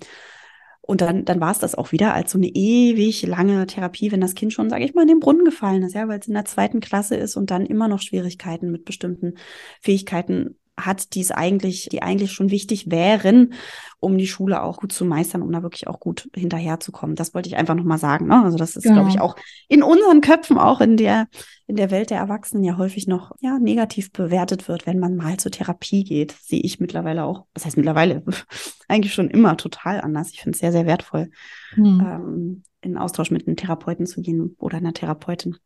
und 0.83 0.99
dann, 0.99 1.25
dann 1.25 1.39
war 1.39 1.51
es 1.51 1.59
das 1.59 1.75
auch 1.75 1.91
wieder 1.91 2.15
als 2.15 2.31
so 2.31 2.39
eine 2.39 2.47
ewig 2.47 3.25
lange 3.25 3.67
Therapie, 3.67 4.11
wenn 4.11 4.19
das 4.19 4.33
Kind 4.33 4.51
schon, 4.51 4.69
sage 4.69 4.83
ich 4.83 4.95
mal, 4.95 5.03
in 5.03 5.07
den 5.07 5.19
Brunnen 5.19 5.45
gefallen 5.45 5.83
ist, 5.83 5.93
ja, 5.93 6.07
weil 6.07 6.19
es 6.19 6.27
in 6.27 6.33
der 6.33 6.43
zweiten 6.43 6.79
Klasse 6.79 7.15
ist 7.15 7.37
und 7.37 7.51
dann 7.51 7.67
immer 7.67 7.87
noch 7.87 8.01
Schwierigkeiten 8.01 8.71
mit 8.71 8.83
bestimmten 8.83 9.35
Fähigkeiten 9.79 10.57
hat, 10.79 11.13
die 11.15 11.21
es 11.21 11.31
eigentlich, 11.31 11.89
die 11.91 12.01
eigentlich 12.01 12.31
schon 12.31 12.49
wichtig 12.49 12.89
wären, 12.89 13.53
um 13.99 14.17
die 14.17 14.27
Schule 14.27 14.63
auch 14.63 14.79
gut 14.79 14.91
zu 14.91 15.05
meistern, 15.05 15.41
um 15.41 15.51
da 15.51 15.61
wirklich 15.61 15.87
auch 15.87 15.99
gut 15.99 16.29
hinterherzukommen. 16.35 17.15
Das 17.15 17.33
wollte 17.33 17.49
ich 17.49 17.55
einfach 17.55 17.75
nochmal 17.75 17.97
sagen. 17.97 18.27
Ne? 18.27 18.43
Also 18.43 18.57
das 18.57 18.75
ist, 18.75 18.83
genau. 18.83 18.95
glaube 18.95 19.09
ich, 19.09 19.19
auch 19.19 19.35
in 19.67 19.83
unseren 19.83 20.21
Köpfen, 20.21 20.57
auch 20.57 20.81
in 20.81 20.97
der, 20.97 21.27
in 21.67 21.75
der 21.75 21.91
Welt 21.91 22.09
der 22.09 22.17
Erwachsenen 22.17 22.63
ja 22.63 22.77
häufig 22.77 23.07
noch 23.07 23.31
ja, 23.41 23.59
negativ 23.59 24.11
bewertet 24.11 24.67
wird, 24.67 24.87
wenn 24.87 24.99
man 24.99 25.15
mal 25.15 25.37
zur 25.37 25.51
Therapie 25.51 26.03
geht. 26.03 26.31
Sehe 26.31 26.61
ich 26.61 26.79
mittlerweile 26.79 27.25
auch, 27.25 27.45
das 27.53 27.65
heißt 27.65 27.77
mittlerweile 27.77 28.23
eigentlich 28.87 29.13
schon 29.13 29.29
immer 29.29 29.57
total 29.57 30.01
anders. 30.01 30.31
Ich 30.31 30.41
finde 30.41 30.55
es 30.55 30.59
sehr, 30.59 30.71
sehr 30.71 30.85
wertvoll, 30.85 31.29
hm. 31.73 31.99
ähm, 31.99 32.63
in 32.81 32.97
Austausch 32.97 33.29
mit 33.29 33.47
einem 33.47 33.55
Therapeuten 33.55 34.07
zu 34.07 34.21
gehen 34.21 34.55
oder 34.57 34.77
einer 34.77 34.93
Therapeutin. 34.93 35.57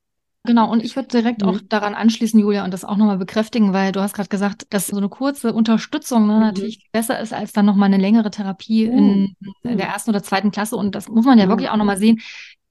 Genau, 0.45 0.71
und 0.71 0.83
ich 0.83 0.95
würde 0.95 1.09
direkt 1.09 1.41
mhm. 1.41 1.49
auch 1.49 1.59
daran 1.67 1.95
anschließen, 1.95 2.39
Julia, 2.39 2.63
und 2.63 2.71
das 2.71 2.85
auch 2.85 2.97
nochmal 2.97 3.17
bekräftigen, 3.17 3.73
weil 3.73 3.91
du 3.91 4.01
hast 4.01 4.13
gerade 4.13 4.29
gesagt, 4.29 4.67
dass 4.69 4.87
so 4.87 4.97
eine 4.97 5.09
kurze 5.09 5.53
Unterstützung 5.53 6.27
ne, 6.27 6.33
mhm. 6.35 6.39
natürlich 6.39 6.87
besser 6.91 7.19
ist 7.19 7.33
als 7.33 7.53
dann 7.53 7.65
nochmal 7.65 7.87
eine 7.87 7.97
längere 7.97 8.31
Therapie 8.31 8.87
mhm. 8.87 8.97
in, 8.97 9.35
in, 9.63 9.77
der 9.77 9.87
ersten 9.87 10.11
oder 10.11 10.23
zweiten 10.23 10.51
Klasse. 10.51 10.75
Und 10.75 10.95
das 10.95 11.09
muss 11.09 11.25
man 11.25 11.39
ja 11.39 11.47
wirklich 11.47 11.69
auch 11.69 11.77
nochmal 11.77 11.97
sehen. 11.97 12.21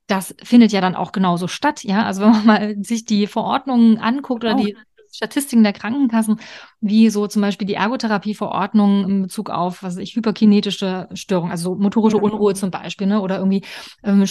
Das 0.07 0.35
findet 0.43 0.73
ja 0.73 0.81
dann 0.81 0.95
auch 0.95 1.13
genauso 1.13 1.49
statt, 1.49 1.83
ja. 1.83 2.05
Also 2.05 2.23
wenn 2.23 2.31
man 2.31 2.47
mal 2.47 2.77
sich 2.83 3.05
die 3.05 3.27
Verordnungen 3.27 3.99
anguckt 3.99 4.45
oder 4.45 4.57
oh. 4.57 4.63
die 4.63 4.77
Statistiken 5.15 5.63
der 5.63 5.73
Krankenkassen, 5.73 6.41
wie 6.87 7.09
so 7.09 7.27
zum 7.27 7.40
Beispiel 7.40 7.66
die 7.66 7.75
Ergotherapieverordnung 7.75 9.09
in 9.09 9.23
Bezug 9.23 9.49
auf, 9.49 9.83
was 9.83 9.94
weiß 9.94 10.03
ich, 10.03 10.14
hyperkinetische 10.16 11.09
Störungen, 11.14 11.51
also 11.51 11.77
motorische 11.77 12.18
Unruhe 12.18 12.55
zum 12.55 12.70
Beispiel, 12.70 13.07
ne, 13.07 13.23
oder 13.23 13.38
irgendwie 13.38 13.62
ähm, 14.03 14.25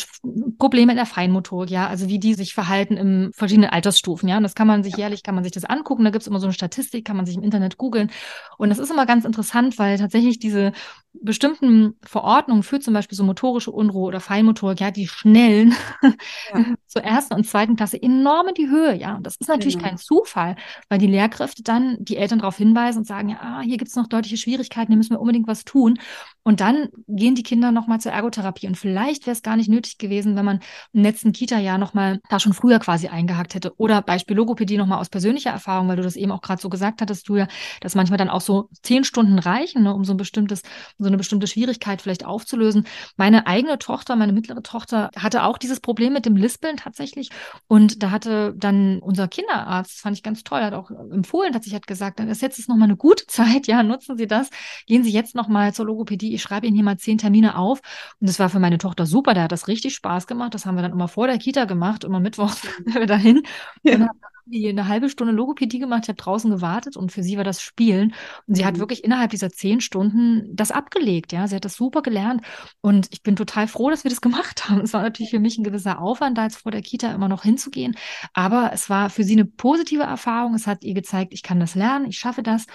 Probleme 0.59 0.91
in 0.91 0.97
der 0.97 1.07
Feinmotorik, 1.07 1.71
ja, 1.71 1.87
also 1.87 2.09
wie 2.09 2.19
die 2.19 2.35
sich 2.35 2.53
verhalten 2.53 2.95
in 2.95 3.31
verschiedenen 3.33 3.71
Altersstufen, 3.71 4.29
ja. 4.29 4.37
Und 4.37 4.43
das 4.43 4.53
kann 4.53 4.67
man 4.67 4.83
sich 4.83 4.95
jährlich, 4.95 5.23
kann 5.23 5.33
man 5.33 5.43
sich 5.43 5.51
das 5.51 5.65
angucken, 5.65 6.03
da 6.03 6.11
gibt 6.11 6.21
es 6.21 6.27
immer 6.27 6.39
so 6.39 6.45
eine 6.45 6.53
Statistik, 6.53 7.05
kann 7.05 7.17
man 7.17 7.25
sich 7.25 7.35
im 7.35 7.43
Internet 7.43 7.77
googeln. 7.77 8.11
Und 8.59 8.69
das 8.69 8.77
ist 8.77 8.91
immer 8.91 9.07
ganz 9.07 9.25
interessant, 9.25 9.79
weil 9.79 9.97
tatsächlich 9.97 10.37
diese 10.37 10.73
bestimmten 11.13 11.95
Verordnungen 12.03 12.63
für 12.63 12.79
zum 12.79 12.93
Beispiel 12.93 13.15
so 13.15 13.23
motorische 13.23 13.71
Unruhe 13.71 14.07
oder 14.07 14.19
Feinmotorik, 14.19 14.79
ja, 14.79 14.91
die 14.91 15.07
schnellen 15.07 15.75
ja. 16.01 16.65
zur 16.87 17.03
ersten 17.03 17.33
und 17.33 17.45
zweiten 17.45 17.75
Klasse 17.75 18.01
enorm 18.01 18.49
in 18.49 18.53
die 18.55 18.69
Höhe, 18.69 18.95
ja. 18.95 19.15
Und 19.15 19.25
das 19.25 19.37
ist 19.37 19.47
natürlich 19.47 19.77
genau. 19.77 19.89
kein 19.89 19.97
Zufall, 19.97 20.55
weil 20.89 20.99
die 20.99 21.07
Lehrkräfte 21.07 21.63
dann 21.63 21.97
die 21.99 22.17
Eltern 22.17 22.42
darauf 22.43 22.57
hinweisen 22.57 22.99
und 22.99 23.07
sagen, 23.07 23.29
ja, 23.29 23.37
ah, 23.41 23.61
hier 23.61 23.77
gibt 23.77 23.89
es 23.89 23.95
noch 23.95 24.07
deutliche 24.07 24.37
Schwierigkeiten, 24.37 24.91
hier 24.91 24.97
müssen 24.97 25.11
wir 25.11 25.21
unbedingt 25.21 25.47
was 25.47 25.63
tun. 25.63 25.97
Und 26.43 26.59
dann 26.59 26.89
gehen 27.07 27.35
die 27.35 27.43
Kinder 27.43 27.71
nochmal 27.71 28.01
zur 28.01 28.11
Ergotherapie. 28.11 28.67
Und 28.67 28.77
vielleicht 28.77 29.25
wäre 29.25 29.33
es 29.33 29.41
gar 29.41 29.55
nicht 29.55 29.69
nötig 29.69 29.97
gewesen, 29.97 30.35
wenn 30.35 30.43
man 30.43 30.59
im 30.91 31.01
letzten 31.01 31.31
Kita-Jahr 31.31 31.77
nochmal 31.77 32.19
da 32.29 32.39
schon 32.39 32.53
früher 32.53 32.79
quasi 32.79 33.07
eingehakt 33.07 33.55
hätte. 33.55 33.73
Oder 33.77 34.01
Beispiel 34.01 34.35
Logopädie 34.35 34.77
nochmal 34.77 34.99
aus 34.99 35.09
persönlicher 35.09 35.51
Erfahrung, 35.51 35.87
weil 35.87 35.95
du 35.95 36.03
das 36.03 36.17
eben 36.17 36.31
auch 36.31 36.41
gerade 36.41 36.61
so 36.61 36.69
gesagt 36.69 37.01
hattest, 37.01 37.27
Julia, 37.29 37.47
dass 37.79 37.95
manchmal 37.95 38.17
dann 38.17 38.29
auch 38.29 38.41
so 38.41 38.69
zehn 38.81 39.05
Stunden 39.05 39.39
reichen, 39.39 39.83
ne, 39.83 39.93
um 39.93 40.03
so 40.03 40.13
ein 40.13 40.17
bestimmtes, 40.17 40.61
so 40.97 41.07
eine 41.07 41.17
bestimmte 41.17 41.47
Schwierigkeit 41.47 42.01
vielleicht 42.01 42.25
aufzulösen. 42.25 42.85
Meine 43.15 43.47
eigene 43.47 43.79
Tochter, 43.79 44.17
meine 44.17 44.33
mittlere 44.33 44.63
Tochter, 44.63 45.11
hatte 45.15 45.43
auch 45.43 45.57
dieses 45.57 45.79
Problem 45.79 46.11
mit 46.11 46.25
dem 46.25 46.35
Lispeln 46.35 46.75
tatsächlich. 46.75 47.29
Und 47.67 48.03
da 48.03 48.11
hatte 48.11 48.53
dann 48.57 48.99
unser 48.99 49.29
Kinderarzt, 49.29 50.01
fand 50.01 50.17
ich 50.17 50.23
ganz 50.23 50.43
toll, 50.43 50.61
hat 50.61 50.73
auch 50.73 50.91
empfohlen, 50.91 51.55
hat 51.55 51.63
sich 51.63 51.73
hat 51.73 51.87
gesagt, 51.87 52.19
ist 52.27 52.41
jetzt 52.41 52.67
nochmal 52.67 52.87
eine 52.87 52.97
gute 52.97 53.25
Zeit, 53.27 53.67
ja, 53.67 53.83
nutzen 53.83 54.17
Sie 54.17 54.27
das, 54.27 54.49
gehen 54.87 55.03
Sie 55.03 55.11
jetzt 55.11 55.35
nochmal 55.35 55.73
zur 55.73 55.85
Logopädie 55.85 56.33
ich 56.33 56.41
schreibe 56.41 56.67
Ihnen 56.67 56.75
hier 56.75 56.83
mal 56.83 56.97
zehn 56.97 57.17
Termine 57.17 57.57
auf. 57.57 57.79
Und 58.19 58.27
das 58.29 58.39
war 58.39 58.49
für 58.49 58.59
meine 58.59 58.77
Tochter 58.77 59.05
super, 59.05 59.33
da 59.33 59.43
hat 59.43 59.51
das 59.51 59.67
richtig 59.67 59.95
Spaß 59.95 60.27
gemacht. 60.27 60.53
Das 60.53 60.65
haben 60.65 60.75
wir 60.75 60.81
dann 60.81 60.91
immer 60.91 61.07
vor 61.07 61.27
der 61.27 61.37
Kita 61.37 61.65
gemacht, 61.65 62.03
immer 62.03 62.19
Mittwoch 62.19 62.55
dahin. 63.07 63.43
Ja. 63.83 63.95
Und 63.95 64.01
haben 64.03 64.19
die 64.45 64.67
eine 64.67 64.87
halbe 64.87 65.09
Stunde 65.09 65.33
Logopädie 65.33 65.79
gemacht, 65.79 66.03
ich 66.03 66.09
habe 66.09 66.17
draußen 66.17 66.49
gewartet 66.51 66.97
und 66.97 67.11
für 67.11 67.23
sie 67.23 67.37
war 67.37 67.43
das 67.43 67.61
Spielen. 67.61 68.13
Und 68.47 68.55
sie 68.55 68.63
mhm. 68.63 68.67
hat 68.67 68.79
wirklich 68.79 69.03
innerhalb 69.03 69.31
dieser 69.31 69.49
zehn 69.49 69.81
Stunden 69.81 70.47
das 70.53 70.71
abgelegt, 70.71 71.31
ja. 71.31 71.47
Sie 71.47 71.55
hat 71.55 71.65
das 71.65 71.75
super 71.75 72.01
gelernt. 72.01 72.41
Und 72.81 73.07
ich 73.11 73.23
bin 73.23 73.35
total 73.35 73.67
froh, 73.67 73.89
dass 73.89 74.03
wir 74.03 74.09
das 74.09 74.21
gemacht 74.21 74.69
haben. 74.69 74.81
Es 74.81 74.93
war 74.93 75.01
natürlich 75.01 75.31
für 75.31 75.39
mich 75.39 75.57
ein 75.57 75.63
gewisser 75.63 76.01
Aufwand, 76.01 76.37
da 76.37 76.43
jetzt 76.43 76.57
vor 76.57 76.71
der 76.71 76.81
Kita 76.81 77.11
immer 77.11 77.29
noch 77.29 77.43
hinzugehen. 77.43 77.95
Aber 78.33 78.71
es 78.73 78.89
war 78.89 79.09
für 79.09 79.23
sie 79.23 79.33
eine 79.33 79.45
positive 79.45 80.03
Erfahrung. 80.03 80.53
Es 80.55 80.67
hat 80.67 80.83
ihr 80.83 80.93
gezeigt, 80.93 81.33
ich 81.33 81.43
kann 81.43 81.59
das 81.59 81.75
lernen, 81.75 82.05
ich 82.05 82.17
schaffe 82.17 82.43
das. 82.43 82.65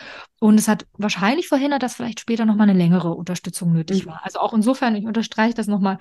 Und 0.40 0.58
es 0.58 0.68
hat 0.68 0.86
wahrscheinlich 0.94 1.48
verhindert, 1.48 1.82
dass 1.82 1.96
vielleicht 1.96 2.20
später 2.20 2.46
nochmal 2.46 2.68
eine 2.68 2.78
längere 2.78 3.14
Unterstützung 3.14 3.72
nötig 3.72 4.04
mhm. 4.04 4.10
war. 4.10 4.20
Also 4.24 4.38
auch 4.40 4.54
insofern, 4.54 4.96
ich 4.96 5.04
unterstreiche 5.04 5.54
das 5.54 5.66
nochmal, 5.66 5.98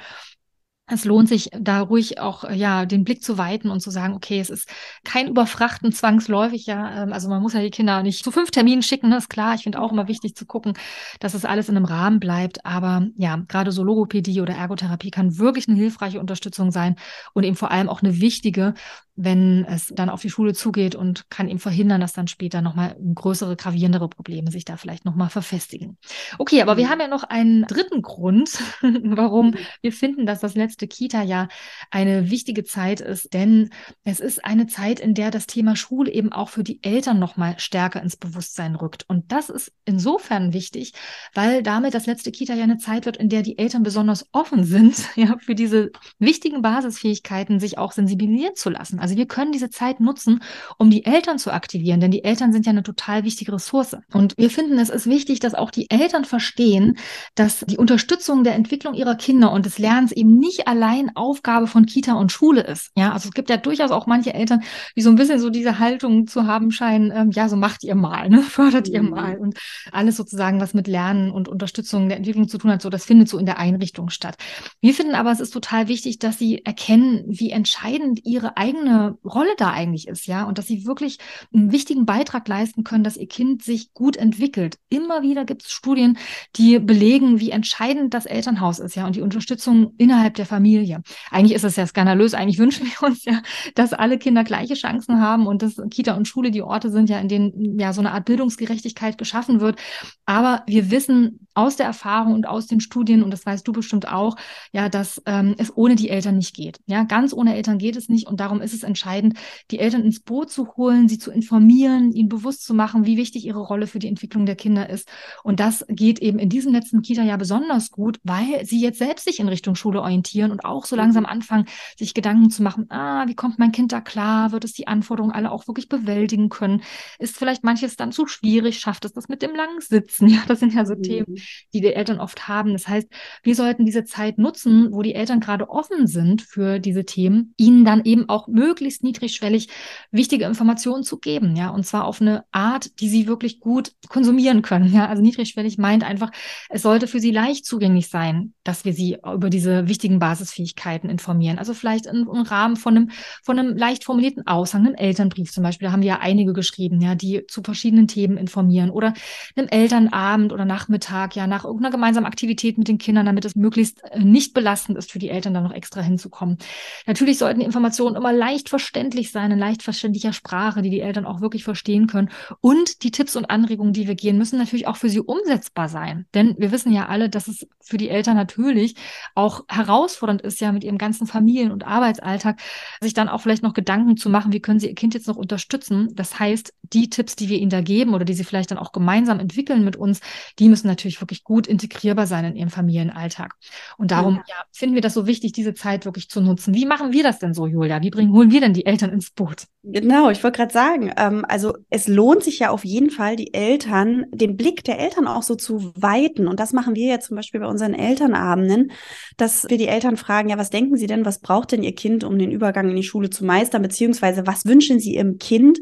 es 0.89 1.03
lohnt 1.03 1.27
sich, 1.27 1.49
da 1.51 1.81
ruhig 1.81 2.19
auch 2.19 2.49
ja 2.49 2.85
den 2.85 3.03
Blick 3.03 3.21
zu 3.21 3.37
weiten 3.37 3.69
und 3.69 3.81
zu 3.81 3.91
sagen, 3.91 4.13
okay, 4.13 4.39
es 4.39 4.49
ist 4.49 4.69
kein 5.03 5.27
Überfrachten 5.27 5.91
zwangsläufig, 5.91 6.65
ja. 6.65 7.03
Ähm, 7.03 7.13
also 7.13 7.27
man 7.29 7.41
muss 7.41 7.53
ja 7.53 7.61
die 7.61 7.71
Kinder 7.71 8.03
nicht 8.03 8.23
zu 8.23 8.31
fünf 8.31 8.51
Terminen 8.51 8.81
schicken, 8.81 9.09
ne, 9.09 9.17
ist 9.17 9.29
klar. 9.29 9.55
Ich 9.55 9.63
finde 9.63 9.81
auch 9.81 9.91
immer 9.91 10.07
wichtig 10.07 10.35
zu 10.35 10.45
gucken, 10.45 10.73
dass 11.19 11.33
es 11.33 11.43
alles 11.43 11.67
in 11.67 11.75
einem 11.75 11.85
Rahmen 11.85 12.19
bleibt. 12.21 12.65
Aber 12.65 13.05
ja, 13.17 13.35
gerade 13.49 13.71
so 13.73 13.83
Logopädie 13.83 14.39
oder 14.41 14.55
Ergotherapie 14.55 15.11
kann 15.11 15.37
wirklich 15.37 15.67
eine 15.67 15.77
hilfreiche 15.77 16.19
Unterstützung 16.21 16.71
sein 16.71 16.95
und 17.33 17.43
eben 17.43 17.55
vor 17.57 17.71
allem 17.71 17.89
auch 17.89 18.01
eine 18.01 18.21
wichtige, 18.21 18.73
wenn 19.17 19.65
es 19.65 19.87
dann 19.87 20.09
auf 20.09 20.21
die 20.21 20.29
Schule 20.29 20.53
zugeht 20.53 20.93
und 20.93 21.29
kann 21.31 21.49
eben 21.49 21.59
verhindern, 21.59 21.99
dass 21.99 22.13
dann 22.13 22.27
später 22.27 22.61
nochmal 22.61 22.95
größere, 23.15 23.55
gravierendere 23.55 24.07
Probleme 24.07 24.51
sich 24.51 24.63
da 24.63 24.77
vielleicht 24.77 25.05
nochmal 25.05 25.29
verfestigen. 25.29 25.97
Okay, 26.37 26.61
aber 26.61 26.75
mhm. 26.75 26.77
wir 26.77 26.89
haben 26.89 26.99
ja 27.01 27.07
noch 27.07 27.23
einen 27.23 27.63
dritten 27.63 28.03
Grund, 28.03 28.59
warum 28.81 29.47
mhm. 29.47 29.57
wir 29.81 29.91
finden, 29.91 30.27
dass 30.27 30.39
das 30.39 30.53
letzte 30.53 30.87
Kita-Jahr 30.87 31.49
eine 31.89 32.29
wichtige 32.29 32.63
Zeit 32.63 33.01
ist, 33.01 33.33
denn 33.33 33.71
es 34.03 34.19
ist 34.19 34.45
eine 34.45 34.67
Zeit, 34.67 34.99
in 34.99 35.15
der 35.15 35.31
das 35.31 35.47
Thema 35.47 35.75
Schule 35.75 36.11
eben 36.11 36.31
auch 36.31 36.49
für 36.49 36.63
die 36.63 36.83
Eltern 36.83 37.17
nochmal 37.17 37.55
stärker 37.57 38.01
ins 38.03 38.17
Bewusstsein 38.17 38.75
rückt. 38.75 39.05
Und 39.07 39.31
das 39.31 39.49
ist 39.49 39.73
insofern 39.85 40.53
wichtig, 40.53 40.93
weil 41.33 41.63
damit 41.63 41.95
das 41.95 42.05
letzte 42.05 42.31
Kita-Jahr 42.31 42.65
eine 42.65 42.77
Zeit 42.77 43.07
wird, 43.07 43.17
in 43.17 43.29
der 43.29 43.41
die 43.41 43.57
Eltern 43.57 43.81
besonders 43.81 44.27
offen 44.31 44.63
sind, 44.63 44.95
ja, 45.15 45.37
für 45.39 45.55
diese 45.55 45.89
wichtigen 46.19 46.61
Basisfähigkeiten, 46.61 47.59
sich 47.59 47.79
auch 47.79 47.93
sensibilisieren 47.93 48.55
zu 48.55 48.69
lassen. 48.69 48.99
Also 48.99 49.06
wir 49.15 49.27
können 49.27 49.51
diese 49.51 49.69
Zeit 49.69 49.99
nutzen, 49.99 50.41
um 50.77 50.89
die 50.89 51.05
Eltern 51.05 51.39
zu 51.39 51.51
aktivieren, 51.51 51.99
denn 51.99 52.11
die 52.11 52.23
Eltern 52.23 52.51
sind 52.51 52.65
ja 52.65 52.71
eine 52.71 52.83
total 52.83 53.23
wichtige 53.23 53.53
Ressource. 53.53 53.95
Und 54.13 54.37
wir 54.37 54.49
finden, 54.49 54.79
es 54.79 54.89
ist 54.89 55.07
wichtig, 55.07 55.39
dass 55.39 55.53
auch 55.53 55.71
die 55.71 55.89
Eltern 55.89 56.25
verstehen, 56.25 56.97
dass 57.35 57.61
die 57.61 57.77
Unterstützung 57.77 58.43
der 58.43 58.55
Entwicklung 58.55 58.93
ihrer 58.93 59.15
Kinder 59.15 59.51
und 59.51 59.65
des 59.65 59.77
Lernens 59.79 60.11
eben 60.11 60.37
nicht 60.37 60.67
allein 60.67 61.15
Aufgabe 61.15 61.67
von 61.67 61.85
Kita 61.85 62.13
und 62.13 62.31
Schule 62.31 62.61
ist. 62.61 62.91
Ja, 62.95 63.13
also 63.13 63.29
es 63.29 63.33
gibt 63.33 63.49
ja 63.49 63.57
durchaus 63.57 63.91
auch 63.91 64.07
manche 64.07 64.33
Eltern, 64.33 64.61
die 64.95 65.01
so 65.01 65.09
ein 65.09 65.15
bisschen 65.15 65.39
so 65.39 65.49
diese 65.49 65.79
Haltung 65.79 66.27
zu 66.27 66.47
haben 66.47 66.71
scheinen, 66.71 67.11
ähm, 67.11 67.31
ja, 67.31 67.49
so 67.49 67.55
macht 67.55 67.83
ihr 67.83 67.95
mal, 67.95 68.29
ne? 68.29 68.41
fördert 68.57 68.87
mhm. 68.87 68.93
ihr 68.93 69.03
mal 69.03 69.37
und 69.37 69.57
alles 69.91 70.17
sozusagen, 70.17 70.59
was 70.59 70.73
mit 70.73 70.87
Lernen 70.87 71.31
und 71.31 71.47
Unterstützung 71.47 72.09
der 72.09 72.17
Entwicklung 72.17 72.47
zu 72.47 72.57
tun 72.57 72.71
hat, 72.71 72.81
so 72.81 72.89
das 72.89 73.05
findet 73.05 73.29
so 73.29 73.37
in 73.37 73.45
der 73.45 73.59
Einrichtung 73.59 74.09
statt. 74.09 74.35
Wir 74.81 74.93
finden 74.93 75.15
aber, 75.15 75.31
es 75.31 75.39
ist 75.39 75.51
total 75.51 75.87
wichtig, 75.87 76.19
dass 76.19 76.37
sie 76.37 76.63
erkennen, 76.65 77.23
wie 77.27 77.51
entscheidend 77.51 78.21
ihre 78.23 78.57
eigene 78.57 78.96
Rolle 79.25 79.51
da 79.57 79.71
eigentlich 79.71 80.07
ist, 80.07 80.27
ja, 80.27 80.43
und 80.43 80.57
dass 80.57 80.67
sie 80.67 80.85
wirklich 80.85 81.17
einen 81.53 81.71
wichtigen 81.71 82.05
Beitrag 82.05 82.47
leisten 82.47 82.83
können, 82.83 83.03
dass 83.03 83.17
ihr 83.17 83.27
Kind 83.27 83.63
sich 83.63 83.93
gut 83.93 84.17
entwickelt. 84.17 84.77
Immer 84.89 85.21
wieder 85.21 85.45
gibt 85.45 85.63
es 85.63 85.71
Studien, 85.71 86.17
die 86.55 86.79
belegen, 86.79 87.39
wie 87.39 87.51
entscheidend 87.51 88.13
das 88.13 88.25
Elternhaus 88.25 88.79
ist, 88.79 88.95
ja, 88.95 89.05
und 89.05 89.15
die 89.15 89.21
Unterstützung 89.21 89.93
innerhalb 89.97 90.35
der 90.35 90.45
Familie. 90.45 91.01
Eigentlich 91.31 91.55
ist 91.55 91.63
es 91.63 91.75
ja 91.75 91.85
skandalös. 91.85 92.33
Eigentlich 92.33 92.59
wünschen 92.59 92.87
wir 92.87 93.07
uns 93.07 93.25
ja, 93.25 93.41
dass 93.75 93.93
alle 93.93 94.17
Kinder 94.17 94.43
gleiche 94.43 94.73
Chancen 94.73 95.21
haben 95.21 95.47
und 95.47 95.61
dass 95.61 95.81
Kita 95.89 96.15
und 96.15 96.27
Schule 96.27 96.51
die 96.51 96.61
Orte 96.61 96.89
sind, 96.89 97.09
ja, 97.09 97.19
in 97.19 97.27
denen 97.27 97.79
ja 97.79 97.93
so 97.93 98.01
eine 98.01 98.11
Art 98.11 98.25
Bildungsgerechtigkeit 98.25 99.17
geschaffen 99.17 99.59
wird. 99.59 99.79
Aber 100.25 100.63
wir 100.67 100.91
wissen 100.91 101.47
aus 101.53 101.75
der 101.75 101.85
Erfahrung 101.85 102.33
und 102.33 102.47
aus 102.47 102.67
den 102.67 102.81
Studien, 102.81 103.23
und 103.23 103.31
das 103.31 103.45
weißt 103.45 103.67
du 103.67 103.71
bestimmt 103.71 104.07
auch, 104.07 104.35
ja, 104.71 104.89
dass 104.89 105.21
ähm, 105.25 105.55
es 105.57 105.75
ohne 105.75 105.95
die 105.95 106.09
Eltern 106.09 106.37
nicht 106.37 106.55
geht. 106.55 106.79
Ja, 106.85 107.03
ganz 107.03 107.33
ohne 107.33 107.55
Eltern 107.55 107.77
geht 107.77 107.95
es 107.95 108.09
nicht. 108.09 108.27
Und 108.27 108.39
darum 108.39 108.61
ist 108.61 108.73
es 108.73 108.83
entscheidend, 108.87 109.37
die 109.71 109.79
Eltern 109.79 110.03
ins 110.03 110.19
Boot 110.21 110.49
zu 110.49 110.75
holen, 110.75 111.07
sie 111.07 111.19
zu 111.19 111.31
informieren, 111.31 112.11
ihnen 112.11 112.29
bewusst 112.29 112.63
zu 112.63 112.73
machen, 112.73 113.05
wie 113.05 113.17
wichtig 113.17 113.45
ihre 113.45 113.59
Rolle 113.59 113.87
für 113.87 113.99
die 113.99 114.07
Entwicklung 114.07 114.45
der 114.45 114.55
Kinder 114.55 114.89
ist. 114.89 115.07
Und 115.43 115.59
das 115.59 115.85
geht 115.89 116.19
eben 116.19 116.39
in 116.39 116.49
diesem 116.49 116.73
letzten 116.73 117.01
Kita-Jahr 117.01 117.37
besonders 117.37 117.91
gut, 117.91 118.19
weil 118.23 118.65
sie 118.65 118.81
jetzt 118.81 118.99
selbst 118.99 119.25
sich 119.25 119.39
in 119.39 119.47
Richtung 119.47 119.75
Schule 119.75 120.01
orientieren 120.01 120.51
und 120.51 120.65
auch 120.65 120.85
so 120.85 120.95
langsam 120.95 121.23
mhm. 121.23 121.29
anfangen, 121.29 121.65
sich 121.97 122.13
Gedanken 122.13 122.49
zu 122.49 122.63
machen, 122.63 122.89
ah, 122.89 123.27
wie 123.27 123.35
kommt 123.35 123.59
mein 123.59 123.71
Kind 123.71 123.91
da 123.91 124.01
klar? 124.01 124.51
Wird 124.51 124.63
es 124.63 124.73
die 124.73 124.87
Anforderungen 124.87 125.33
alle 125.33 125.51
auch 125.51 125.67
wirklich 125.67 125.89
bewältigen 125.89 126.49
können? 126.49 126.81
Ist 127.19 127.37
vielleicht 127.37 127.63
manches 127.63 127.95
dann 127.95 128.11
zu 128.11 128.27
schwierig? 128.27 128.79
Schafft 128.79 129.05
es 129.05 129.13
das 129.13 129.27
mit 129.27 129.41
dem 129.41 129.55
langen 129.55 129.81
Sitzen? 129.81 130.27
Ja, 130.37 130.43
das 130.45 130.59
sind 130.59 130.73
ja 130.73 130.85
so 130.85 130.93
mhm. 130.93 131.03
Themen, 131.03 131.35
die 131.73 131.81
die 131.81 131.93
Eltern 131.93 132.19
oft 132.19 132.47
haben. 132.47 132.73
Das 132.73 132.87
heißt, 132.87 133.07
wir 133.43 133.55
sollten 133.55 133.85
diese 133.85 134.03
Zeit 134.03 134.37
nutzen, 134.37 134.91
wo 134.91 135.01
die 135.01 135.15
Eltern 135.15 135.39
gerade 135.39 135.69
offen 135.69 136.05
sind 136.05 136.41
für 136.41 136.79
diese 136.79 137.05
Themen, 137.05 137.53
ihnen 137.57 137.85
dann 137.85 138.03
eben 138.03 138.29
auch 138.29 138.47
möglichst 138.67 139.03
niedrigschwellig 139.03 139.69
wichtige 140.11 140.45
Informationen 140.45 141.03
zu 141.03 141.17
geben, 141.19 141.55
ja, 141.55 141.69
und 141.69 141.85
zwar 141.85 142.05
auf 142.05 142.21
eine 142.21 142.43
Art, 142.51 142.99
die 142.99 143.07
sie 143.07 143.27
wirklich 143.27 143.59
gut 143.59 143.93
konsumieren 144.09 144.61
können, 144.61 144.93
ja. 144.93 145.07
Also 145.07 145.21
niedrigschwellig 145.21 145.77
meint 145.77 146.03
einfach, 146.03 146.31
es 146.69 146.81
sollte 146.81 147.07
für 147.07 147.19
sie 147.19 147.31
leicht 147.31 147.65
zugänglich 147.65 148.09
sein, 148.09 148.53
dass 148.63 148.83
wir 148.83 148.93
sie 148.93 149.17
über 149.33 149.49
diese 149.49 149.87
wichtigen 149.87 150.19
Basisfähigkeiten 150.19 151.09
informieren. 151.09 151.59
Also 151.59 151.73
vielleicht 151.73 152.05
im, 152.05 152.27
im 152.27 152.41
Rahmen 152.41 152.75
von 152.75 152.97
einem, 152.97 153.11
von 153.43 153.57
einem 153.57 153.77
leicht 153.77 154.03
formulierten 154.03 154.45
Aushang, 154.47 154.85
einem 154.85 154.95
Elternbrief 154.95 155.51
zum 155.51 155.63
Beispiel, 155.63 155.87
da 155.87 155.91
haben 155.91 156.01
wir 156.01 156.09
ja 156.09 156.19
einige 156.19 156.53
geschrieben, 156.53 156.99
ja, 157.01 157.15
die 157.15 157.45
zu 157.47 157.61
verschiedenen 157.63 158.07
Themen 158.07 158.37
informieren 158.37 158.89
oder 158.89 159.13
einem 159.55 159.67
Elternabend 159.69 160.51
oder 160.51 160.65
Nachmittag, 160.65 161.35
ja, 161.35 161.47
nach 161.47 161.63
irgendeiner 161.63 161.91
gemeinsamen 161.91 162.27
Aktivität 162.27 162.77
mit 162.77 162.87
den 162.87 162.97
Kindern, 162.97 163.25
damit 163.25 163.45
es 163.45 163.55
möglichst 163.55 164.03
äh, 164.11 164.19
nicht 164.19 164.53
belastend 164.53 164.97
ist 164.97 165.11
für 165.11 165.19
die 165.19 165.29
Eltern, 165.29 165.53
da 165.53 165.61
noch 165.61 165.73
extra 165.73 166.01
hinzukommen. 166.01 166.57
Natürlich 167.05 167.37
sollten 167.37 167.59
die 167.59 167.65
Informationen 167.65 168.15
immer 168.15 168.33
leicht 168.33 168.56
verständlich 168.65 169.31
sein, 169.31 169.51
in 169.51 169.59
leicht 169.59 169.83
verständlicher 169.83 170.33
Sprache, 170.33 170.81
die 170.81 170.89
die 170.89 170.99
Eltern 170.99 171.25
auch 171.25 171.39
wirklich 171.41 171.63
verstehen 171.63 172.07
können. 172.07 172.29
Und 172.59 173.03
die 173.03 173.11
Tipps 173.11 173.35
und 173.35 173.49
Anregungen, 173.49 173.93
die 173.93 174.07
wir 174.07 174.15
gehen, 174.15 174.37
müssen 174.37 174.57
natürlich 174.57 174.87
auch 174.87 174.97
für 174.97 175.09
sie 175.09 175.19
umsetzbar 175.19 175.89
sein. 175.89 176.25
Denn 176.33 176.55
wir 176.57 176.71
wissen 176.71 176.91
ja 176.91 177.07
alle, 177.07 177.29
dass 177.29 177.47
es 177.47 177.67
für 177.79 177.97
die 177.97 178.09
Eltern 178.09 178.35
natürlich 178.35 178.95
auch 179.35 179.63
herausfordernd 179.67 180.41
ist, 180.41 180.59
ja 180.59 180.71
mit 180.71 180.83
ihrem 180.83 180.97
ganzen 180.97 181.27
Familien- 181.27 181.71
und 181.71 181.85
Arbeitsalltag, 181.85 182.59
sich 183.01 183.13
dann 183.13 183.29
auch 183.29 183.41
vielleicht 183.41 183.63
noch 183.63 183.73
Gedanken 183.73 184.17
zu 184.17 184.29
machen, 184.29 184.51
wie 184.51 184.59
können 184.59 184.79
sie 184.79 184.87
ihr 184.87 184.95
Kind 184.95 185.13
jetzt 185.13 185.27
noch 185.27 185.37
unterstützen. 185.37 186.09
Das 186.15 186.39
heißt, 186.39 186.73
die 186.93 187.09
Tipps, 187.09 187.35
die 187.35 187.49
wir 187.49 187.59
ihnen 187.59 187.69
da 187.69 187.81
geben 187.81 188.13
oder 188.13 188.25
die 188.25 188.33
sie 188.33 188.43
vielleicht 188.43 188.71
dann 188.71 188.77
auch 188.77 188.91
gemeinsam 188.91 189.39
entwickeln 189.39 189.83
mit 189.83 189.95
uns, 189.95 190.21
die 190.59 190.67
müssen 190.67 190.87
natürlich 190.87 191.21
wirklich 191.21 191.43
gut 191.43 191.67
integrierbar 191.67 192.27
sein 192.27 192.45
in 192.45 192.55
ihrem 192.55 192.69
Familienalltag. 192.69 193.55
Und 193.97 194.11
darum 194.11 194.35
ja. 194.35 194.43
Ja, 194.47 194.63
finden 194.71 194.95
wir 194.95 195.01
das 195.01 195.13
so 195.13 195.27
wichtig, 195.27 195.51
diese 195.51 195.73
Zeit 195.73 196.05
wirklich 196.05 196.29
zu 196.29 196.41
nutzen. 196.41 196.73
Wie 196.73 196.85
machen 196.85 197.11
wir 197.11 197.23
das 197.23 197.39
denn 197.39 197.53
so, 197.53 197.67
Julia? 197.67 198.01
Wie 198.01 198.09
bringen, 198.09 198.33
holen 198.47 198.51
wir 198.53 198.61
denn 198.61 198.73
die 198.73 198.85
Eltern 198.85 199.11
ins 199.11 199.31
Boot? 199.31 199.65
Genau, 199.83 200.29
ich 200.29 200.43
wollte 200.43 200.57
gerade 200.57 200.73
sagen, 200.73 201.11
ähm, 201.17 201.45
also 201.47 201.73
es 201.89 202.07
lohnt 202.07 202.43
sich 202.43 202.59
ja 202.59 202.69
auf 202.69 202.85
jeden 202.85 203.09
Fall, 203.09 203.35
die 203.35 203.53
Eltern, 203.53 204.25
den 204.31 204.55
Blick 204.55 204.83
der 204.83 204.99
Eltern 204.99 205.27
auch 205.27 205.43
so 205.43 205.55
zu 205.55 205.91
weiten. 205.95 206.47
Und 206.47 206.59
das 206.59 206.73
machen 206.73 206.95
wir 206.95 207.07
ja 207.07 207.19
zum 207.19 207.35
Beispiel 207.35 207.59
bei 207.59 207.67
unseren 207.67 207.93
Elternabenden, 207.93 208.91
dass 209.37 209.69
wir 209.69 209.77
die 209.77 209.87
Eltern 209.87 210.17
fragen, 210.17 210.49
ja, 210.49 210.57
was 210.57 210.69
denken 210.69 210.97
sie 210.97 211.07
denn, 211.07 211.25
was 211.25 211.39
braucht 211.39 211.71
denn 211.71 211.83
ihr 211.83 211.95
Kind, 211.95 212.23
um 212.23 212.39
den 212.39 212.51
Übergang 212.51 212.89
in 212.89 212.95
die 212.95 213.03
Schule 213.03 213.29
zu 213.29 213.45
meistern, 213.45 213.81
beziehungsweise 213.81 214.47
was 214.47 214.65
wünschen 214.65 214.99
sie 214.99 215.15
ihrem 215.15 215.37
Kind, 215.37 215.79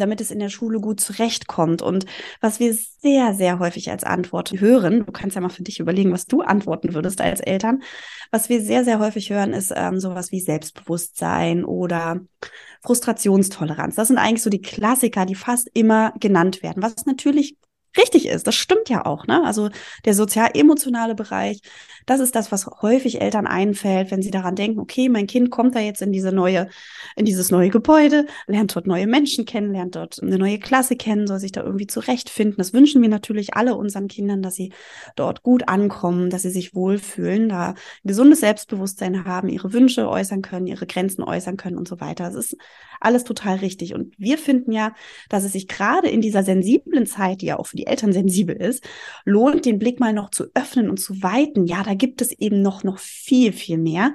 damit 0.00 0.20
es 0.20 0.30
in 0.30 0.38
der 0.38 0.48
Schule 0.48 0.80
gut 0.80 1.00
zurechtkommt. 1.00 1.82
Und 1.82 2.06
was 2.40 2.60
wir 2.60 2.74
sehr, 2.74 3.34
sehr 3.34 3.58
häufig 3.58 3.90
als 3.90 4.04
Antwort 4.04 4.52
hören, 4.52 5.06
du 5.06 5.12
kannst 5.12 5.36
ja 5.36 5.40
mal 5.40 5.48
für 5.48 5.62
dich 5.62 5.80
überlegen, 5.80 6.12
was 6.12 6.26
du 6.26 6.42
antworten 6.42 6.94
würdest 6.94 7.20
als 7.20 7.40
Eltern, 7.40 7.82
was 8.30 8.48
wir 8.48 8.60
sehr, 8.60 8.84
sehr 8.84 8.98
häufig 8.98 9.30
hören, 9.30 9.52
ist 9.52 9.72
ähm, 9.74 10.00
sowas 10.00 10.32
wie 10.32 10.40
Selbstbewusstsein 10.40 11.64
oder 11.64 12.20
Frustrationstoleranz. 12.82 13.94
Das 13.94 14.08
sind 14.08 14.18
eigentlich 14.18 14.42
so 14.42 14.50
die 14.50 14.62
Klassiker, 14.62 15.26
die 15.26 15.34
fast 15.34 15.70
immer 15.72 16.12
genannt 16.18 16.62
werden, 16.62 16.82
was 16.82 17.06
natürlich 17.06 17.56
richtig 17.96 18.28
ist. 18.28 18.46
Das 18.46 18.54
stimmt 18.54 18.88
ja 18.88 19.06
auch. 19.06 19.26
Ne? 19.26 19.42
Also 19.44 19.70
der 20.04 20.14
sozial-emotionale 20.14 21.14
Bereich, 21.14 21.60
das 22.06 22.20
ist 22.20 22.34
das, 22.34 22.52
was 22.52 22.66
häufig 22.82 23.20
Eltern 23.20 23.46
einfällt, 23.46 24.10
wenn 24.10 24.22
sie 24.22 24.30
daran 24.30 24.56
denken, 24.56 24.78
okay, 24.80 25.08
mein 25.08 25.26
Kind 25.26 25.50
kommt 25.50 25.74
da 25.74 25.80
jetzt 25.80 26.02
in 26.02 26.12
diese 26.12 26.32
neue, 26.32 26.68
in 27.16 27.24
dieses 27.24 27.50
neue 27.50 27.70
Gebäude, 27.70 28.26
lernt 28.46 28.74
dort 28.76 28.86
neue 28.86 29.06
Menschen 29.06 29.44
kennen, 29.44 29.72
lernt 29.72 29.96
dort 29.96 30.22
eine 30.22 30.38
neue 30.38 30.58
Klasse 30.58 30.96
kennen, 30.96 31.26
soll 31.26 31.38
sich 31.38 31.52
da 31.52 31.62
irgendwie 31.62 31.86
zurechtfinden. 31.86 32.56
Das 32.58 32.72
wünschen 32.72 33.00
wir 33.02 33.08
natürlich 33.08 33.54
alle 33.54 33.74
unseren 33.76 34.08
Kindern, 34.08 34.42
dass 34.42 34.54
sie 34.54 34.72
dort 35.16 35.42
gut 35.42 35.68
ankommen, 35.68 36.30
dass 36.30 36.42
sie 36.42 36.50
sich 36.50 36.74
wohlfühlen, 36.74 37.48
da 37.48 37.70
ein 37.70 37.76
gesundes 38.04 38.40
Selbstbewusstsein 38.40 39.24
haben, 39.24 39.48
ihre 39.48 39.72
Wünsche 39.72 40.08
äußern 40.08 40.42
können, 40.42 40.66
ihre 40.66 40.86
Grenzen 40.86 41.22
äußern 41.22 41.56
können 41.56 41.78
und 41.78 41.88
so 41.88 42.00
weiter. 42.00 42.24
Das 42.24 42.34
ist 42.34 42.56
alles 43.04 43.24
total 43.24 43.56
richtig. 43.56 43.94
Und 43.94 44.14
wir 44.18 44.38
finden 44.38 44.72
ja, 44.72 44.92
dass 45.28 45.44
es 45.44 45.52
sich 45.52 45.68
gerade 45.68 46.08
in 46.08 46.20
dieser 46.20 46.42
sensiblen 46.42 47.06
Zeit, 47.06 47.40
die 47.40 47.46
ja 47.46 47.58
auch 47.58 47.66
für 47.66 47.76
die 47.76 47.86
Eltern 47.86 48.12
sensibel 48.12 48.56
ist, 48.56 48.84
lohnt, 49.24 49.64
den 49.64 49.78
Blick 49.78 50.00
mal 50.00 50.12
noch 50.12 50.30
zu 50.30 50.46
öffnen 50.54 50.90
und 50.90 50.98
zu 50.98 51.22
weiten. 51.22 51.66
Ja, 51.66 51.82
da 51.82 51.94
gibt 51.94 52.22
es 52.22 52.32
eben 52.32 52.62
noch, 52.62 52.84
noch 52.84 52.98
viel, 52.98 53.52
viel 53.52 53.78
mehr, 53.78 54.14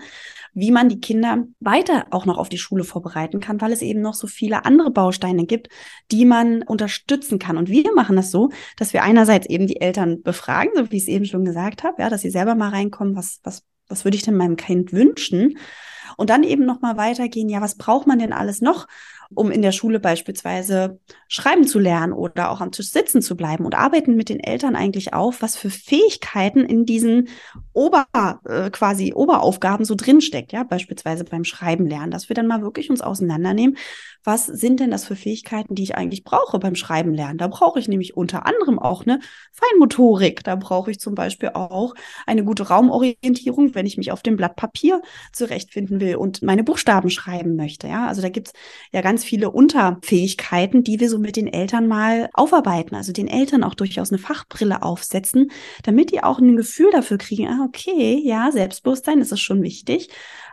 wie 0.54 0.72
man 0.72 0.90
die 0.90 1.00
Kinder 1.00 1.46
weiter 1.60 2.08
auch 2.12 2.26
noch 2.26 2.38
auf 2.38 2.50
die 2.50 2.58
Schule 2.58 2.84
vorbereiten 2.84 3.40
kann, 3.40 3.62
weil 3.62 3.72
es 3.72 3.82
eben 3.82 4.02
noch 4.02 4.14
so 4.14 4.28
viele 4.28 4.66
andere 4.66 4.92
Bausteine 4.92 5.46
gibt, 5.46 5.70
die 6.12 6.26
man 6.26 6.64
unterstützen 6.64 7.40
kann. 7.40 7.58
Und 7.58 7.70
wir 7.70 7.94
machen 7.94 8.16
das 8.16 8.32
so, 8.32 8.50
dass 8.78 8.94
wir 8.94 9.04
einerseits 9.04 9.48
eben 9.48 9.68
die 9.68 9.82
Eltern 9.82 10.22
befragen, 10.22 10.72
so 10.76 10.92
wie 10.92 10.98
ich 10.98 11.04
es 11.04 11.10
eben 11.10 11.26
schon 11.26 11.46
gesagt 11.46 11.84
habe, 11.84 12.02
ja, 12.02 12.10
dass 12.10 12.22
sie 12.22 12.30
selber 12.30 12.56
mal 12.56 12.70
reinkommen, 12.70 13.16
was, 13.16 13.40
was, 13.44 13.64
was 13.88 14.06
würde 14.06 14.18
ich 14.18 14.24
denn 14.24 14.36
meinem 14.36 14.56
Kind 14.56 14.92
wünschen? 14.92 15.58
Und 16.20 16.30
dann 16.30 16.44
eben 16.44 16.66
nochmal 16.66 16.98
weitergehen, 16.98 17.48
ja, 17.48 17.62
was 17.62 17.76
braucht 17.76 18.06
man 18.06 18.20
denn 18.20 18.34
alles 18.34 18.60
noch, 18.60 18.88
um 19.36 19.52
in 19.52 19.62
der 19.62 19.72
Schule 19.72 20.00
beispielsweise 20.00 21.00
schreiben 21.28 21.68
zu 21.68 21.80
lernen 21.80 22.14
oder 22.14 22.52
auch 22.52 22.62
am 22.62 22.72
Tisch 22.72 22.90
sitzen 22.90 23.22
zu 23.22 23.36
bleiben 23.36 23.66
und 23.66 23.76
arbeiten 23.76 24.16
mit 24.16 24.30
den 24.30 24.40
Eltern 24.40 24.76
eigentlich 24.76 25.14
auf, 25.14 25.42
was 25.42 25.56
für 25.56 25.70
Fähigkeiten 25.70 26.66
in 26.66 26.86
diesen 26.86 27.30
Ober, 27.74 28.08
äh, 28.46 28.70
quasi 28.72 29.14
Oberaufgaben 29.14 29.86
so 29.86 29.96
drinsteckt, 29.96 30.52
ja, 30.52 30.64
beispielsweise 30.64 31.24
beim 31.24 31.44
Schreiben 31.44 31.88
lernen, 31.88 32.12
dass 32.12 32.30
wir 32.30 32.34
dann 32.34 32.48
mal 32.48 32.62
wirklich 32.62 32.90
uns 32.90 33.02
auseinandernehmen, 33.02 33.78
was 34.24 34.46
sind 34.46 34.80
denn 34.80 34.92
das 34.92 35.06
für 35.06 35.16
Fähigkeiten, 35.16 35.76
die 35.76 35.84
ich 35.84 35.96
eigentlich 35.96 36.24
brauche 36.24 36.60
beim 36.60 36.76
Schreiben 36.76 37.14
lernen? 37.14 37.38
Da 37.38 37.48
brauche 37.48 37.80
ich 37.80 37.88
nämlich 37.88 38.18
unter 38.18 38.46
anderem 38.46 38.78
auch 38.78 39.06
eine 39.06 39.22
Feinmotorik. 39.54 40.44
Da 40.44 40.56
brauche 40.56 40.92
ich 40.92 41.00
zum 41.00 41.16
Beispiel 41.16 41.50
auch 41.54 41.96
eine 42.28 42.44
gute 42.44 42.68
Raumorientierung, 42.68 43.76
wenn 43.76 43.86
ich 43.86 43.98
mich 43.98 44.12
auf 44.12 44.22
dem 44.22 44.36
Blatt 44.36 44.58
Papier 44.58 45.02
zurechtfinden 45.32 46.02
will 46.02 46.18
und 46.18 46.42
meine 46.42 46.64
Buchstaben 46.64 47.10
schreiben 47.10 47.56
möchte. 47.56 47.88
Ja, 47.88 48.08
also 48.08 48.22
da 48.22 48.30
gibt's 48.30 48.52
ja 48.92 49.02
ganz 49.02 49.19
viele 49.24 49.52
Unterfähigkeiten, 49.52 50.84
die 50.84 51.00
wir 51.00 51.10
so 51.10 51.20
mit 51.20 51.36
den 51.36 51.48
Eltern 51.48 51.88
mal 51.88 52.30
aufarbeiten. 52.34 52.96
Also 52.96 53.14
den 53.14 53.28
Eltern 53.28 53.64
auch 53.64 53.76
durchaus 53.76 54.12
eine 54.12 54.20
Fachbrille 54.20 54.84
aufsetzen, 54.84 55.52
damit 55.84 56.12
die 56.12 56.24
auch 56.24 56.40
ein 56.40 56.56
Gefühl 56.56 56.92
dafür 56.92 57.18
kriegen, 57.18 57.48
ah, 57.48 57.66
okay, 57.66 58.22
ja, 58.24 58.52
Selbstbewusstsein 58.52 59.22
ist 59.22 59.32
es 59.32 59.40
schon 59.40 59.62
wichtig. 59.64 60.10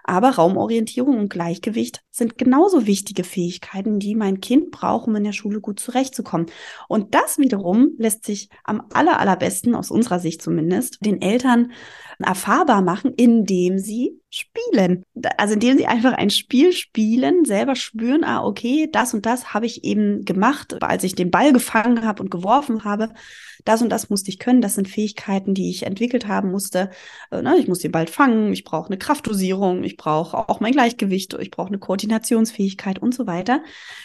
Aber 0.09 0.31
Raumorientierung 0.31 1.19
und 1.19 1.31
Gleichgewicht 1.31 2.01
sind 2.13 2.39
genauso 2.39 2.87
wichtige 2.87 3.25
Fähigkeiten, 3.25 3.99
die 3.99 4.15
mein 4.15 4.41
Kind 4.41 4.71
braucht, 4.71 5.09
um 5.09 5.17
in 5.17 5.25
der 5.25 5.33
Schule 5.33 5.61
gut 5.61 5.81
zurechtzukommen. 5.81 6.47
Und 6.87 7.17
das 7.17 7.39
wiederum 7.39 7.91
lässt 7.99 8.25
sich 8.25 8.49
am 8.63 8.83
aller, 8.93 9.19
allerbesten, 9.19 9.75
aus 9.75 9.91
unserer 9.91 10.21
Sicht 10.21 10.43
zumindest, 10.43 11.05
den 11.05 11.21
Eltern 11.21 11.73
erfahrbar 12.21 12.83
machen, 12.83 13.15
indem 13.17 13.79
sie 13.79 14.21
spielen. 14.31 15.03
Also 15.39 15.55
indem 15.55 15.77
sie 15.77 15.87
einfach 15.87 16.13
ein 16.13 16.31
Spiel 16.31 16.73
spielen, 16.73 17.45
selber 17.45 17.75
spüren, 17.75 18.23
ah, 18.23 18.45
okay, 18.45 18.89
das 18.91 19.13
und 19.13 19.27
das 19.27 19.55
habe 19.55 19.67
ich 19.67 19.83
eben 19.83 20.25
gemacht, 20.25 20.81
als 20.85 21.03
ich 21.03 21.17
den 21.17 21.33
Ball 21.33 21.53
gefangen 21.53 22.05
habe 22.05 22.23
und 22.23 22.31
geworfen 22.31 22.85
habe. 22.85 23.11
Das 23.67 23.83
und 23.83 23.91
das 23.91 24.09
musste 24.09 24.31
ich 24.31 24.39
können. 24.39 24.63
Das 24.63 24.77
sind 24.77 24.89
Fähigkeiten, 24.89 25.53
die 25.53 25.69
ich 25.71 25.83
entwickelt 25.83 26.27
haben 26.27 26.51
musste. 26.51 26.91
Äh, 27.31 27.43
ne, 27.43 27.57
ich 27.59 27.69
muss 27.69 27.81
den 27.81 27.93
Ball 27.93 28.07
fangen, 28.07 28.53
ich 28.53 28.65
brauche 28.65 28.87
eine 28.87 28.97
Kraftdosierung, 28.97 29.85
ich 29.85 29.99
brauche 29.99 30.49
auch 30.49 30.61
mein 30.61 30.73
Gleichgewicht, 30.73 31.35
ich 31.35 31.51
brauche 31.51 31.69
eine 31.69 31.79
Koordinationsfähigkeit 31.79 32.99
und 33.01 33.15
so 33.15 33.27
weiter, 33.27 33.63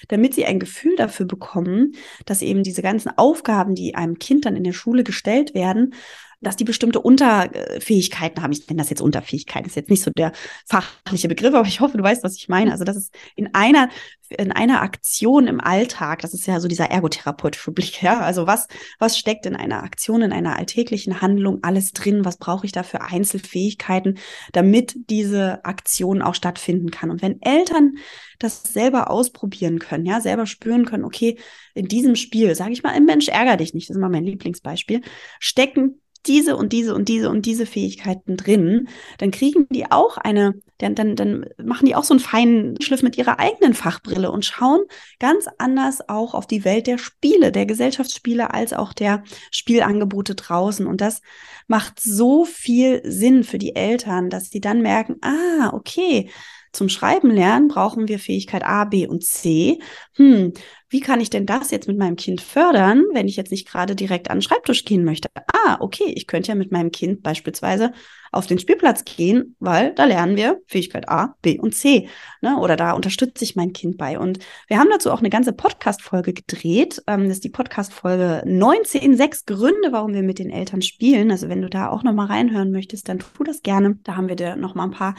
damit 0.09 0.34
sie 0.34 0.45
ein 0.45 0.59
Gefühl 0.59 0.95
dafür 0.97 1.26
bekommen, 1.28 1.93
dass 2.26 2.41
eben 2.41 2.64
diese 2.64 2.82
ganzen 2.82 3.12
Aufgaben, 3.18 3.76
die 3.76 3.95
einem 3.95 4.20
Kind 4.20 4.45
dann 4.45 4.55
in 4.57 4.64
der 4.64 4.74
Schule 4.74 5.03
gestellt 5.03 5.53
werden, 5.53 5.93
dass 6.42 6.56
die 6.56 6.64
bestimmte 6.64 7.00
Unterfähigkeiten 7.00 8.42
haben. 8.42 8.52
Ich 8.52 8.68
nenne 8.68 8.80
das 8.80 8.89
jetzt 8.89 9.02
Unterfähigkeiten, 9.02 9.68
ist 9.68 9.76
jetzt 9.76 9.89
nicht 9.89 10.04
so 10.04 10.12
der 10.12 10.32
fachliche 10.66 11.28
Begriff, 11.28 11.54
aber 11.54 11.68
ich 11.68 11.80
hoffe, 11.80 11.98
du 11.98 12.04
weißt, 12.04 12.24
was 12.24 12.36
ich 12.36 12.50
meine. 12.50 12.72
Also 12.72 12.84
das 12.84 12.98
ist 12.98 13.14
in 13.36 13.54
einer 13.54 13.89
in 14.38 14.54
einer 14.54 14.82
Aktion 14.82 15.48
im 15.48 15.60
Alltag, 15.60 16.22
das 16.22 16.34
ist 16.34 16.48
ja 16.48 16.62
so 16.62 16.70
dieser 16.70 16.86
ergotherapeutische 16.86 17.72
Blick, 17.72 18.02
ja, 18.02 18.22
also 18.22 18.48
was 18.48 18.68
was 18.98 19.18
steckt 19.18 19.46
in 19.46 19.58
einer 19.58 19.84
Aktion, 19.84 20.22
in 20.22 20.32
einer 20.32 20.58
alltäglichen 20.58 21.22
Handlung 21.22 21.60
alles 21.64 21.92
drin? 21.92 22.26
Was 22.26 22.38
brauche 22.38 22.66
ich 22.66 22.72
da 22.72 22.84
für 22.84 23.02
Einzelfähigkeiten, 23.02 24.18
damit 24.54 24.96
diese 25.10 25.64
Aktion 25.66 26.22
auch 26.22 26.36
stattfinden 26.36 26.92
kann? 26.92 27.12
Und 27.12 27.22
wenn 27.22 27.42
Eltern 27.42 27.96
das 28.39 28.64
selber 28.64 29.12
ausprobieren 29.12 29.80
können, 29.80 30.06
ja, 30.06 30.22
selber 30.22 30.46
spüren 30.46 30.86
können, 30.86 31.04
okay, 31.04 31.38
in 31.76 31.88
diesem 31.88 32.16
Spiel, 32.16 32.56
sage 32.56 32.72
ich 32.72 32.84
mal, 32.84 32.94
ein 32.94 33.06
Mensch 33.06 33.28
ärger 33.28 33.58
dich 33.58 33.74
nicht, 33.74 33.89
das 33.89 33.96
ist 33.96 34.00
immer 34.00 34.10
mein 34.10 34.24
Lieblingsbeispiel, 34.24 35.02
stecken 35.39 36.02
diese 36.26 36.55
und 36.55 36.74
diese 36.74 36.93
und 36.93 37.09
diese 37.09 37.30
und 37.30 37.45
diese 37.45 37.65
Fähigkeiten 37.65 38.38
drin, 38.38 38.88
dann 39.17 39.32
kriegen 39.32 39.67
die 39.69 39.91
auch 39.91 40.17
eine, 40.17 40.53
dann, 40.78 40.95
dann, 40.95 41.15
dann 41.15 41.45
machen 41.63 41.86
die 41.86 41.95
auch 41.95 42.03
so 42.03 42.13
einen 42.13 42.19
feinen 42.19 42.82
Schliff 42.82 43.01
mit 43.01 43.17
ihrer 43.17 43.39
eigenen 43.39 43.74
Fachbrille 43.74 44.32
und 44.32 44.45
schauen 44.45 44.82
ganz 45.19 45.47
anders 45.57 46.07
auch 46.09 46.34
auf 46.34 46.47
die 46.47 46.63
Welt 46.63 46.88
der 46.88 46.97
Spiele, 46.97 47.51
der 47.51 47.65
Gesellschaftsspiele 47.65 48.53
als 48.53 48.74
auch 48.74 48.93
der 48.93 49.24
Spielangebote 49.51 50.36
draußen. 50.36 50.86
Und 50.86 51.01
das 51.01 51.22
macht 51.67 51.99
so 51.99 52.45
viel 52.45 53.01
Sinn 53.03 53.43
für 53.43 53.57
die 53.57 53.76
Eltern, 53.76 54.30
dass 54.30 54.49
sie 54.49 54.61
dann 54.61 54.82
merken, 54.82 55.15
ah, 55.22 55.72
okay, 55.74 56.30
zum 56.72 56.88
Schreiben 56.88 57.30
lernen 57.30 57.67
brauchen 57.67 58.07
wir 58.07 58.17
Fähigkeit 58.19 58.63
A, 58.63 58.86
B 58.86 59.07
und 59.07 59.26
C. 59.26 59.80
Hm, 60.15 60.53
wie 60.92 61.00
kann 61.00 61.22
ich 61.22 61.30
denn 61.30 61.46
das 61.46 61.72
jetzt 61.72 61.88
mit 61.88 61.98
meinem 61.98 62.18
Kind 62.18 62.42
fördern, 62.42 63.04
wenn 63.14 63.28
ich 63.28 63.38
jetzt 63.38 63.52
nicht 63.52 63.68
gerade 63.68 63.96
direkt 63.96 64.30
an 64.30 64.38
den 64.38 64.42
Schreibtisch 64.44 64.86
gehen 64.86 65.04
möchte? 65.06 65.30
Ah, 65.52 65.78
okay, 65.80 66.12
ich 66.16 66.28
könnte 66.28 66.50
ja 66.50 66.56
mit 66.56 66.72
meinem 66.72 66.92
Kind 66.92 67.24
beispielsweise 67.24 67.94
auf 68.32 68.47
den 68.47 68.59
Spielplatz 68.59 69.03
gehen, 69.03 69.55
weil 69.59 69.93
da 69.93 70.05
lernen 70.05 70.38
wir 70.38 70.61
Fähigkeit 70.65 71.09
A, 71.09 71.36
B 71.41 71.59
und 71.59 71.75
C. 71.75 72.07
Ne? 72.41 72.57
Oder 72.57 72.77
da 72.77 72.93
unterstütze 72.93 73.43
ich 73.43 73.57
mein 73.57 73.73
Kind 73.73 73.97
bei. 73.97 74.17
Und 74.17 74.39
wir 74.67 74.79
haben 74.79 74.89
dazu 74.89 75.11
auch 75.11 75.19
eine 75.19 75.29
ganze 75.29 75.51
Podcast-Folge 75.51 76.34
gedreht. 76.34 77.03
Ähm, 77.07 77.25
das 77.25 77.38
ist 77.38 77.43
die 77.43 77.49
Podcast-Folge 77.49 78.43
19, 78.45 79.17
sechs 79.17 79.45
Gründe, 79.45 79.91
warum 79.91 80.13
wir 80.13 80.23
mit 80.23 80.39
den 80.39 80.49
Eltern 80.49 80.82
spielen. 80.82 81.29
Also 81.29 81.49
wenn 81.49 81.61
du 81.61 81.69
da 81.69 81.89
auch 81.89 82.03
nochmal 82.03 82.27
reinhören 82.27 82.71
möchtest, 82.71 83.09
dann 83.09 83.19
tu 83.19 83.43
das 83.43 83.63
gerne. 83.63 83.99
Da 84.03 84.15
haben 84.15 84.29
wir 84.29 84.38
dir 84.38 84.55
nochmal 84.55 84.88
ein 84.88 84.93
paar 84.93 85.15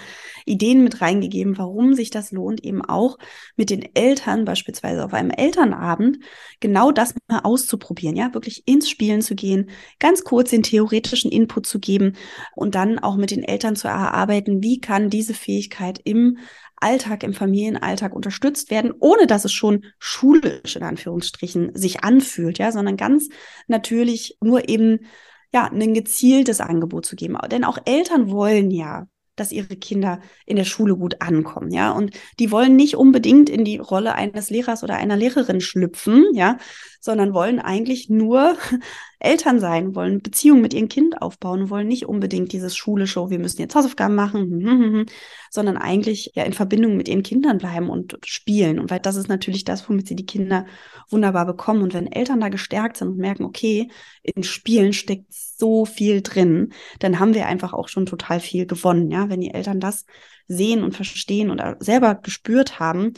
Ideen 0.46 0.82
mit 0.82 1.02
reingegeben, 1.02 1.58
warum 1.58 1.94
sich 1.94 2.10
das 2.10 2.32
lohnt, 2.32 2.64
eben 2.64 2.82
auch 2.82 3.18
mit 3.56 3.68
den 3.68 3.94
Eltern 3.94 4.46
beispielsweise 4.46 5.04
auf 5.04 5.12
einem 5.12 5.30
Elternabend 5.30 6.18
genau 6.60 6.92
das 6.92 7.14
mal 7.28 7.40
auszuprobieren. 7.40 8.16
Ja, 8.16 8.32
wirklich 8.32 8.62
ins 8.66 8.88
Spielen 8.88 9.20
zu 9.20 9.34
gehen, 9.34 9.68
ganz 9.98 10.24
kurz 10.24 10.50
den 10.50 10.62
theoretischen 10.62 11.30
Input 11.30 11.66
zu 11.66 11.78
geben 11.78 12.14
und 12.54 12.74
dann 12.74 13.01
auch 13.02 13.16
mit 13.16 13.30
den 13.30 13.44
Eltern 13.44 13.76
zu 13.76 13.88
erarbeiten, 13.88 14.62
wie 14.62 14.80
kann 14.80 15.10
diese 15.10 15.34
Fähigkeit 15.34 16.00
im 16.04 16.38
Alltag, 16.76 17.22
im 17.22 17.34
Familienalltag 17.34 18.14
unterstützt 18.14 18.70
werden, 18.70 18.92
ohne 18.98 19.26
dass 19.26 19.44
es 19.44 19.52
schon 19.52 19.84
schulisch 19.98 20.76
in 20.76 20.82
Anführungsstrichen 20.82 21.74
sich 21.74 22.02
anfühlt, 22.02 22.58
ja, 22.58 22.72
sondern 22.72 22.96
ganz 22.96 23.28
natürlich 23.68 24.36
nur 24.40 24.68
eben 24.68 25.06
ja, 25.52 25.66
ein 25.66 25.94
gezieltes 25.94 26.60
Angebot 26.60 27.06
zu 27.06 27.14
geben. 27.14 27.36
Denn 27.50 27.64
auch 27.64 27.78
Eltern 27.84 28.30
wollen 28.30 28.70
ja 28.70 29.06
dass 29.36 29.52
ihre 29.52 29.76
Kinder 29.76 30.20
in 30.44 30.56
der 30.56 30.64
Schule 30.64 30.96
gut 30.96 31.20
ankommen, 31.20 31.70
ja. 31.70 31.90
Und 31.90 32.14
die 32.38 32.50
wollen 32.50 32.76
nicht 32.76 32.96
unbedingt 32.96 33.48
in 33.48 33.64
die 33.64 33.78
Rolle 33.78 34.14
eines 34.14 34.50
Lehrers 34.50 34.82
oder 34.84 34.96
einer 34.96 35.16
Lehrerin 35.16 35.60
schlüpfen, 35.60 36.26
ja, 36.34 36.58
sondern 37.02 37.34
wollen 37.34 37.58
eigentlich 37.58 38.08
nur 38.08 38.56
Eltern 39.18 39.58
sein, 39.58 39.96
wollen 39.96 40.22
Beziehungen 40.22 40.62
mit 40.62 40.72
ihrem 40.72 40.88
Kind 40.88 41.20
aufbauen, 41.20 41.68
wollen 41.68 41.88
nicht 41.88 42.06
unbedingt 42.06 42.52
dieses 42.52 42.76
schulische, 42.76 43.20
oh, 43.20 43.28
wir 43.28 43.40
müssen 43.40 43.60
jetzt 43.60 43.74
Hausaufgaben 43.74 44.14
machen, 44.14 44.42
hm, 44.42 44.66
hm, 44.66 44.94
hm, 44.94 45.06
sondern 45.50 45.76
eigentlich 45.76 46.30
ja 46.34 46.44
in 46.44 46.52
Verbindung 46.52 46.96
mit 46.96 47.08
ihren 47.08 47.24
Kindern 47.24 47.58
bleiben 47.58 47.90
und 47.90 48.16
spielen. 48.24 48.78
Und 48.78 48.90
weil 48.90 49.00
das 49.00 49.16
ist 49.16 49.28
natürlich 49.28 49.64
das, 49.64 49.88
womit 49.88 50.06
sie 50.06 50.14
die 50.14 50.26
Kinder 50.26 50.64
wunderbar 51.10 51.44
bekommen. 51.44 51.82
Und 51.82 51.92
wenn 51.92 52.10
Eltern 52.10 52.40
da 52.40 52.48
gestärkt 52.48 52.96
sind 52.96 53.08
und 53.08 53.18
merken, 53.18 53.44
okay, 53.44 53.90
in 54.22 54.44
Spielen 54.44 54.92
steckt 54.92 55.26
so 55.32 55.84
viel 55.84 56.22
drin, 56.22 56.72
dann 57.00 57.18
haben 57.18 57.34
wir 57.34 57.46
einfach 57.46 57.72
auch 57.72 57.88
schon 57.88 58.06
total 58.06 58.38
viel 58.38 58.66
gewonnen. 58.66 59.10
Ja, 59.10 59.28
wenn 59.28 59.40
die 59.40 59.52
Eltern 59.52 59.80
das 59.80 60.06
sehen 60.46 60.84
und 60.84 60.94
verstehen 60.94 61.50
und 61.50 61.60
selber 61.80 62.14
gespürt 62.14 62.78
haben, 62.78 63.14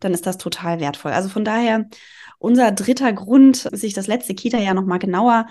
dann 0.00 0.12
ist 0.12 0.26
das 0.26 0.38
total 0.38 0.80
wertvoll. 0.80 1.12
Also 1.12 1.28
von 1.28 1.44
daher 1.44 1.86
unser 2.38 2.72
dritter 2.72 3.12
Grund, 3.12 3.68
sich 3.72 3.94
das 3.94 4.06
letzte 4.06 4.34
Kita-Jahr 4.34 4.74
nochmal 4.74 4.98
genauer 4.98 5.46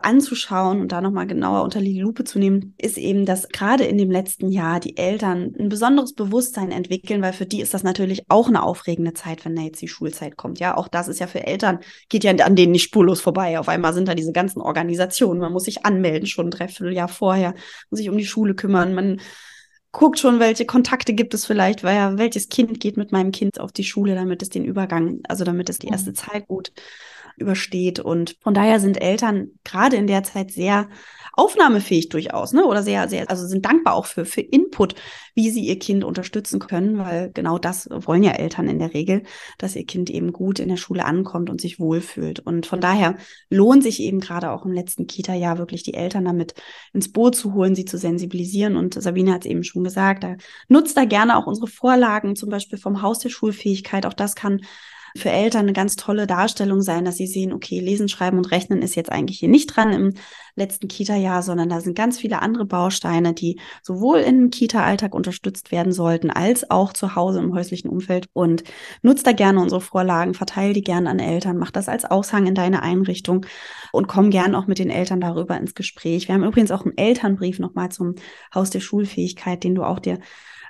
anzuschauen 0.00 0.80
und 0.80 0.92
da 0.92 1.00
nochmal 1.00 1.26
genauer 1.26 1.64
unter 1.64 1.80
die 1.80 2.00
Lupe 2.00 2.22
zu 2.22 2.38
nehmen, 2.38 2.74
ist 2.78 2.98
eben, 2.98 3.26
dass 3.26 3.48
gerade 3.48 3.84
in 3.84 3.98
dem 3.98 4.12
letzten 4.12 4.48
Jahr 4.48 4.78
die 4.78 4.96
Eltern 4.96 5.54
ein 5.58 5.68
besonderes 5.68 6.14
Bewusstsein 6.14 6.70
entwickeln, 6.70 7.20
weil 7.20 7.32
für 7.32 7.46
die 7.46 7.60
ist 7.60 7.74
das 7.74 7.82
natürlich 7.82 8.22
auch 8.28 8.46
eine 8.46 8.62
aufregende 8.62 9.12
Zeit, 9.12 9.44
wenn 9.44 9.56
da 9.56 9.62
jetzt 9.62 9.82
die 9.82 9.88
Schulzeit 9.88 10.36
kommt. 10.36 10.60
Ja, 10.60 10.76
auch 10.76 10.86
das 10.86 11.08
ist 11.08 11.18
ja 11.18 11.26
für 11.26 11.44
Eltern, 11.44 11.80
geht 12.08 12.22
ja 12.22 12.32
an 12.32 12.54
denen 12.54 12.72
nicht 12.72 12.84
spurlos 12.84 13.20
vorbei. 13.20 13.58
Auf 13.58 13.68
einmal 13.68 13.92
sind 13.92 14.06
da 14.06 14.14
diese 14.14 14.32
ganzen 14.32 14.60
Organisationen, 14.60 15.40
man 15.40 15.52
muss 15.52 15.64
sich 15.64 15.84
anmelden 15.84 16.28
schon 16.28 16.46
ein 16.46 16.52
Dreivierteljahr 16.52 17.08
vorher, 17.08 17.54
muss 17.90 17.98
sich 17.98 18.08
um 18.08 18.16
die 18.16 18.26
Schule 18.26 18.54
kümmern, 18.54 18.94
man 18.94 19.20
guckt 19.98 20.20
schon, 20.20 20.38
welche 20.38 20.64
Kontakte 20.64 21.12
gibt 21.12 21.34
es 21.34 21.44
vielleicht, 21.44 21.82
weil 21.82 21.96
ja, 21.96 22.16
welches 22.18 22.48
Kind 22.48 22.78
geht 22.78 22.96
mit 22.96 23.10
meinem 23.10 23.32
Kind 23.32 23.58
auf 23.58 23.72
die 23.72 23.82
Schule, 23.82 24.14
damit 24.14 24.42
es 24.42 24.48
den 24.48 24.64
Übergang, 24.64 25.20
also 25.28 25.42
damit 25.42 25.68
es 25.68 25.80
die 25.80 25.88
erste 25.88 26.12
Zeit 26.12 26.46
gut 26.46 26.70
übersteht. 27.40 28.00
Und 28.00 28.36
von 28.40 28.54
daher 28.54 28.80
sind 28.80 29.00
Eltern 29.00 29.48
gerade 29.64 29.96
in 29.96 30.06
der 30.06 30.22
Zeit 30.24 30.50
sehr 30.50 30.88
aufnahmefähig 31.38 32.08
durchaus, 32.08 32.52
ne? 32.52 32.64
Oder 32.64 32.82
sehr, 32.82 33.08
sehr, 33.08 33.30
also 33.30 33.46
sind 33.46 33.64
dankbar 33.64 33.94
auch 33.94 34.06
für, 34.06 34.24
für 34.24 34.40
Input, 34.40 34.96
wie 35.36 35.50
sie 35.50 35.60
ihr 35.60 35.78
Kind 35.78 36.02
unterstützen 36.02 36.58
können, 36.58 36.98
weil 36.98 37.30
genau 37.32 37.58
das 37.58 37.88
wollen 37.92 38.24
ja 38.24 38.32
Eltern 38.32 38.68
in 38.68 38.80
der 38.80 38.92
Regel, 38.92 39.22
dass 39.56 39.76
ihr 39.76 39.86
Kind 39.86 40.10
eben 40.10 40.32
gut 40.32 40.58
in 40.58 40.68
der 40.68 40.76
Schule 40.76 41.04
ankommt 41.04 41.48
und 41.48 41.60
sich 41.60 41.78
wohlfühlt. 41.78 42.40
Und 42.40 42.66
von 42.66 42.80
daher 42.80 43.16
lohnt 43.50 43.84
sich 43.84 44.02
eben 44.02 44.18
gerade 44.18 44.50
auch 44.50 44.64
im 44.64 44.72
letzten 44.72 45.06
Kita-Jahr 45.06 45.58
wirklich 45.58 45.84
die 45.84 45.94
Eltern 45.94 46.24
damit 46.24 46.54
ins 46.92 47.12
Boot 47.12 47.36
zu 47.36 47.54
holen, 47.54 47.76
sie 47.76 47.84
zu 47.84 47.98
sensibilisieren. 47.98 48.76
Und 48.76 49.00
Sabine 49.00 49.32
hat 49.32 49.44
es 49.44 49.50
eben 49.50 49.62
schon 49.62 49.84
gesagt, 49.84 50.24
da 50.24 50.34
nutzt 50.66 50.96
da 50.96 51.04
gerne 51.04 51.36
auch 51.36 51.46
unsere 51.46 51.68
Vorlagen, 51.68 52.34
zum 52.34 52.50
Beispiel 52.50 52.80
vom 52.80 53.00
Haus 53.00 53.20
der 53.20 53.28
Schulfähigkeit. 53.28 54.06
Auch 54.06 54.14
das 54.14 54.34
kann 54.34 54.62
für 55.16 55.30
Eltern 55.30 55.62
eine 55.62 55.72
ganz 55.72 55.96
tolle 55.96 56.26
Darstellung 56.26 56.82
sein, 56.82 57.04
dass 57.04 57.16
sie 57.16 57.26
sehen, 57.26 57.52
okay, 57.52 57.80
Lesen, 57.80 58.08
Schreiben 58.08 58.38
und 58.38 58.50
Rechnen 58.50 58.82
ist 58.82 58.94
jetzt 58.94 59.10
eigentlich 59.10 59.38
hier 59.38 59.48
nicht 59.48 59.74
dran 59.74 59.92
im 59.92 60.14
letzten 60.54 60.88
Kita-Jahr, 60.88 61.42
sondern 61.42 61.68
da 61.68 61.80
sind 61.80 61.96
ganz 61.96 62.18
viele 62.18 62.42
andere 62.42 62.64
Bausteine, 62.64 63.32
die 63.32 63.60
sowohl 63.82 64.18
im 64.18 64.50
Kita-Alltag 64.50 65.14
unterstützt 65.14 65.70
werden 65.70 65.92
sollten, 65.92 66.30
als 66.30 66.70
auch 66.70 66.92
zu 66.92 67.14
Hause 67.14 67.38
im 67.38 67.54
häuslichen 67.54 67.88
Umfeld. 67.88 68.28
Und 68.32 68.64
nutzt 69.02 69.26
da 69.26 69.32
gerne 69.32 69.60
unsere 69.60 69.80
Vorlagen, 69.80 70.34
verteile 70.34 70.72
die 70.72 70.82
gerne 70.82 71.08
an 71.08 71.18
Eltern, 71.18 71.56
mach 71.56 71.70
das 71.70 71.88
als 71.88 72.04
Aushang 72.04 72.46
in 72.46 72.54
deine 72.54 72.82
Einrichtung 72.82 73.46
und 73.92 74.08
komm 74.08 74.30
gerne 74.30 74.58
auch 74.58 74.66
mit 74.66 74.78
den 74.78 74.90
Eltern 74.90 75.20
darüber 75.20 75.56
ins 75.56 75.74
Gespräch. 75.74 76.28
Wir 76.28 76.34
haben 76.34 76.44
übrigens 76.44 76.70
auch 76.70 76.84
einen 76.84 76.98
Elternbrief 76.98 77.58
nochmal 77.58 77.90
zum 77.90 78.16
Haus 78.54 78.70
der 78.70 78.80
Schulfähigkeit, 78.80 79.64
den 79.64 79.74
du 79.74 79.84
auch 79.84 80.00
dir 80.00 80.18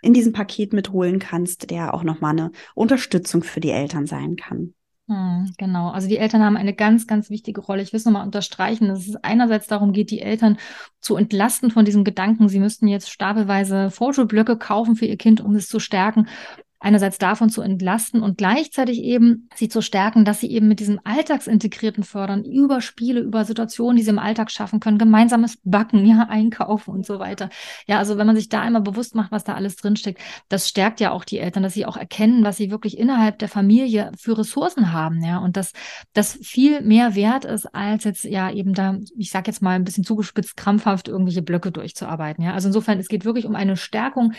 in 0.03 0.15
diesem 0.15 0.33
Paket 0.33 0.73
mitholen 0.73 1.19
kannst, 1.19 1.71
der 1.71 1.95
auch 1.95 2.03
nochmal 2.03 2.33
eine 2.33 2.53
Unterstützung 2.75 3.43
für 3.43 3.61
die 3.61 3.71
Eltern 3.71 4.07
sein 4.07 4.37
kann. 4.37 4.75
Hm, 5.09 5.55
genau. 5.57 5.89
Also 5.89 6.07
die 6.07 6.19
Eltern 6.19 6.43
haben 6.43 6.57
eine 6.57 6.75
ganz, 6.75 7.07
ganz 7.07 7.31
wichtige 7.31 7.63
Rolle. 7.63 7.83
Ich 7.83 7.93
will 7.93 7.99
es 7.99 8.05
nochmal 8.05 8.27
unterstreichen, 8.27 8.89
dass 8.89 9.09
es 9.09 9.17
einerseits 9.17 9.67
darum 9.67 9.93
geht, 9.93 10.11
die 10.11 10.21
Eltern 10.21 10.59
zu 11.01 11.17
entlasten 11.17 11.71
von 11.71 11.87
diesem 11.87 12.05
Gedanken, 12.05 12.49
sie 12.49 12.61
müssten 12.61 12.89
jetzt 12.89 13.11
stapelweise 13.11 13.91
Vorschulblöcke 13.91 14.59
kaufen 14.59 14.97
für 14.97 15.07
ihr 15.07 15.17
Kind, 15.17 15.41
um 15.41 15.55
es 15.55 15.69
zu 15.69 15.81
stärken 15.81 16.29
einerseits 16.81 17.19
davon 17.19 17.51
zu 17.51 17.61
entlasten 17.61 18.23
und 18.23 18.39
gleichzeitig 18.39 19.03
eben 19.03 19.49
sie 19.55 19.69
zu 19.69 19.83
stärken, 19.83 20.25
dass 20.25 20.41
sie 20.41 20.51
eben 20.51 20.69
mit 20.69 20.79
diesem 20.79 21.01
alltagsintegrierten 21.03 22.05
Fördern 22.05 22.45
über 22.45 22.81
Spiele, 22.81 23.21
über 23.21 23.45
Situationen, 23.45 23.97
die 23.97 24.05
sie 24.05 24.11
im 24.11 24.19
Alltag 24.19 24.51
schaffen 24.51 24.79
können, 24.79 24.99
gemeinsames 24.99 25.59
Backen, 25.65 26.07
ja, 26.07 26.27
einkaufen 26.29 26.91
und 26.91 27.05
so 27.05 27.19
weiter. 27.19 27.51
Ja, 27.87 27.99
also 27.99 28.17
wenn 28.17 28.27
man 28.27 28.37
sich 28.37 28.49
da 28.49 28.61
einmal 28.61 28.83
bewusst 28.83 29.17
macht, 29.17 29.33
was 29.33 29.43
da 29.43 29.55
alles 29.55 29.77
drinsteckt, 29.77 30.21
das 30.49 30.69
stärkt 30.69 31.01
ja 31.01 31.11
auch 31.11 31.25
die 31.25 31.39
Eltern, 31.39 31.65
dass 31.65 31.75
sie 31.75 31.85
auch 31.85 31.97
erkennen, 31.97 32.45
was 32.45 32.57
sie 32.57 32.71
wirklich 32.71 32.97
innerhalb 32.97 33.39
der 33.41 33.49
Familie 33.49 34.13
für 34.17 34.39
Ressourcen 34.39 34.93
haben, 34.93 35.23
ja, 35.23 35.39
und 35.39 35.57
dass 35.57 35.73
das 36.13 36.39
viel 36.43 36.83
mehr 36.83 37.17
wert 37.17 37.45
ist, 37.45 37.67
als 37.75 38.05
jetzt 38.05 38.25
ja 38.25 38.51
eben 38.51 38.73
da, 38.73 38.99
ich 39.17 39.31
sag 39.31 39.49
jetzt 39.49 39.63
mal 39.63 39.75
ein 39.75 39.85
bisschen 39.85 40.05
zugespitzt, 40.05 40.57
krampfhaft 40.57 41.09
irgendwelche 41.09 41.43
Blöcke 41.43 41.73
durchzuarbeiten, 41.73 42.45
ja. 42.45 42.55
Also 42.55 42.69
insofern, 42.69 43.01
es 43.01 43.09
geht 43.09 43.25
wirklich 43.25 43.47
um 43.47 43.57
eine 43.57 43.77
Stärkung 43.77 44.33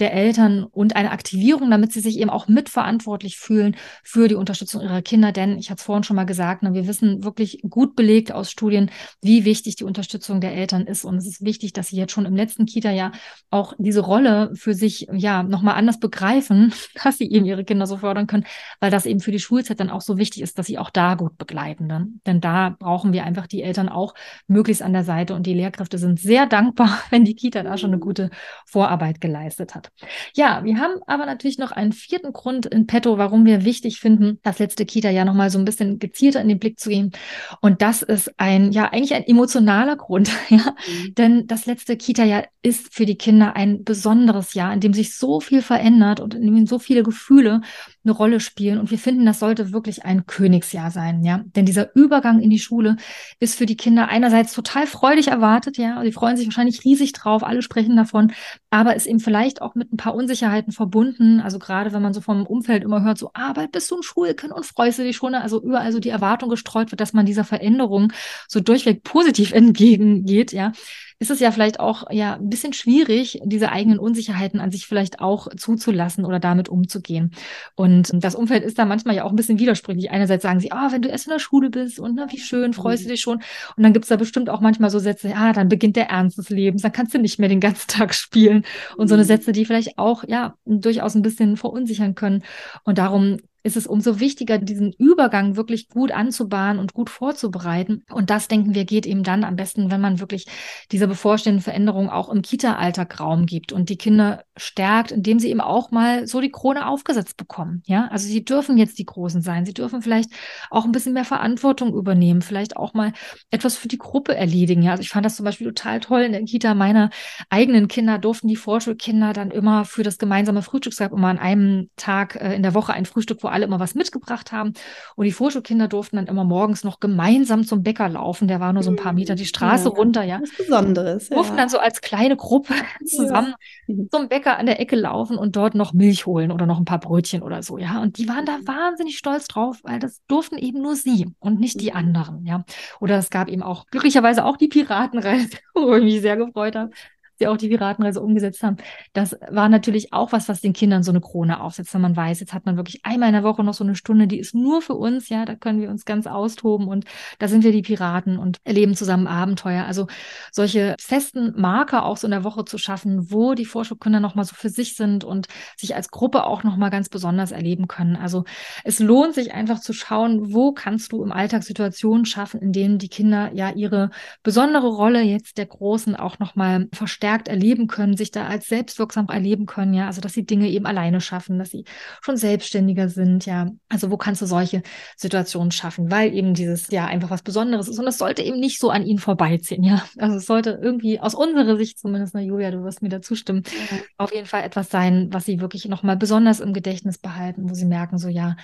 der 0.00 0.12
Eltern 0.12 0.64
und 0.64 0.96
eine 0.96 1.12
Aktivierung, 1.12 1.70
damit 1.70 1.92
sie 1.92 2.00
sich 2.00 2.18
eben 2.18 2.30
auch 2.30 2.48
mitverantwortlich 2.48 3.36
fühlen 3.36 3.76
für 4.02 4.26
die 4.26 4.34
Unterstützung 4.34 4.82
ihrer 4.82 5.02
Kinder. 5.02 5.30
Denn 5.30 5.56
ich 5.58 5.70
hatte 5.70 5.78
es 5.78 5.84
vorhin 5.84 6.02
schon 6.02 6.16
mal 6.16 6.24
gesagt, 6.24 6.62
ne, 6.62 6.74
wir 6.74 6.88
wissen 6.88 7.22
wirklich 7.22 7.60
gut 7.68 7.94
belegt 7.94 8.32
aus 8.32 8.50
Studien, 8.50 8.90
wie 9.22 9.44
wichtig 9.44 9.76
die 9.76 9.84
Unterstützung 9.84 10.40
der 10.40 10.54
Eltern 10.54 10.86
ist. 10.86 11.04
Und 11.04 11.16
es 11.16 11.26
ist 11.26 11.44
wichtig, 11.44 11.72
dass 11.72 11.88
sie 11.88 11.96
jetzt 11.96 12.12
schon 12.12 12.26
im 12.26 12.34
letzten 12.34 12.66
Kita-Jahr 12.66 13.12
auch 13.50 13.74
diese 13.78 14.00
Rolle 14.00 14.50
für 14.54 14.74
sich 14.74 15.06
ja 15.12 15.44
nochmal 15.44 15.76
anders 15.76 16.00
begreifen, 16.00 16.72
dass 17.04 17.18
sie 17.18 17.30
eben 17.30 17.46
ihre 17.46 17.64
Kinder 17.64 17.86
so 17.86 17.98
fördern 17.98 18.26
können, 18.26 18.46
weil 18.80 18.90
das 18.90 19.06
eben 19.06 19.20
für 19.20 19.32
die 19.32 19.38
Schulzeit 19.38 19.78
dann 19.78 19.90
auch 19.90 20.00
so 20.00 20.18
wichtig 20.18 20.42
ist, 20.42 20.58
dass 20.58 20.66
sie 20.66 20.78
auch 20.78 20.90
da 20.90 21.14
gut 21.14 21.38
begleiten. 21.38 21.88
Dann. 21.88 22.20
Denn 22.26 22.40
da 22.40 22.74
brauchen 22.76 23.12
wir 23.12 23.24
einfach 23.24 23.46
die 23.46 23.62
Eltern 23.62 23.88
auch 23.88 24.14
möglichst 24.48 24.82
an 24.82 24.92
der 24.92 25.04
Seite. 25.04 25.34
Und 25.34 25.46
die 25.46 25.54
Lehrkräfte 25.54 25.98
sind 25.98 26.18
sehr 26.18 26.46
dankbar, 26.46 27.00
wenn 27.10 27.24
die 27.24 27.36
Kita 27.36 27.62
da 27.62 27.78
schon 27.78 27.90
eine 27.90 28.00
gute 28.00 28.30
Vorarbeit 28.66 29.20
geleistet 29.20 29.76
hat 29.76 29.83
hat. 29.84 30.08
Ja, 30.34 30.64
wir 30.64 30.78
haben 30.78 31.00
aber 31.06 31.26
natürlich 31.26 31.58
noch 31.58 31.72
einen 31.72 31.92
vierten 31.92 32.32
Grund 32.32 32.66
in 32.66 32.86
petto, 32.86 33.18
warum 33.18 33.44
wir 33.44 33.64
wichtig 33.64 34.00
finden, 34.00 34.38
das 34.42 34.58
letzte 34.58 34.86
Kita 34.86 35.10
ja 35.10 35.24
nochmal 35.24 35.50
so 35.50 35.58
ein 35.58 35.64
bisschen 35.64 35.98
gezielter 35.98 36.40
in 36.40 36.48
den 36.48 36.58
Blick 36.58 36.78
zu 36.80 36.88
gehen. 36.88 37.12
Und 37.60 37.82
das 37.82 38.02
ist 38.02 38.32
ein, 38.38 38.72
ja, 38.72 38.90
eigentlich 38.90 39.14
ein 39.14 39.24
emotionaler 39.24 39.96
Grund, 39.96 40.30
ja. 40.48 40.74
Mhm. 40.86 41.14
Denn 41.14 41.46
das 41.46 41.66
letzte 41.66 41.96
Kita-Jahr 41.96 42.44
ist 42.62 42.94
für 42.94 43.06
die 43.06 43.16
Kinder 43.16 43.56
ein 43.56 43.84
besonderes 43.84 44.54
Jahr, 44.54 44.72
in 44.72 44.80
dem 44.80 44.94
sich 44.94 45.16
so 45.16 45.40
viel 45.40 45.62
verändert 45.62 46.20
und 46.20 46.34
in 46.34 46.42
dem 46.42 46.66
so 46.66 46.78
viele 46.78 47.02
Gefühle 47.02 47.60
eine 48.04 48.12
Rolle 48.12 48.40
spielen. 48.40 48.78
Und 48.78 48.90
wir 48.90 48.98
finden, 48.98 49.26
das 49.26 49.38
sollte 49.38 49.72
wirklich 49.72 50.04
ein 50.04 50.26
Königsjahr 50.26 50.90
sein, 50.90 51.24
ja. 51.24 51.42
Denn 51.56 51.66
dieser 51.66 51.94
Übergang 51.96 52.40
in 52.40 52.50
die 52.50 52.58
Schule 52.58 52.96
ist 53.40 53.56
für 53.56 53.66
die 53.66 53.76
Kinder 53.76 54.08
einerseits 54.08 54.52
total 54.52 54.86
freudig 54.86 55.28
erwartet, 55.28 55.78
ja. 55.78 56.02
Die 56.02 56.12
freuen 56.12 56.36
sich 56.36 56.46
wahrscheinlich 56.46 56.84
riesig 56.84 57.12
drauf, 57.12 57.42
alle 57.42 57.62
sprechen 57.62 57.96
davon, 57.96 58.32
aber 58.70 58.94
ist 58.94 59.06
eben 59.06 59.20
vielleicht 59.20 59.62
auch 59.62 59.74
mit 59.74 59.92
ein 59.92 59.96
paar 59.96 60.14
Unsicherheiten 60.14 60.72
verbunden. 60.72 61.40
Also 61.40 61.58
gerade 61.58 61.92
wenn 61.92 62.02
man 62.02 62.14
so 62.14 62.20
vom 62.20 62.46
Umfeld 62.46 62.84
immer 62.84 63.02
hört, 63.02 63.18
so, 63.18 63.30
ah, 63.34 63.52
bist 63.70 63.90
du 63.90 63.96
ein 63.96 64.02
Schulkind 64.02 64.52
und 64.52 64.66
freust 64.66 64.98
du 64.98 65.02
dich 65.02 65.16
schon. 65.16 65.34
Also 65.34 65.62
überall 65.62 65.92
so 65.92 66.00
die 66.00 66.10
Erwartung 66.10 66.48
gestreut 66.50 66.90
wird, 66.90 67.00
dass 67.00 67.12
man 67.12 67.26
dieser 67.26 67.44
Veränderung 67.44 68.12
so 68.48 68.60
durchweg 68.60 69.02
positiv 69.02 69.52
entgegengeht, 69.54 70.52
ja 70.52 70.72
ist 71.18 71.30
es 71.30 71.40
ja 71.40 71.50
vielleicht 71.50 71.80
auch 71.80 72.10
ja 72.10 72.34
ein 72.34 72.50
bisschen 72.50 72.72
schwierig, 72.72 73.40
diese 73.44 73.70
eigenen 73.70 73.98
Unsicherheiten 73.98 74.60
an 74.60 74.70
sich 74.70 74.86
vielleicht 74.86 75.20
auch 75.20 75.48
zuzulassen 75.56 76.24
oder 76.24 76.40
damit 76.40 76.68
umzugehen. 76.68 77.32
Und 77.76 78.10
das 78.12 78.34
Umfeld 78.34 78.64
ist 78.64 78.78
da 78.78 78.84
manchmal 78.84 79.14
ja 79.14 79.24
auch 79.24 79.30
ein 79.30 79.36
bisschen 79.36 79.58
widersprüchlich. 79.58 80.10
Einerseits 80.10 80.42
sagen 80.42 80.60
sie, 80.60 80.72
ah, 80.72 80.90
wenn 80.90 81.02
du 81.02 81.08
erst 81.08 81.26
in 81.26 81.32
der 81.32 81.38
Schule 81.38 81.70
bist 81.70 81.98
und 82.00 82.14
na, 82.16 82.30
wie 82.30 82.38
schön, 82.38 82.72
freust 82.72 83.04
du 83.04 83.08
dich 83.08 83.20
schon. 83.20 83.36
Und 83.76 83.82
dann 83.82 83.92
gibt 83.92 84.04
es 84.04 84.08
da 84.08 84.16
bestimmt 84.16 84.50
auch 84.50 84.60
manchmal 84.60 84.90
so 84.90 84.98
Sätze, 84.98 85.32
ah, 85.36 85.52
dann 85.52 85.68
beginnt 85.68 85.96
der 85.96 86.10
Ernst 86.10 86.38
des 86.38 86.50
Lebens, 86.50 86.82
dann 86.82 86.92
kannst 86.92 87.14
du 87.14 87.18
nicht 87.18 87.38
mehr 87.38 87.48
den 87.48 87.60
ganzen 87.60 87.88
Tag 87.88 88.14
spielen. 88.14 88.64
Und 88.96 89.08
so 89.08 89.14
eine 89.14 89.22
mhm. 89.22 89.28
Sätze, 89.28 89.52
die 89.52 89.64
vielleicht 89.64 89.98
auch 89.98 90.24
ja 90.26 90.54
durchaus 90.64 91.14
ein 91.14 91.22
bisschen 91.22 91.56
verunsichern 91.56 92.14
können. 92.14 92.42
Und 92.84 92.98
darum 92.98 93.38
ist 93.64 93.76
es 93.76 93.86
umso 93.86 94.20
wichtiger, 94.20 94.58
diesen 94.58 94.92
Übergang 94.92 95.56
wirklich 95.56 95.88
gut 95.88 96.12
anzubahnen 96.12 96.78
und 96.78 96.92
gut 96.92 97.08
vorzubereiten. 97.10 98.04
Und 98.12 98.28
das, 98.28 98.46
denken 98.46 98.74
wir, 98.74 98.84
geht 98.84 99.06
eben 99.06 99.22
dann 99.22 99.42
am 99.42 99.56
besten, 99.56 99.90
wenn 99.90 100.02
man 100.02 100.20
wirklich 100.20 100.46
diese 100.92 101.08
bevorstehenden 101.08 101.62
Veränderungen 101.62 102.10
auch 102.10 102.28
im 102.28 102.42
Kita-Alltag 102.42 103.18
Raum 103.18 103.46
gibt 103.46 103.72
und 103.72 103.88
die 103.88 103.96
Kinder 103.96 104.44
stärkt, 104.56 105.12
indem 105.12 105.38
sie 105.38 105.48
eben 105.48 105.62
auch 105.62 105.90
mal 105.90 106.26
so 106.26 106.42
die 106.42 106.50
Krone 106.50 106.86
aufgesetzt 106.86 107.38
bekommen. 107.38 107.82
Ja, 107.86 108.08
also 108.08 108.28
sie 108.28 108.44
dürfen 108.44 108.76
jetzt 108.76 108.98
die 108.98 109.06
Großen 109.06 109.40
sein. 109.40 109.64
Sie 109.64 109.74
dürfen 109.74 110.02
vielleicht 110.02 110.30
auch 110.70 110.84
ein 110.84 110.92
bisschen 110.92 111.14
mehr 111.14 111.24
Verantwortung 111.24 111.94
übernehmen, 111.94 112.42
vielleicht 112.42 112.76
auch 112.76 112.92
mal 112.92 113.12
etwas 113.50 113.76
für 113.76 113.88
die 113.88 113.98
Gruppe 113.98 114.36
erledigen. 114.36 114.82
Ja, 114.82 114.92
also 114.92 115.00
ich 115.00 115.08
fand 115.08 115.24
das 115.24 115.36
zum 115.36 115.44
Beispiel 115.44 115.68
total 115.68 116.00
toll 116.00 116.20
in 116.20 116.32
der 116.32 116.44
Kita 116.44 116.74
meiner 116.74 117.08
eigenen 117.48 117.88
Kinder 117.88 118.18
durften 118.18 118.48
die 118.48 118.56
Vorschulkinder 118.56 119.32
dann 119.32 119.50
immer 119.50 119.86
für 119.86 120.02
das 120.02 120.18
gemeinsame 120.18 120.60
Frühstück, 120.60 120.96
gab 120.96 121.12
immer 121.12 121.28
an 121.28 121.38
einem 121.38 121.88
Tag 121.96 122.36
äh, 122.36 122.54
in 122.54 122.62
der 122.62 122.74
Woche 122.74 122.92
ein 122.92 123.06
Frühstück, 123.06 123.42
wo 123.42 123.48
alle 123.54 123.64
immer 123.64 123.80
was 123.80 123.94
mitgebracht 123.94 124.52
haben. 124.52 124.74
Und 125.16 125.24
die 125.24 125.32
Vorschulkinder 125.32 125.88
durften 125.88 126.16
dann 126.16 126.26
immer 126.26 126.44
morgens 126.44 126.84
noch 126.84 127.00
gemeinsam 127.00 127.64
zum 127.64 127.82
Bäcker 127.82 128.08
laufen. 128.08 128.48
Der 128.48 128.60
war 128.60 128.72
nur 128.72 128.82
so 128.82 128.90
ein 128.90 128.96
paar 128.96 129.12
Meter 129.12 129.34
die 129.34 129.46
Straße 129.46 129.88
ja, 129.88 129.94
runter, 129.94 130.22
ja. 130.22 130.40
Was 130.40 130.56
Besonderes. 130.56 131.28
Ja. 131.28 131.36
Durften 131.36 131.56
dann 131.56 131.68
so 131.68 131.78
als 131.78 132.00
kleine 132.00 132.36
Gruppe 132.36 132.74
zusammen 133.06 133.54
ja. 133.86 133.96
zum 134.10 134.28
Bäcker 134.28 134.58
an 134.58 134.66
der 134.66 134.80
Ecke 134.80 134.96
laufen 134.96 135.38
und 135.38 135.56
dort 135.56 135.74
noch 135.74 135.92
Milch 135.92 136.26
holen 136.26 136.50
oder 136.50 136.66
noch 136.66 136.78
ein 136.78 136.84
paar 136.84 137.00
Brötchen 137.00 137.42
oder 137.42 137.62
so, 137.62 137.78
ja. 137.78 138.02
Und 138.02 138.18
die 138.18 138.28
waren 138.28 138.44
da 138.44 138.58
mhm. 138.58 138.68
wahnsinnig 138.68 139.16
stolz 139.16 139.46
drauf, 139.46 139.78
weil 139.84 139.98
das 139.98 140.20
durften 140.26 140.58
eben 140.58 140.82
nur 140.82 140.96
sie 140.96 141.26
und 141.38 141.60
nicht 141.60 141.80
die 141.80 141.90
mhm. 141.90 141.96
anderen, 141.96 142.44
ja. 142.44 142.64
Oder 143.00 143.18
es 143.18 143.30
gab 143.30 143.48
eben 143.48 143.62
auch 143.62 143.86
glücklicherweise 143.86 144.44
auch 144.44 144.56
die 144.56 144.68
Piratenreise, 144.68 145.58
wo 145.74 145.94
ich 145.94 146.04
mich 146.04 146.20
sehr 146.20 146.36
gefreut 146.36 146.76
habe 146.76 146.90
sie 147.38 147.46
auch 147.48 147.56
die 147.56 147.68
Piratenreise 147.68 148.20
umgesetzt 148.20 148.62
haben. 148.62 148.76
Das 149.12 149.36
war 149.50 149.68
natürlich 149.68 150.12
auch 150.12 150.32
was, 150.32 150.48
was 150.48 150.60
den 150.60 150.72
Kindern 150.72 151.02
so 151.02 151.10
eine 151.10 151.20
Krone 151.20 151.60
aufsetzt, 151.60 151.94
wenn 151.94 152.00
man 152.00 152.16
weiß, 152.16 152.40
jetzt 152.40 152.54
hat 152.54 152.66
man 152.66 152.76
wirklich 152.76 153.04
einmal 153.04 153.28
in 153.28 153.34
der 153.34 153.42
Woche 153.42 153.64
noch 153.64 153.74
so 153.74 153.84
eine 153.84 153.96
Stunde, 153.96 154.26
die 154.26 154.38
ist 154.38 154.54
nur 154.54 154.82
für 154.82 154.94
uns, 154.94 155.28
ja, 155.28 155.44
da 155.44 155.54
können 155.54 155.80
wir 155.80 155.90
uns 155.90 156.04
ganz 156.04 156.26
austoben 156.26 156.86
und 156.86 157.04
da 157.38 157.48
sind 157.48 157.64
wir 157.64 157.72
die 157.72 157.82
Piraten 157.82 158.38
und 158.38 158.58
erleben 158.64 158.94
zusammen 158.94 159.26
Abenteuer. 159.26 159.84
Also 159.84 160.06
solche 160.52 160.94
festen 161.00 161.52
Marker 161.56 162.04
auch 162.04 162.16
so 162.16 162.26
in 162.26 162.32
der 162.32 162.44
Woche 162.44 162.64
zu 162.64 162.78
schaffen, 162.78 163.30
wo 163.30 163.54
die 163.54 163.64
Vorschulkinder 163.64 164.20
nochmal 164.20 164.44
so 164.44 164.54
für 164.54 164.68
sich 164.68 164.96
sind 164.96 165.24
und 165.24 165.48
sich 165.76 165.96
als 165.96 166.10
Gruppe 166.10 166.44
auch 166.44 166.62
nochmal 166.62 166.90
ganz 166.90 167.08
besonders 167.08 167.50
erleben 167.50 167.88
können. 167.88 168.16
Also 168.16 168.44
es 168.84 169.00
lohnt 169.00 169.34
sich 169.34 169.52
einfach 169.54 169.80
zu 169.80 169.92
schauen, 169.92 170.52
wo 170.52 170.72
kannst 170.72 171.12
du 171.12 171.22
im 171.24 171.32
Alltag 171.32 171.64
Situationen 171.64 172.26
schaffen, 172.26 172.60
in 172.60 172.72
denen 172.72 172.98
die 172.98 173.08
Kinder 173.08 173.50
ja 173.54 173.70
ihre 173.70 174.10
besondere 174.42 174.88
Rolle 174.88 175.22
jetzt 175.22 175.58
der 175.58 175.66
Großen 175.66 176.14
auch 176.14 176.38
nochmal 176.38 176.88
verstärken 176.92 177.23
verstärkt 177.24 177.48
erleben 177.48 177.86
können, 177.86 178.18
sich 178.18 178.30
da 178.32 178.46
als 178.46 178.66
selbstwirksam 178.66 179.28
erleben 179.28 179.64
können, 179.64 179.94
ja, 179.94 180.06
also 180.08 180.20
dass 180.20 180.34
sie 180.34 180.44
Dinge 180.44 180.68
eben 180.68 180.84
alleine 180.84 181.22
schaffen, 181.22 181.58
dass 181.58 181.70
sie 181.70 181.84
schon 182.20 182.36
selbstständiger 182.36 183.08
sind, 183.08 183.46
ja. 183.46 183.70
Also 183.88 184.10
wo 184.10 184.18
kannst 184.18 184.42
du 184.42 184.46
solche 184.46 184.82
Situationen 185.16 185.70
schaffen, 185.70 186.10
weil 186.10 186.34
eben 186.34 186.52
dieses 186.52 186.90
ja 186.90 187.06
einfach 187.06 187.30
was 187.30 187.40
Besonderes 187.40 187.88
ist 187.88 187.98
und 187.98 188.06
es 188.06 188.18
sollte 188.18 188.42
eben 188.42 188.60
nicht 188.60 188.78
so 188.78 188.90
an 188.90 189.06
ihnen 189.06 189.20
vorbeiziehen, 189.20 189.82
ja. 189.82 190.04
Also 190.18 190.36
es 190.36 190.44
sollte 190.44 190.78
irgendwie 190.82 191.18
aus 191.18 191.34
unserer 191.34 191.78
Sicht 191.78 191.98
zumindest, 191.98 192.34
na 192.34 192.42
Julia, 192.42 192.70
du 192.70 192.84
wirst 192.84 193.00
mir 193.00 193.08
da 193.08 193.22
zustimmen, 193.22 193.62
ja. 193.90 193.98
auf 194.18 194.34
jeden 194.34 194.46
Fall 194.46 194.62
etwas 194.62 194.90
sein, 194.90 195.28
was 195.30 195.46
sie 195.46 195.60
wirklich 195.60 195.86
nochmal 195.86 196.18
besonders 196.18 196.60
im 196.60 196.74
Gedächtnis 196.74 197.16
behalten, 197.16 197.70
wo 197.70 197.74
sie 197.74 197.86
merken, 197.86 198.18
so 198.18 198.28
ja, 198.28 198.56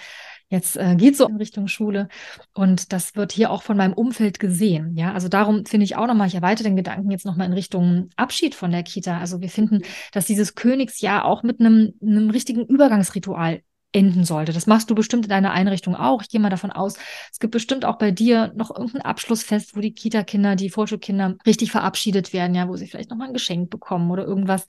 Jetzt 0.51 0.76
äh, 0.76 0.96
geht 0.96 1.16
so 1.16 1.28
in 1.28 1.36
Richtung 1.36 1.68
Schule 1.68 2.09
und 2.55 2.92
das 2.92 3.14
wird 3.14 3.30
hier 3.30 3.53
auch 3.53 3.62
von 3.62 3.76
meinem 3.76 3.92
Umfeld 3.92 4.40
gesehen. 4.40 4.96
Ja, 4.96 5.12
also 5.12 5.28
darum 5.28 5.64
finde 5.64 5.84
ich 5.84 5.94
auch 5.94 6.09
nochmal, 6.09 6.26
ich 6.26 6.34
erweitere 6.34 6.64
den 6.64 6.76
Gedanken 6.76 7.11
jetzt 7.12 7.24
nochmal 7.24 7.46
in 7.46 7.53
Richtung 7.53 8.11
Abschied 8.16 8.57
von 8.57 8.72
der 8.72 8.82
Kita. 8.82 9.18
Also 9.18 9.40
wir 9.40 9.48
finden, 9.48 9.82
dass 10.12 10.26
dieses 10.26 10.57
Königsjahr 10.57 11.24
auch 11.24 11.44
mit 11.44 11.61
einem, 11.61 11.94
einem 12.03 12.30
richtigen 12.30 12.66
Übergangsritual 12.66 13.62
enden 13.93 14.24
sollte. 14.24 14.53
Das 14.53 14.66
machst 14.66 14.88
du 14.91 14.95
bestimmt 14.95 15.24
in 15.24 15.30
deiner 15.30 15.53
Einrichtung 15.53 15.97
auch. 15.97 16.22
Ich 16.22 16.28
gehe 16.28 16.41
mal 16.41 16.51
davon 16.51 16.70
aus, 16.70 16.95
es 17.32 17.41
gibt 17.41 17.53
bestimmt 17.53 17.84
auch 17.84 17.99
bei 17.99 18.11
dir 18.11 18.53
noch 18.55 18.70
irgendein 18.70 19.03
Abschlussfest, 19.03 19.76
wo 19.76 19.80
die 19.80 19.93
Kita-Kinder, 19.93 20.55
die 20.55 20.70
Vorschulkinder 20.70 21.36
richtig 21.45 21.72
verabschiedet 21.72 22.32
werden, 22.32 22.55
ja, 22.55 22.68
wo 22.68 22.76
sie 22.76 22.86
vielleicht 22.86 23.11
nochmal 23.11 23.28
ein 23.28 23.34
Geschenk 23.34 23.68
bekommen 23.68 24.11
oder 24.11 24.24
irgendwas, 24.24 24.66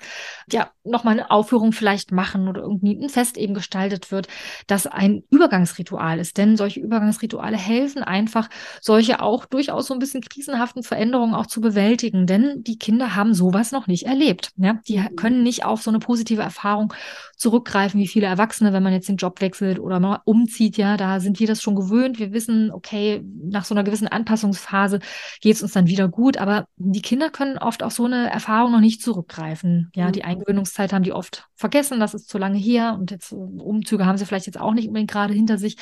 ja, 0.52 0.72
nochmal 0.84 1.20
eine 1.20 1.30
Aufführung 1.30 1.72
vielleicht 1.72 2.12
machen 2.12 2.48
oder 2.48 2.62
irgendwie 2.62 2.96
ein 2.96 3.10
Fest 3.10 3.38
eben 3.38 3.54
gestaltet 3.54 4.12
wird, 4.12 4.28
das 4.66 4.88
ein 4.88 5.24
Übergangsritual 5.30 6.20
ist. 6.20 6.38
Denn 6.38 6.58
solche 6.58 6.80
Übergangsrituale 6.80 7.58
helfen 7.58 8.04
einfach, 8.04 8.50
solche 8.82 9.22
auch 9.22 9.46
durchaus 9.46 9.88
so 9.88 9.94
ein 9.94 10.00
bisschen 10.00 10.22
krisenhaften 10.22 10.82
Veränderungen 10.82 11.36
auch 11.36 11.46
zu 11.46 11.62
bewältigen. 11.62 12.26
Denn 12.26 12.64
die 12.64 12.80
Kinder 12.80 13.16
haben 13.16 13.36
sowas 13.36 13.72
noch 13.72 13.86
nicht 13.86 14.08
erlebt. 14.08 14.52
Ja? 14.58 14.80
Die 14.88 14.98
mhm. 14.98 15.16
können 15.16 15.44
nicht 15.44 15.64
auf 15.64 15.84
so 15.84 15.92
eine 15.92 16.00
positive 16.00 16.42
Erfahrung 16.42 16.94
zurückgreifen, 17.38 18.00
wie 18.00 18.08
viele 18.08 18.28
Erwachsene, 18.28 18.74
wenn 18.74 18.84
man 18.84 18.94
jetzt 18.94 19.11
den 19.12 19.18
Job 19.18 19.42
wechselt 19.42 19.80
oder 19.80 20.00
mal 20.00 20.22
umzieht, 20.26 20.78
ja, 20.78 20.98
da 20.98 21.20
sind 21.20 21.40
wir 21.40 21.48
das 21.48 21.62
schon 21.62 21.76
gewöhnt. 21.76 22.20
Wir 22.20 22.34
wissen, 22.34 22.72
okay, 22.72 23.24
nach 23.44 23.66
so 23.66 23.74
einer 23.74 23.84
gewissen 23.84 24.08
Anpassungsphase 24.08 25.00
geht 25.42 25.56
es 25.56 25.62
uns 25.62 25.74
dann 25.74 25.88
wieder 25.88 26.08
gut, 26.08 26.38
aber 26.38 26.66
die 26.78 27.02
Kinder 27.02 27.30
können 27.30 27.58
oft 27.58 27.84
auf 27.84 27.94
so 27.94 28.06
eine 28.06 28.30
Erfahrung 28.30 28.72
noch 28.72 28.80
nicht 28.80 29.02
zurückgreifen. 29.02 29.92
Ja, 29.96 30.08
mhm. 30.08 30.12
die 30.14 30.24
Eingewöhnungszeit 30.24 30.94
haben 30.94 31.04
die 31.04 31.14
oft 31.14 31.48
vergessen, 31.56 32.00
das 32.00 32.14
ist 32.14 32.30
zu 32.30 32.38
lange 32.38 32.58
her 32.58 32.98
und 33.00 33.12
jetzt 33.12 33.32
äh, 33.32 33.36
Umzüge 33.36 34.06
haben 34.06 34.18
sie 34.18 34.26
vielleicht 34.26 34.48
jetzt 34.48 34.60
auch 34.60 34.74
nicht 34.74 34.88
unbedingt 34.88 35.12
gerade 35.12 35.34
hinter 35.34 35.58
sich. 35.58 35.78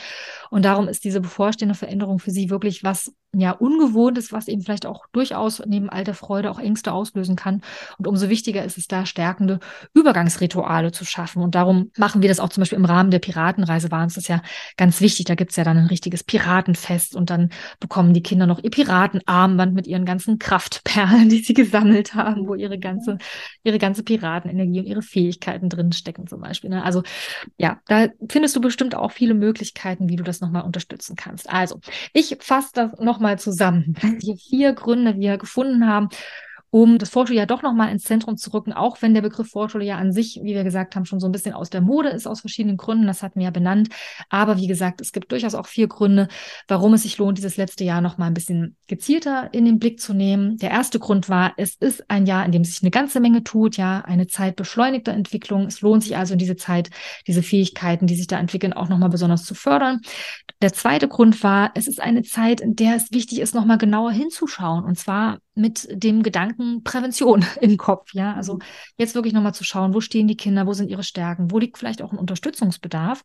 Und 0.50 0.66
darum 0.66 0.88
ist 0.88 1.04
diese 1.04 1.22
bevorstehende 1.22 1.76
Veränderung 1.76 2.20
für 2.20 2.32
sie 2.32 2.50
wirklich 2.50 2.84
was 2.84 3.14
ja 3.34 3.52
ungewohntes, 3.52 4.32
was 4.32 4.48
eben 4.48 4.62
vielleicht 4.62 4.86
auch 4.86 5.06
durchaus 5.12 5.62
neben 5.66 5.90
all 5.90 6.04
der 6.04 6.16
Freude 6.16 6.50
auch 6.50 6.60
Ängste 6.60 6.92
auslösen 6.92 7.36
kann. 7.36 7.62
Und 7.98 8.08
umso 8.08 8.30
wichtiger 8.30 8.64
ist 8.64 8.78
es 8.78 8.88
da, 8.88 9.06
stärkende 9.06 9.60
Übergangsrituale 9.94 10.92
zu 10.92 11.06
schaffen. 11.06 11.44
Und 11.44 11.56
darum 11.56 11.92
machen 11.98 12.22
wir 12.22 12.30
das 12.30 12.40
auch 12.40 12.50
zum 12.50 12.62
Beispiel 12.62 12.80
im 12.80 12.86
Rahmen 12.86 13.12
der 13.12 13.19
Piratenreise 13.20 13.92
war 13.92 14.04
uns 14.04 14.16
das 14.16 14.28
ja 14.28 14.42
ganz 14.78 15.02
wichtig. 15.02 15.26
Da 15.26 15.36
gibt's 15.36 15.56
ja 15.56 15.64
dann 15.64 15.78
ein 15.78 15.88
richtiges 15.88 16.24
Piratenfest 16.24 17.16
und 17.16 17.30
dann 17.30 17.50
bekommen 17.80 18.14
die 18.14 18.24
Kinder 18.24 18.48
noch 18.48 18.60
ihr 18.64 18.72
Piratenarmband 18.72 19.74
mit 19.74 19.88
ihren 19.88 20.06
ganzen 20.06 20.40
Kraftperlen, 20.40 21.30
die 21.30 21.40
sie 21.40 21.54
gesammelt 21.54 22.16
haben, 22.16 22.48
wo 22.48 22.56
ihre 22.56 22.80
ganze, 22.80 23.18
ihre 23.64 23.78
ganze 23.78 24.04
Piratenenergie 24.04 24.80
und 24.80 24.86
ihre 24.86 25.02
Fähigkeiten 25.02 25.70
drin 25.70 25.92
stecken 25.92 26.28
zum 26.28 26.42
Beispiel. 26.42 26.70
Ne? 26.70 26.84
Also 26.84 27.04
ja, 27.58 27.80
da 27.88 28.08
findest 28.30 28.56
du 28.56 28.62
bestimmt 28.62 28.96
auch 28.96 29.12
viele 29.12 29.34
Möglichkeiten, 29.34 30.10
wie 30.10 30.16
du 30.16 30.24
das 30.24 30.42
nochmal 30.42 30.64
unterstützen 30.64 31.16
kannst. 31.16 31.50
Also 31.50 31.80
ich 32.14 32.38
fasse 32.40 32.70
das 32.74 33.00
nochmal 33.00 33.40
zusammen. 33.40 33.96
Die 34.22 34.38
vier 34.38 34.74
Gründe, 34.74 35.14
die 35.14 35.22
wir 35.22 35.38
gefunden 35.38 35.88
haben, 35.88 36.10
um 36.72 36.98
das 36.98 37.10
Vorschuljahr 37.10 37.46
doch 37.46 37.62
nochmal 37.62 37.92
ins 37.92 38.04
Zentrum 38.04 38.38
zu 38.38 38.54
rücken, 38.54 38.74
auch 38.74 39.02
wenn 39.02 39.14
der 39.14 39.22
Begriff 39.22 39.50
Vorschuljahr 39.50 39.98
an 39.98 40.12
sich, 40.12 40.40
wie 40.44 40.54
wir 40.54 40.64
gesagt 40.64 40.96
haben, 40.96 41.06
schon 41.06 41.20
so 41.20 41.28
ein 41.28 41.32
bisschen 41.32 41.54
aus 41.54 41.70
der 41.70 41.82
Mode 41.82 42.10
ist, 42.10 42.28
aus 42.28 42.42
verschiedenen 42.42 42.78
Gründen. 42.78 43.08
Das 43.08 43.24
hatten 43.24 43.40
wir 43.40 43.46
ja 43.46 43.52
benannt. 43.52 43.90
Aber 44.30 44.58
wie 44.58 44.68
gesagt, 44.68 45.02
es 45.02 45.12
gibt 45.12 45.32
durchaus 45.32 45.56
auch 45.56 45.68
vier 45.68 45.88
Gründe, 45.88 46.28
warum 46.68 46.94
es 46.94 47.04
sich 47.04 47.18
lohnt, 47.18 47.38
dieses 47.38 47.58
letzte 47.58 47.84
Jahr 47.84 48.02
nochmal 48.02 48.28
ein 48.28 48.34
bisschen 48.34 48.76
gezielter 48.88 49.50
in 49.54 49.66
den 49.66 49.80
Blick 49.80 50.00
zu 50.00 50.14
nehmen. 50.14 50.58
Der 50.58 50.72
erste 50.72 51.00
Grund 51.00 51.30
war, 51.30 51.54
es 51.58 51.76
ist 51.76 52.10
ein 52.10 52.26
Jahr, 52.26 52.46
in 52.46 52.52
dem 52.52 52.64
sich 52.64 52.82
eine 52.82 52.92
ganze 52.92 53.20
Menge 53.20 53.44
tut, 53.44 53.78
ja, 53.78 54.02
eine 54.02 54.28
Zeit 54.28 54.56
beschleunigter 54.56 55.14
Entwicklung. 55.14 55.66
Es 55.66 55.82
lohnt 55.82 56.04
sich 56.04 56.18
also 56.18 56.34
in 56.34 56.40
diese 56.40 56.56
Zeit, 56.56 56.90
diese 57.28 57.44
Fähigkeiten, 57.44 58.08
die 58.08 58.16
sich 58.16 58.28
da 58.28 58.40
entwickeln, 58.40 58.74
auch 58.74 58.90
nochmal 58.90 59.10
besonders 59.10 59.44
zu 59.44 59.56
fördern. 59.56 60.02
Der 60.62 60.74
zweite 60.74 61.08
Grund 61.08 61.42
war, 61.44 61.72
es 61.76 61.88
ist 61.88 62.02
eine 62.02 62.24
Zeit, 62.24 62.62
in 62.62 62.76
der 62.76 62.96
es 62.96 63.12
wichtig 63.12 63.40
ist, 63.40 63.56
nochmal 63.56 63.78
genauer 63.78 64.12
hinzuschauen. 64.12 64.84
Und 64.84 64.98
zwar 64.98 65.40
mit 65.60 65.88
dem 65.92 66.24
Gedanken 66.24 66.84
Prävention 66.84 67.46
im 67.62 67.78
Kopf. 67.78 68.14
Ja, 68.14 68.34
also 68.34 68.56
mhm. 68.56 68.62
jetzt 68.98 69.16
wirklich 69.16 69.34
nochmal 69.34 69.54
zu 69.54 69.64
schauen, 69.64 69.94
wo 69.94 70.02
stehen 70.02 70.28
die 70.28 70.38
Kinder, 70.38 70.66
wo 70.66 70.74
sind 70.74 70.90
ihre 70.90 71.04
Stärken, 71.04 71.52
wo 71.52 71.60
liegt 71.60 71.78
vielleicht 71.78 72.02
auch 72.02 72.12
ein 72.12 72.18
Unterstützungsbedarf. 72.18 73.24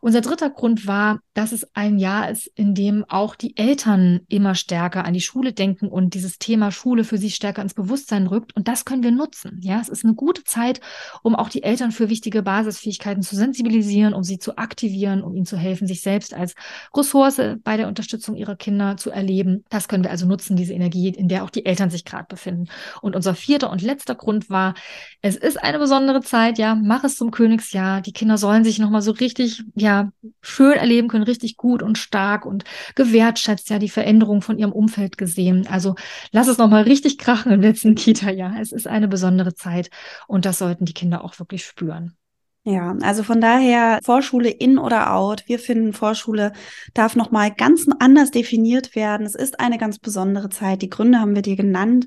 Unser 0.00 0.20
dritter 0.20 0.50
Grund 0.50 0.86
war, 0.86 1.20
dass 1.34 1.52
es 1.52 1.66
ein 1.74 1.98
Jahr 1.98 2.30
ist, 2.30 2.46
in 2.54 2.74
dem 2.74 3.04
auch 3.08 3.34
die 3.34 3.56
Eltern 3.56 4.20
immer 4.28 4.54
stärker 4.54 5.04
an 5.04 5.14
die 5.14 5.20
Schule 5.20 5.52
denken 5.52 5.88
und 5.88 6.14
dieses 6.14 6.38
Thema 6.38 6.70
Schule 6.70 7.04
für 7.04 7.18
sie 7.18 7.30
stärker 7.30 7.62
ins 7.62 7.74
Bewusstsein 7.74 8.26
rückt. 8.26 8.54
Und 8.56 8.68
das 8.68 8.84
können 8.84 9.02
wir 9.02 9.10
nutzen. 9.10 9.60
Ja, 9.62 9.80
es 9.80 9.88
ist 9.88 10.04
eine 10.04 10.14
gute 10.14 10.44
Zeit, 10.44 10.80
um 11.22 11.34
auch 11.34 11.48
die 11.48 11.62
Eltern 11.62 11.92
für 11.92 12.08
wichtige 12.08 12.42
Basisfähigkeiten 12.42 13.22
zu 13.22 13.36
sensibilisieren, 13.36 14.14
um 14.14 14.22
sie 14.22 14.38
zu 14.38 14.56
aktivieren, 14.56 15.22
um 15.22 15.34
ihnen 15.34 15.46
zu 15.46 15.56
helfen, 15.56 15.86
sich 15.86 16.02
selbst 16.02 16.34
als 16.34 16.54
Ressource 16.96 17.40
bei 17.62 17.76
der 17.76 17.88
Unterstützung 17.88 18.36
ihrer 18.36 18.56
Kinder 18.56 18.96
zu 18.96 19.10
erleben. 19.10 19.64
Das 19.68 19.88
können 19.88 20.04
wir 20.04 20.10
also 20.10 20.26
nutzen, 20.26 20.56
diese 20.56 20.74
Energie, 20.74 21.08
in 21.08 21.28
der 21.28 21.44
auch 21.44 21.50
die 21.50 21.66
Eltern 21.66 21.90
sich 21.90 22.04
gerade 22.04 22.26
befinden. 22.28 22.66
Und 23.02 23.16
unser 23.16 23.34
vierter 23.34 23.70
und 23.70 23.82
letzter 23.82 24.14
Grund 24.14 24.50
war, 24.50 24.74
es 25.22 25.36
ist 25.36 25.62
eine 25.62 25.78
besondere 25.78 26.20
Zeit, 26.20 26.58
ja, 26.58 26.74
mach 26.74 27.04
es 27.04 27.16
zum 27.16 27.30
Königsjahr. 27.30 28.00
Die 28.00 28.12
Kinder 28.12 28.38
sollen 28.38 28.64
sich 28.64 28.78
nochmal 28.78 29.02
so 29.02 29.12
richtig, 29.12 29.64
ja, 29.74 29.87
ja 29.88 30.12
schön 30.40 30.74
erleben 30.74 31.08
können, 31.08 31.24
richtig 31.24 31.56
gut 31.56 31.82
und 31.82 31.98
stark 31.98 32.46
und 32.46 32.64
gewertschätzt, 32.94 33.70
ja 33.70 33.78
die 33.78 33.88
Veränderung 33.88 34.42
von 34.42 34.58
ihrem 34.58 34.72
Umfeld 34.72 35.18
gesehen. 35.18 35.66
Also 35.68 35.94
lass 36.30 36.48
es 36.48 36.58
nochmal 36.58 36.82
richtig 36.82 37.18
krachen 37.18 37.52
im 37.52 37.60
letzten 37.60 37.94
Kita-Jahr. 37.94 38.60
Es 38.60 38.72
ist 38.72 38.86
eine 38.86 39.08
besondere 39.08 39.54
Zeit 39.54 39.90
und 40.26 40.44
das 40.44 40.58
sollten 40.58 40.84
die 40.84 40.94
Kinder 40.94 41.24
auch 41.24 41.38
wirklich 41.38 41.64
spüren. 41.64 42.16
Ja, 42.64 42.94
also 43.00 43.22
von 43.22 43.40
daher 43.40 43.98
Vorschule 44.04 44.50
in 44.50 44.76
oder 44.78 45.14
out. 45.14 45.44
Wir 45.46 45.58
finden 45.58 45.94
Vorschule 45.94 46.52
darf 46.92 47.16
noch 47.16 47.30
mal 47.30 47.50
ganz 47.50 47.86
anders 47.98 48.30
definiert 48.30 48.94
werden. 48.94 49.24
Es 49.24 49.34
ist 49.34 49.58
eine 49.58 49.78
ganz 49.78 49.98
besondere 49.98 50.50
Zeit. 50.50 50.82
Die 50.82 50.90
Gründe 50.90 51.18
haben 51.18 51.34
wir 51.34 51.40
dir 51.40 51.56
genannt. 51.56 52.06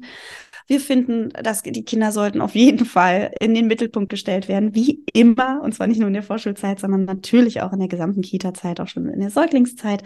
Wir 0.67 0.79
finden, 0.79 1.29
dass 1.41 1.63
die 1.63 1.85
Kinder 1.85 2.11
sollten 2.11 2.41
auf 2.41 2.55
jeden 2.55 2.85
Fall 2.85 3.31
in 3.39 3.53
den 3.53 3.67
Mittelpunkt 3.67 4.09
gestellt 4.09 4.47
werden, 4.47 4.75
wie 4.75 5.03
immer, 5.13 5.61
und 5.63 5.73
zwar 5.73 5.87
nicht 5.87 5.99
nur 5.99 6.07
in 6.07 6.13
der 6.13 6.23
Vorschulzeit, 6.23 6.79
sondern 6.79 7.05
natürlich 7.05 7.61
auch 7.61 7.73
in 7.73 7.79
der 7.79 7.87
gesamten 7.87 8.21
Kita-Zeit, 8.21 8.79
auch 8.79 8.87
schon 8.87 9.07
in 9.09 9.19
der 9.19 9.29
Säuglingszeit. 9.29 10.03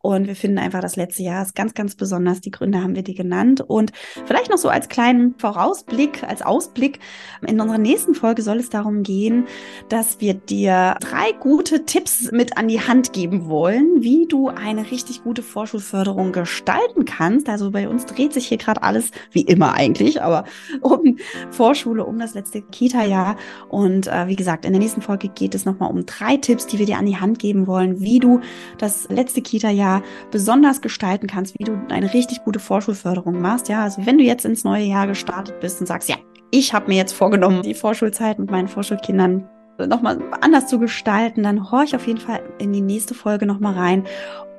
Und 0.00 0.28
wir 0.28 0.36
finden 0.36 0.58
einfach, 0.58 0.80
das 0.80 0.94
letzte 0.94 1.24
Jahr 1.24 1.42
ist 1.42 1.56
ganz, 1.56 1.74
ganz 1.74 1.96
besonders. 1.96 2.40
Die 2.40 2.52
Gründe 2.52 2.80
haben 2.82 2.94
wir 2.94 3.02
dir 3.02 3.16
genannt. 3.16 3.60
Und 3.66 3.90
vielleicht 4.26 4.48
noch 4.48 4.58
so 4.58 4.68
als 4.68 4.88
kleinen 4.88 5.34
Vorausblick, 5.38 6.22
als 6.22 6.40
Ausblick. 6.40 7.00
In 7.44 7.60
unserer 7.60 7.78
nächsten 7.78 8.14
Folge 8.14 8.42
soll 8.42 8.58
es 8.58 8.70
darum 8.70 9.02
gehen, 9.02 9.46
dass 9.88 10.20
wir 10.20 10.34
dir 10.34 10.94
drei 11.00 11.32
gute 11.40 11.84
Tipps 11.84 12.30
mit 12.30 12.56
an 12.56 12.68
die 12.68 12.80
Hand 12.80 13.12
geben 13.12 13.48
wollen, 13.48 14.02
wie 14.02 14.26
du 14.28 14.48
eine 14.48 14.88
richtig 14.90 15.24
gute 15.24 15.42
Vorschulförderung 15.42 16.30
gestalten 16.30 17.04
kannst. 17.04 17.48
Also 17.48 17.72
bei 17.72 17.88
uns 17.88 18.06
dreht 18.06 18.32
sich 18.32 18.46
hier 18.46 18.58
gerade 18.58 18.82
alles, 18.84 19.10
wie 19.32 19.42
immer 19.42 19.74
eigentlich, 19.74 19.87
aber 20.20 20.44
um 20.82 21.16
Vorschule, 21.50 22.04
um 22.04 22.18
das 22.18 22.34
letzte 22.34 22.62
Kita-Jahr. 22.62 23.36
Und 23.68 24.06
äh, 24.06 24.28
wie 24.28 24.36
gesagt, 24.36 24.64
in 24.64 24.72
der 24.72 24.80
nächsten 24.80 25.02
Folge 25.02 25.28
geht 25.28 25.54
es 25.54 25.64
nochmal 25.64 25.90
um 25.90 26.04
drei 26.06 26.36
Tipps, 26.36 26.66
die 26.66 26.78
wir 26.78 26.86
dir 26.86 26.98
an 26.98 27.06
die 27.06 27.16
Hand 27.16 27.38
geben 27.38 27.66
wollen, 27.66 28.00
wie 28.00 28.18
du 28.18 28.40
das 28.78 29.08
letzte 29.08 29.40
Kita-Jahr 29.42 29.78
Jahr 29.78 30.02
besonders 30.30 30.82
gestalten 30.82 31.26
kannst, 31.26 31.58
wie 31.58 31.64
du 31.64 31.78
eine 31.88 32.12
richtig 32.12 32.44
gute 32.44 32.58
Vorschulförderung 32.58 33.40
machst. 33.40 33.68
Ja, 33.68 33.84
also 33.84 34.04
wenn 34.04 34.18
du 34.18 34.24
jetzt 34.24 34.44
ins 34.44 34.64
neue 34.64 34.84
Jahr 34.84 35.06
gestartet 35.06 35.60
bist 35.60 35.80
und 35.80 35.86
sagst, 35.86 36.08
ja, 36.08 36.16
ich 36.50 36.74
habe 36.74 36.88
mir 36.88 36.96
jetzt 36.96 37.12
vorgenommen, 37.12 37.62
die 37.62 37.74
Vorschulzeit 37.74 38.38
mit 38.38 38.50
meinen 38.50 38.68
Vorschulkindern 38.68 39.48
nochmal 39.78 40.18
anders 40.40 40.66
zu 40.66 40.78
gestalten, 40.78 41.44
dann 41.44 41.70
horch 41.70 41.94
auf 41.94 42.06
jeden 42.06 42.18
Fall 42.18 42.40
in 42.58 42.72
die 42.72 42.80
nächste 42.80 43.14
Folge 43.14 43.46
nochmal 43.46 43.74
rein 43.74 44.04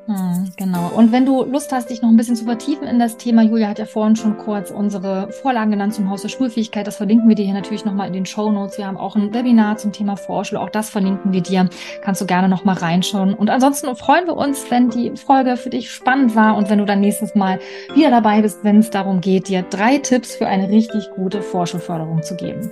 hm, 0.10 0.53
genau. 0.57 0.89
Und 0.95 1.12
wenn 1.12 1.24
du 1.24 1.43
Lust 1.43 1.72
hast, 1.72 1.91
dich 1.91 2.01
noch 2.01 2.10
ein 2.10 2.18
bisschen 2.18 2.36
zu 2.36 2.45
vertiefen 2.45 2.88
in 2.88 2.97
das 2.97 3.18
Thema, 3.18 3.43
Julia 3.43 3.68
hat 3.68 3.78
ja 3.78 3.86
vorhin 3.86 4.16
schon 4.16 4.39
kurz 4.39 4.72
unsere 4.72 5.32
Vorlagen 5.32 5.70
genannt 5.70 5.93
zum 5.93 6.10
Haus 6.10 6.24
der 6.24 6.30
Schulfähigkeit. 6.30 6.88
Das 6.88 6.95
verlinken 6.95 7.30
wir 7.30 7.36
dir 7.36 7.45
hier 7.45 7.53
natürlich 7.53 7.86
nochmal 7.86 8.07
in 8.07 8.14
den 8.14 8.26
Show 8.26 8.51
Notes. 8.51 8.80
Wir 8.80 8.88
haben 8.88 8.97
auch 8.97 9.16
ein 9.16 9.32
Webinar 9.36 9.78
zum 9.78 9.91
Thema 9.91 10.18
Vorschule. 10.18 10.62
Auch 10.62 10.72
das 10.72 10.89
verlinken 10.89 11.32
wir 11.32 11.41
dir. 11.41 11.70
Kannst 12.01 12.22
du 12.22 12.26
gerne 12.26 12.49
nochmal 12.49 12.78
reinschauen. 12.78 13.36
Und 13.36 13.51
ansonsten 13.51 13.95
freuen 13.95 14.26
wir 14.26 14.36
uns, 14.36 14.72
wenn 14.72 14.89
die 14.89 15.16
Folge 15.16 15.57
für 15.57 15.70
dich 15.70 15.91
spannend 15.91 16.36
war 16.36 16.57
und 16.57 16.72
wenn 16.72 16.80
du 16.80 16.86
dann 16.86 17.01
nächstes 17.01 17.36
Mal 17.36 17.60
wieder 17.93 18.10
dabei 18.10 18.41
bist, 18.41 18.64
wenn 18.64 18.80
es 18.80 18.89
darum 18.89 19.22
geht, 19.22 19.47
dir 19.47 19.62
drei 19.62 19.99
Tipps 19.99 20.36
für 20.36 20.47
eine 20.47 20.70
richtig 20.70 21.07
gute 21.16 21.43
Vorschulförderung 21.43 22.24
zu 22.24 22.36
geben. 22.36 22.72